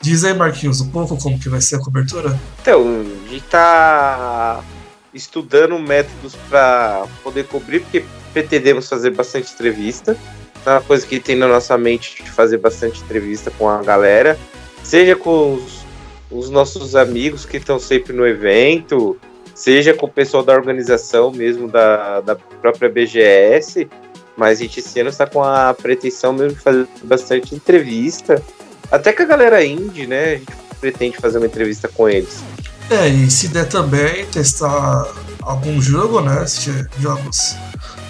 Diz 0.00 0.24
aí, 0.24 0.34
Marquinhos, 0.34 0.80
um 0.80 0.90
pouco 0.90 1.16
como 1.16 1.38
que 1.38 1.48
vai 1.48 1.60
ser 1.60 1.76
a 1.76 1.80
cobertura. 1.80 2.38
Então, 2.60 2.82
a 3.26 3.28
gente 3.28 3.44
tá 3.44 4.60
estudando 5.12 5.78
métodos 5.78 6.34
para 6.48 7.06
poder 7.22 7.46
cobrir, 7.46 7.80
porque 7.80 8.04
pretendemos 8.32 8.88
fazer 8.88 9.10
bastante 9.10 9.52
entrevista. 9.52 10.16
É 10.66 10.70
uma 10.70 10.80
coisa 10.80 11.06
que 11.06 11.18
tem 11.20 11.36
na 11.36 11.48
nossa 11.48 11.78
mente 11.78 12.22
de 12.22 12.30
fazer 12.30 12.58
bastante 12.58 13.00
entrevista 13.02 13.50
com 13.56 13.68
a 13.68 13.82
galera, 13.82 14.38
seja 14.82 15.16
com 15.16 15.54
os, 15.54 15.84
os 16.30 16.50
nossos 16.50 16.94
amigos 16.94 17.46
que 17.46 17.56
estão 17.56 17.78
sempre 17.78 18.12
no 18.12 18.26
evento, 18.26 19.18
seja 19.54 19.94
com 19.94 20.06
o 20.06 20.10
pessoal 20.10 20.42
da 20.42 20.52
organização 20.52 21.30
mesmo 21.30 21.68
da, 21.68 22.20
da 22.20 22.36
própria 22.36 22.88
BGS. 22.88 23.88
Mas 24.36 24.60
a 24.60 24.62
gente 24.62 24.78
esse 24.78 25.00
ano 25.00 25.10
está 25.10 25.26
com 25.26 25.42
a 25.42 25.74
pretensão 25.74 26.32
mesmo 26.32 26.56
de 26.56 26.60
fazer 26.60 26.86
bastante 27.02 27.54
entrevista. 27.56 28.40
Até 28.90 29.12
com 29.12 29.24
a 29.24 29.26
galera 29.26 29.64
indie, 29.64 30.06
né? 30.06 30.24
A 30.24 30.36
gente 30.36 30.52
pretende 30.80 31.16
fazer 31.16 31.38
uma 31.38 31.46
entrevista 31.46 31.88
com 31.88 32.08
eles. 32.08 32.40
É, 32.90 33.06
e 33.06 33.30
se 33.30 33.48
der 33.48 33.66
também, 33.66 34.24
testar 34.26 35.06
algum 35.42 35.80
jogo, 35.80 36.20
né? 36.20 36.46
Se 36.46 36.86
jogos 36.98 37.54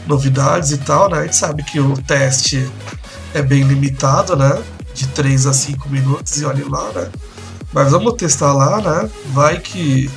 novidades 0.07 0.71
e 0.71 0.79
tal, 0.79 1.11
né? 1.11 1.19
A 1.19 1.23
gente 1.23 1.37
sabe 1.37 1.65
que 1.65 1.81
o 1.81 1.97
teste 2.03 2.69
é 3.35 3.43
bem 3.43 3.63
limitado, 3.63 4.37
né? 4.37 4.63
De 4.95 5.07
3 5.09 5.47
a 5.47 5.53
5 5.53 5.89
minutos 5.89 6.41
e 6.41 6.45
olha 6.45 6.65
lá, 6.69 6.93
né? 6.93 7.11
Mas 7.73 7.91
vamos 7.91 8.15
testar 8.15 8.53
lá, 8.53 8.81
né? 8.81 9.11
Vai 9.27 9.59
que 9.59 10.11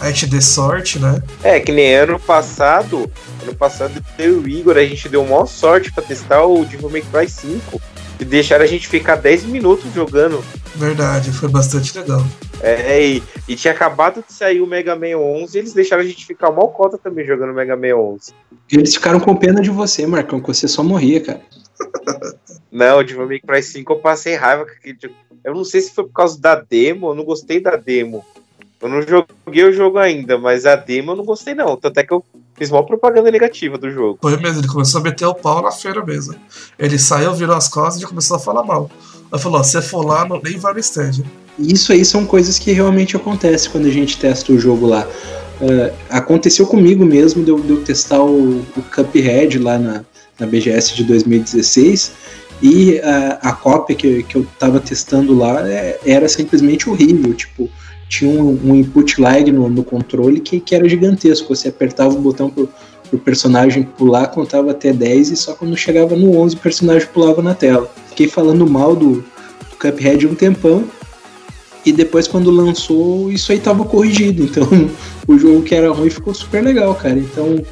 a 0.00 0.08
gente 0.08 0.26
dê 0.26 0.40
sorte, 0.40 0.98
né? 0.98 1.22
É, 1.42 1.58
que 1.58 1.72
nem 1.72 1.94
ano 1.94 2.18
passado, 2.18 3.10
ano 3.42 3.54
passado 3.54 3.92
eu 4.18 4.40
e 4.40 4.44
o 4.44 4.48
Igor, 4.48 4.76
a 4.76 4.84
gente 4.84 5.08
deu 5.08 5.24
maior 5.24 5.46
sorte 5.46 5.92
pra 5.92 6.02
testar 6.02 6.44
o 6.44 6.64
Devil 6.64 6.90
May 6.90 7.02
Cry 7.02 7.28
5. 7.28 7.80
E 8.20 8.24
deixaram 8.24 8.64
a 8.64 8.68
gente 8.68 8.88
ficar 8.88 9.16
10 9.16 9.44
minutos 9.44 9.92
jogando. 9.92 10.42
Verdade, 10.74 11.32
foi 11.32 11.48
bastante 11.48 11.98
legal. 11.98 12.24
É, 12.60 13.04
e, 13.04 13.22
e 13.48 13.56
tinha 13.56 13.72
acabado 13.72 14.24
de 14.26 14.32
sair 14.32 14.60
o 14.60 14.66
Mega 14.66 14.94
Man 14.94 15.16
11 15.16 15.56
e 15.56 15.60
eles 15.60 15.72
deixaram 15.72 16.02
a 16.02 16.06
gente 16.06 16.24
ficar 16.24 16.50
mal 16.50 16.68
cota 16.68 16.96
também 16.96 17.26
jogando 17.26 17.50
o 17.50 17.54
Mega 17.54 17.76
Man 17.76 17.96
11. 17.96 18.32
Eles 18.70 18.94
ficaram 18.94 19.18
com 19.18 19.34
pena 19.34 19.60
de 19.60 19.70
você, 19.70 20.06
Marcão, 20.06 20.40
que 20.40 20.46
você 20.46 20.68
só 20.68 20.82
morria, 20.82 21.20
cara. 21.20 21.40
Não, 22.70 23.04
Devil 23.04 23.26
May 23.26 23.40
Cry 23.40 23.62
5 23.62 23.92
eu 23.92 23.98
passei 23.98 24.34
raiva. 24.34 24.64
com 24.64 24.70
aquele 24.70 24.96
jogo. 25.00 25.14
Eu 25.44 25.54
não 25.54 25.64
sei 25.64 25.80
se 25.80 25.92
foi 25.92 26.04
por 26.04 26.12
causa 26.12 26.40
da 26.40 26.54
demo, 26.54 27.08
eu 27.08 27.14
não 27.16 27.24
gostei 27.24 27.60
da 27.60 27.74
demo. 27.74 28.24
Eu 28.80 28.88
não 28.88 29.02
joguei 29.02 29.64
o 29.64 29.72
jogo 29.72 29.98
ainda, 29.98 30.38
mas 30.38 30.64
a 30.66 30.76
demo 30.76 31.12
eu 31.12 31.16
não 31.16 31.24
gostei 31.24 31.54
não. 31.54 31.76
Tanto 31.76 31.98
é 31.98 32.04
que 32.04 32.12
eu 32.12 32.24
fiz 32.62 32.70
uma 32.70 32.86
propaganda 32.86 33.30
negativa 33.30 33.76
do 33.76 33.90
jogo. 33.90 34.18
Foi 34.22 34.36
mesmo, 34.36 34.60
ele 34.60 34.68
começou 34.68 35.00
a 35.00 35.04
meter 35.04 35.26
o 35.26 35.34
pau 35.34 35.62
na 35.62 35.72
feira 35.72 36.04
mesmo. 36.04 36.34
Ele 36.78 36.96
saiu, 36.98 37.34
virou 37.34 37.56
as 37.56 37.66
costas 37.68 38.00
e 38.00 38.06
começou 38.06 38.36
a 38.36 38.40
falar 38.40 38.62
mal. 38.62 38.88
Aí 39.32 39.38
falou, 39.40 39.62
se 39.64 39.72
você 39.72 39.82
for 39.82 40.04
lá, 40.04 40.26
não, 40.28 40.40
nem 40.40 40.58
vai 40.58 40.72
no 40.72 40.78
stand. 40.78 41.24
E 41.58 41.72
Isso 41.72 41.92
aí 41.92 42.04
são 42.04 42.24
coisas 42.24 42.58
que 42.58 42.70
realmente 42.70 43.16
acontecem 43.16 43.70
quando 43.70 43.86
a 43.86 43.90
gente 43.90 44.16
testa 44.16 44.52
o 44.52 44.58
jogo 44.58 44.86
lá. 44.86 45.06
É, 45.60 45.92
aconteceu 46.08 46.66
comigo 46.66 47.04
mesmo 47.04 47.44
de 47.44 47.50
eu, 47.50 47.58
de 47.58 47.70
eu 47.70 47.82
testar 47.82 48.22
o, 48.22 48.60
o 48.60 48.82
Cuphead 48.94 49.58
lá 49.58 49.78
na, 49.78 50.04
na 50.38 50.46
BGS 50.46 50.94
de 50.94 51.04
2016 51.04 52.12
e 52.62 53.00
a, 53.00 53.38
a 53.42 53.52
cópia 53.52 53.96
que, 53.96 54.22
que 54.22 54.36
eu 54.36 54.46
tava 54.58 54.78
testando 54.78 55.36
lá 55.36 55.68
é- 55.68 55.98
era 56.06 56.28
simplesmente 56.28 56.88
horrível. 56.88 57.34
Tipo, 57.34 57.68
tinha 58.12 58.30
um, 58.30 58.58
um 58.62 58.74
input 58.74 59.18
lag 59.18 59.50
no, 59.50 59.70
no 59.70 59.82
controle 59.82 60.38
que, 60.38 60.60
que 60.60 60.74
era 60.74 60.86
gigantesco. 60.86 61.56
Você 61.56 61.68
apertava 61.68 62.14
o 62.14 62.20
botão 62.20 62.50
pro, 62.50 62.68
pro 63.08 63.18
personagem 63.18 63.84
pular, 63.84 64.26
contava 64.26 64.70
até 64.70 64.92
10 64.92 65.30
e 65.30 65.36
só 65.36 65.54
quando 65.54 65.74
chegava 65.78 66.14
no 66.14 66.36
11 66.36 66.56
o 66.56 66.58
personagem 66.58 67.08
pulava 67.08 67.40
na 67.40 67.54
tela. 67.54 67.90
Fiquei 68.10 68.28
falando 68.28 68.68
mal 68.68 68.94
do, 68.94 69.14
do 69.14 69.76
Cuphead 69.80 70.26
um 70.26 70.34
tempão. 70.34 70.84
E 71.84 71.92
depois, 71.92 72.28
quando 72.28 72.48
lançou, 72.50 73.32
isso 73.32 73.50
aí 73.50 73.58
tava 73.58 73.84
corrigido. 73.84 74.44
Então, 74.52 74.68
o 75.26 75.38
jogo 75.38 75.62
que 75.62 75.74
era 75.74 75.90
ruim 75.90 76.10
ficou 76.10 76.34
super 76.34 76.62
legal, 76.62 76.94
cara. 76.94 77.18
Então, 77.18 77.64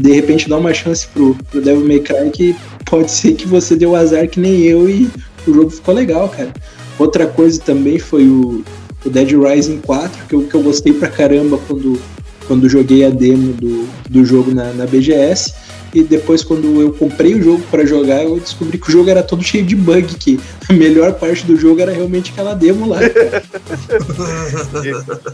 de 0.00 0.12
repente, 0.12 0.48
dá 0.48 0.56
uma 0.56 0.72
chance 0.72 1.06
pro, 1.08 1.36
pro 1.50 1.60
Devil 1.60 1.86
May 1.86 2.00
Cry 2.00 2.30
que 2.32 2.56
pode 2.86 3.10
ser 3.10 3.34
que 3.34 3.46
você 3.46 3.76
deu 3.76 3.94
azar 3.94 4.26
que 4.26 4.40
nem 4.40 4.62
eu 4.62 4.88
e 4.88 5.10
o 5.46 5.52
jogo 5.52 5.70
ficou 5.70 5.94
legal, 5.94 6.28
cara. 6.30 6.52
Outra 6.98 7.26
coisa 7.26 7.60
também 7.60 7.98
foi 7.98 8.26
o, 8.26 8.64
o 9.04 9.10
Dead 9.10 9.30
Rising 9.32 9.78
4, 9.78 10.26
que 10.26 10.34
eu, 10.34 10.42
que 10.42 10.54
eu 10.54 10.62
gostei 10.62 10.92
pra 10.92 11.08
caramba 11.08 11.58
quando, 11.66 12.00
quando 12.46 12.68
joguei 12.68 13.04
a 13.04 13.10
demo 13.10 13.52
do, 13.54 13.88
do 14.08 14.24
jogo 14.24 14.54
na, 14.54 14.72
na 14.72 14.86
BGS. 14.86 15.54
E 15.92 16.04
depois, 16.04 16.44
quando 16.44 16.80
eu 16.80 16.92
comprei 16.92 17.34
o 17.34 17.42
jogo 17.42 17.62
pra 17.68 17.84
jogar, 17.84 18.22
eu 18.22 18.38
descobri 18.38 18.78
que 18.78 18.88
o 18.88 18.92
jogo 18.92 19.10
era 19.10 19.24
todo 19.24 19.42
cheio 19.42 19.64
de 19.64 19.74
bug, 19.74 20.14
que 20.14 20.38
a 20.68 20.72
melhor 20.72 21.14
parte 21.14 21.44
do 21.44 21.56
jogo 21.56 21.80
era 21.80 21.90
realmente 21.90 22.30
aquela 22.30 22.54
demo 22.54 22.88
lá. 22.88 23.00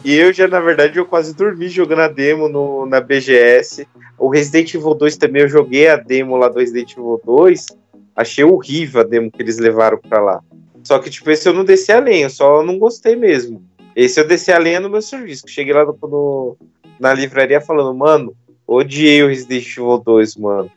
E 0.03 0.15
eu 0.15 0.33
já, 0.33 0.49
na 0.49 0.61
verdade, 0.61 0.99
eu 0.99 1.05
quase 1.05 1.35
dormi 1.35 1.69
jogando 1.69 2.01
a 2.01 2.09
demo 2.09 2.49
no, 2.49 2.87
na 2.87 3.03
BGS. 3.03 3.87
O 4.19 4.31
Resident 4.31 4.73
Evil 4.73 4.95
2 4.95 5.19
também, 5.19 5.43
eu 5.43 5.49
joguei 5.49 5.89
a 5.89 5.97
demo 5.97 6.37
lá 6.37 6.49
do 6.49 6.59
Resident 6.59 6.93
Evil 6.93 7.21
2. 7.25 7.67
Achei 8.15 8.45
horrível 8.45 9.03
a 9.03 9.05
demo 9.05 9.31
que 9.31 9.43
eles 9.43 9.59
levaram 9.59 9.99
pra 9.99 10.23
lá. 10.23 10.41
Só 10.87 11.01
que, 11.01 11.11
tipo, 11.11 11.29
esse 11.33 11.49
eu 11.49 11.53
não 11.53 11.65
desci 11.65 11.91
a 11.91 11.99
lenha, 11.99 12.31
só 12.31 12.63
não 12.63 12.79
gostei 12.79 13.17
mesmo. 13.17 13.61
Esse 13.97 14.21
eu 14.21 14.29
desci 14.29 14.53
a 14.53 14.59
lenha 14.59 14.79
no 14.79 14.89
meu 14.89 15.03
serviço. 15.03 15.43
Cheguei 15.49 15.75
lá 15.75 15.85
no, 15.85 15.99
no- 16.01 16.57
na 17.01 17.13
livraria 17.13 17.61
falando, 17.61 17.93
mano, 17.93 18.33
odiei 18.65 19.21
o 19.21 19.27
Resident 19.27 19.67
Evil 19.67 19.99
2, 19.99 20.37
mano. 20.37 20.71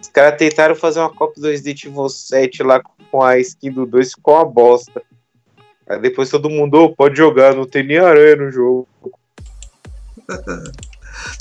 Os 0.00 0.08
caras 0.08 0.38
tentaram 0.38 0.74
fazer 0.74 1.00
uma 1.00 1.10
cópia 1.12 1.42
do 1.42 1.48
Resident 1.50 1.84
Evil 1.84 2.08
7 2.08 2.62
lá 2.62 2.80
com 3.10 3.22
a 3.22 3.38
skin 3.40 3.70
do 3.72 3.84
2, 3.84 4.14
ficou 4.14 4.36
uma 4.36 4.44
bosta. 4.46 5.02
Aí 5.86 6.00
depois 6.00 6.30
todo 6.30 6.48
mundo, 6.48 6.76
"Ô, 6.78 6.96
pode 6.96 7.18
jogar, 7.18 7.54
não 7.54 7.66
tem 7.66 7.86
nem 7.86 7.98
aranha 7.98 8.36
no 8.36 8.50
jogo. 8.50 8.88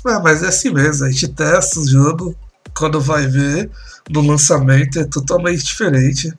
Mas 0.03 0.43
é 0.43 0.47
assim 0.47 0.70
mesmo, 0.74 1.05
a 1.05 1.09
gente 1.09 1.30
testa 1.30 1.80
o 1.80 1.88
jogo, 1.88 2.36
quando 2.76 2.99
vai 2.99 3.26
ver 3.26 3.70
no 4.09 4.20
lançamento 4.22 4.99
é 4.99 5.05
totalmente 5.05 5.64
diferente. 5.64 6.34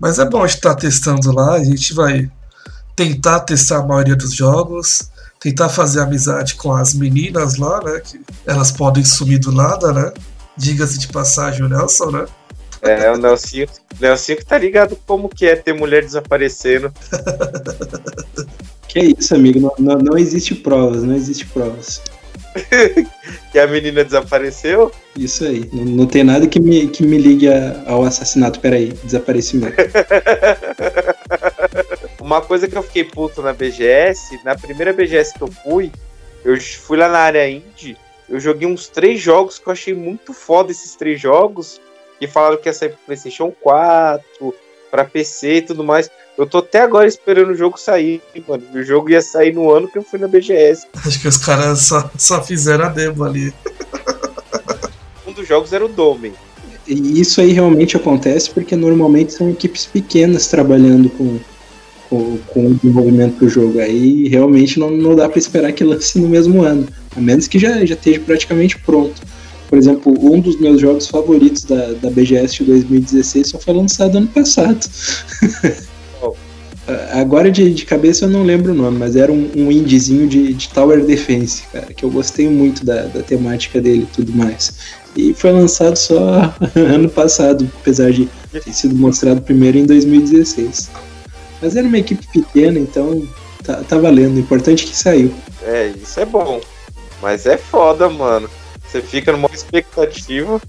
Mas 0.00 0.18
é 0.18 0.24
bom 0.24 0.44
estar 0.44 0.74
testando 0.74 1.32
lá, 1.32 1.54
a 1.54 1.64
gente 1.64 1.92
vai 1.94 2.30
tentar 2.94 3.40
testar 3.40 3.78
a 3.78 3.86
maioria 3.86 4.16
dos 4.16 4.34
jogos, 4.34 5.10
tentar 5.40 5.68
fazer 5.68 6.00
amizade 6.00 6.54
com 6.54 6.72
as 6.72 6.94
meninas 6.94 7.56
lá, 7.56 7.82
né? 7.82 8.00
Que 8.00 8.20
elas 8.46 8.72
podem 8.72 9.04
sumir 9.04 9.38
do 9.38 9.52
nada, 9.52 9.92
né? 9.92 10.12
Diga-se 10.56 10.98
de 10.98 11.08
passagem 11.08 11.64
o 11.64 11.68
Nelson, 11.68 12.10
né? 12.10 12.26
É, 12.80 13.10
o 13.10 13.16
Nelsinho, 13.16 13.68
Nelsinho 14.00 14.38
que 14.38 14.44
tá 14.44 14.56
ligado 14.56 14.96
como 15.06 15.28
que 15.28 15.46
é 15.46 15.56
ter 15.56 15.72
mulher 15.72 16.02
desaparecendo. 16.02 16.92
Que 18.88 19.14
isso, 19.18 19.34
amigo, 19.34 19.60
não, 19.60 19.74
não, 19.78 19.98
não 19.98 20.18
existe 20.18 20.54
provas, 20.54 21.02
não 21.02 21.14
existe 21.14 21.44
provas. 21.44 22.00
que 23.52 23.58
a 23.58 23.66
menina 23.66 24.04
desapareceu? 24.04 24.90
Isso 25.16 25.44
aí, 25.44 25.68
não, 25.72 25.84
não 25.84 26.06
tem 26.06 26.24
nada 26.24 26.46
que 26.46 26.60
me, 26.60 26.88
que 26.88 27.02
me 27.02 27.18
ligue 27.18 27.48
a- 27.48 27.82
ao 27.86 28.04
assassinato, 28.04 28.60
peraí, 28.60 28.88
desaparecimento. 29.04 29.76
Uma 32.20 32.40
coisa 32.40 32.68
que 32.68 32.76
eu 32.76 32.82
fiquei 32.82 33.04
puto 33.04 33.42
na 33.42 33.52
BGS, 33.52 34.40
na 34.44 34.56
primeira 34.56 34.92
BGS 34.92 35.34
que 35.34 35.42
eu 35.42 35.48
fui, 35.48 35.90
eu 36.44 36.60
fui 36.60 36.96
lá 36.98 37.08
na 37.08 37.18
área 37.18 37.48
indie, 37.48 37.96
eu 38.28 38.38
joguei 38.38 38.68
uns 38.68 38.88
três 38.88 39.20
jogos 39.20 39.58
que 39.58 39.66
eu 39.66 39.72
achei 39.72 39.94
muito 39.94 40.34
foda 40.34 40.70
esses 40.70 40.94
três 40.94 41.20
jogos, 41.20 41.80
que 42.18 42.26
falaram 42.26 42.56
que 42.58 42.68
ia 42.68 42.72
sair 42.72 42.90
pro 42.90 42.98
Playstation 43.06 43.50
4, 43.62 44.54
pra 44.90 45.04
PC 45.04 45.56
e 45.56 45.62
tudo 45.62 45.84
mais. 45.84 46.10
Eu 46.36 46.46
tô 46.46 46.58
até 46.58 46.80
agora 46.80 47.08
esperando 47.08 47.50
o 47.50 47.56
jogo 47.56 47.78
sair, 47.78 48.22
mano. 48.46 48.62
O 48.72 48.82
jogo 48.82 49.10
ia 49.10 49.20
sair 49.20 49.52
no 49.52 49.70
ano 49.70 49.88
que 49.88 49.98
eu 49.98 50.02
fui 50.02 50.18
na 50.18 50.28
BGS. 50.28 50.86
Acho 51.04 51.20
que 51.20 51.28
os 51.28 51.36
caras 51.36 51.80
só, 51.80 52.10
só 52.16 52.42
fizeram 52.42 52.84
a 52.84 52.88
demo 52.88 53.24
ali. 53.24 53.52
Um 55.26 55.32
dos 55.32 55.46
jogos 55.46 55.72
era 55.72 55.84
o 55.84 55.88
Domen. 55.88 56.32
E 56.86 57.20
isso 57.20 57.40
aí 57.40 57.52
realmente 57.52 57.96
acontece 57.96 58.50
porque 58.50 58.74
normalmente 58.74 59.32
são 59.34 59.50
equipes 59.50 59.84
pequenas 59.84 60.46
trabalhando 60.46 61.10
com, 61.10 61.38
com, 62.08 62.38
com 62.46 62.66
o 62.68 62.74
desenvolvimento 62.74 63.38
do 63.38 63.48
jogo. 63.48 63.78
Aí 63.78 64.26
realmente 64.28 64.80
não, 64.80 64.90
não 64.90 65.14
dá 65.14 65.28
para 65.28 65.38
esperar 65.38 65.72
que 65.72 65.84
lance 65.84 66.18
no 66.18 66.28
mesmo 66.28 66.62
ano, 66.62 66.88
a 67.14 67.20
menos 67.20 67.46
que 67.46 67.58
já, 67.58 67.84
já 67.84 67.94
esteja 67.94 68.20
praticamente 68.20 68.78
pronto. 68.78 69.20
Por 69.68 69.78
exemplo, 69.78 70.14
um 70.20 70.40
dos 70.40 70.58
meus 70.58 70.80
jogos 70.80 71.06
favoritos 71.08 71.64
da, 71.64 71.92
da 71.92 72.10
BGS 72.10 72.56
de 72.56 72.64
2016 72.64 73.48
só 73.48 73.58
foi 73.58 73.74
lançado 73.74 74.16
ano 74.18 74.28
passado. 74.28 74.80
Qual? 76.18 76.36
Agora 77.12 77.50
de, 77.50 77.74
de 77.74 77.84
cabeça 77.84 78.24
eu 78.24 78.30
não 78.30 78.42
lembro 78.42 78.72
o 78.72 78.74
nome, 78.74 78.96
mas 78.98 79.14
era 79.14 79.30
um, 79.30 79.50
um 79.54 79.70
indiezinho 79.70 80.26
de, 80.26 80.54
de 80.54 80.68
Tower 80.70 81.04
Defense, 81.04 81.64
cara, 81.70 81.92
que 81.92 82.02
eu 82.02 82.10
gostei 82.10 82.48
muito 82.48 82.82
da, 82.82 83.02
da 83.02 83.22
temática 83.22 83.78
dele 83.78 84.08
e 84.10 84.14
tudo 84.16 84.32
mais. 84.32 84.72
E 85.14 85.34
foi 85.34 85.52
lançado 85.52 85.96
só 85.96 86.54
ano 86.74 87.10
passado, 87.10 87.70
apesar 87.80 88.10
de 88.10 88.26
ter 88.50 88.72
sido 88.72 88.94
mostrado 88.94 89.42
primeiro 89.42 89.76
em 89.76 89.84
2016. 89.84 90.90
Mas 91.60 91.76
era 91.76 91.86
uma 91.86 91.98
equipe 91.98 92.26
pequena, 92.32 92.78
então 92.78 93.22
tá, 93.62 93.82
tá 93.86 93.98
valendo. 93.98 94.36
O 94.36 94.40
importante 94.40 94.84
é 94.84 94.88
que 94.88 94.96
saiu. 94.96 95.34
É, 95.62 95.88
isso 95.88 96.18
é 96.18 96.24
bom. 96.24 96.58
Mas 97.20 97.44
é 97.44 97.58
foda, 97.58 98.08
mano. 98.08 98.48
Você 98.90 99.02
fica 99.02 99.32
numa 99.32 99.48
expectativa. 99.52 100.60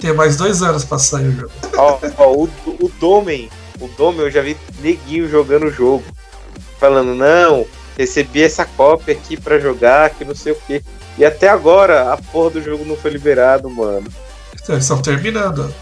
Tem 0.00 0.12
mais 0.12 0.36
dois 0.36 0.62
anos 0.62 0.84
pra 0.84 0.98
sair 0.98 1.28
o 1.28 1.32
jogo. 1.32 1.50
Ó, 1.76 1.98
ó, 2.18 2.32
o, 2.32 2.44
o 2.80 2.90
Domen, 3.00 3.48
o 3.80 3.88
Domen 3.96 4.20
eu 4.20 4.30
já 4.30 4.42
vi 4.42 4.56
neguinho 4.82 5.28
jogando 5.28 5.66
o 5.66 5.70
jogo. 5.70 6.04
Falando, 6.78 7.14
não, 7.14 7.66
recebi 7.96 8.42
essa 8.42 8.64
cópia 8.64 9.14
aqui 9.14 9.36
pra 9.36 9.58
jogar, 9.58 10.10
que 10.10 10.24
não 10.24 10.34
sei 10.34 10.52
o 10.52 10.56
quê. 10.66 10.82
E 11.16 11.24
até 11.24 11.48
agora 11.48 12.12
a 12.12 12.16
porra 12.16 12.50
do 12.50 12.62
jogo 12.62 12.84
não 12.84 12.96
foi 12.96 13.10
liberado, 13.10 13.68
mano. 13.68 14.06
Então, 14.54 14.74
eles 14.76 14.84
estão 14.84 15.02
terminando. 15.02 15.74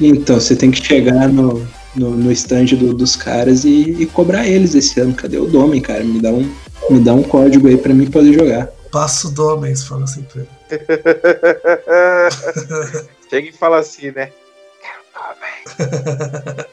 Então, 0.00 0.40
você 0.40 0.56
tem 0.56 0.70
que 0.70 0.82
chegar 0.82 1.28
no, 1.28 1.66
no, 1.94 2.10
no 2.10 2.32
stand 2.32 2.66
do- 2.66 2.94
dos 2.94 3.16
caras 3.16 3.64
e, 3.64 3.96
e 3.98 4.06
cobrar 4.06 4.46
eles 4.46 4.74
esse 4.74 4.98
ano. 5.00 5.12
Cadê 5.12 5.36
o 5.38 5.44
Domen, 5.46 5.80
cara? 5.82 6.02
Me 6.04 6.20
dá 6.22 6.30
um, 6.30 6.50
me 6.88 7.00
dá 7.00 7.12
um 7.12 7.22
código 7.22 7.68
aí 7.68 7.76
pra 7.76 7.92
mim 7.92 8.06
poder 8.06 8.32
jogar. 8.32 8.70
Passo 8.90 9.30
do 9.32 9.46
homens, 9.46 9.84
fala 9.84 10.04
assim 10.04 10.22
pra 10.22 10.42
ele. 10.42 10.48
Chega 13.28 13.48
e 13.48 13.52
fala 13.52 13.78
assim, 13.78 14.10
né? 14.10 14.32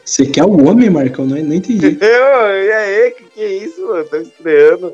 Você 0.04 0.26
quer 0.26 0.44
o 0.44 0.66
homem, 0.66 0.88
Marcão? 0.88 1.26
Não, 1.26 1.36
não 1.36 1.54
entendi. 1.54 1.98
Eu, 2.00 2.64
e 2.64 2.72
aí, 2.72 3.10
que 3.12 3.24
que 3.24 3.40
é 3.40 3.64
isso, 3.64 3.86
mano? 3.86 4.04
Tá 4.04 4.18
estreando. 4.18 4.92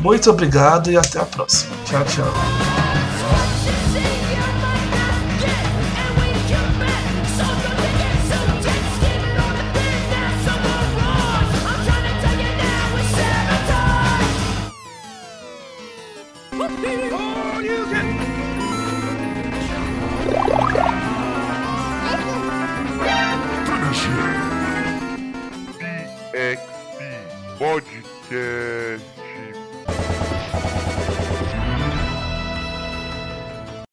Muito 0.00 0.30
obrigado 0.30 0.90
e 0.90 0.96
até 0.96 1.20
a 1.20 1.24
próxima. 1.24 1.70
Tchau, 1.84 2.04
tchau. 2.04 2.32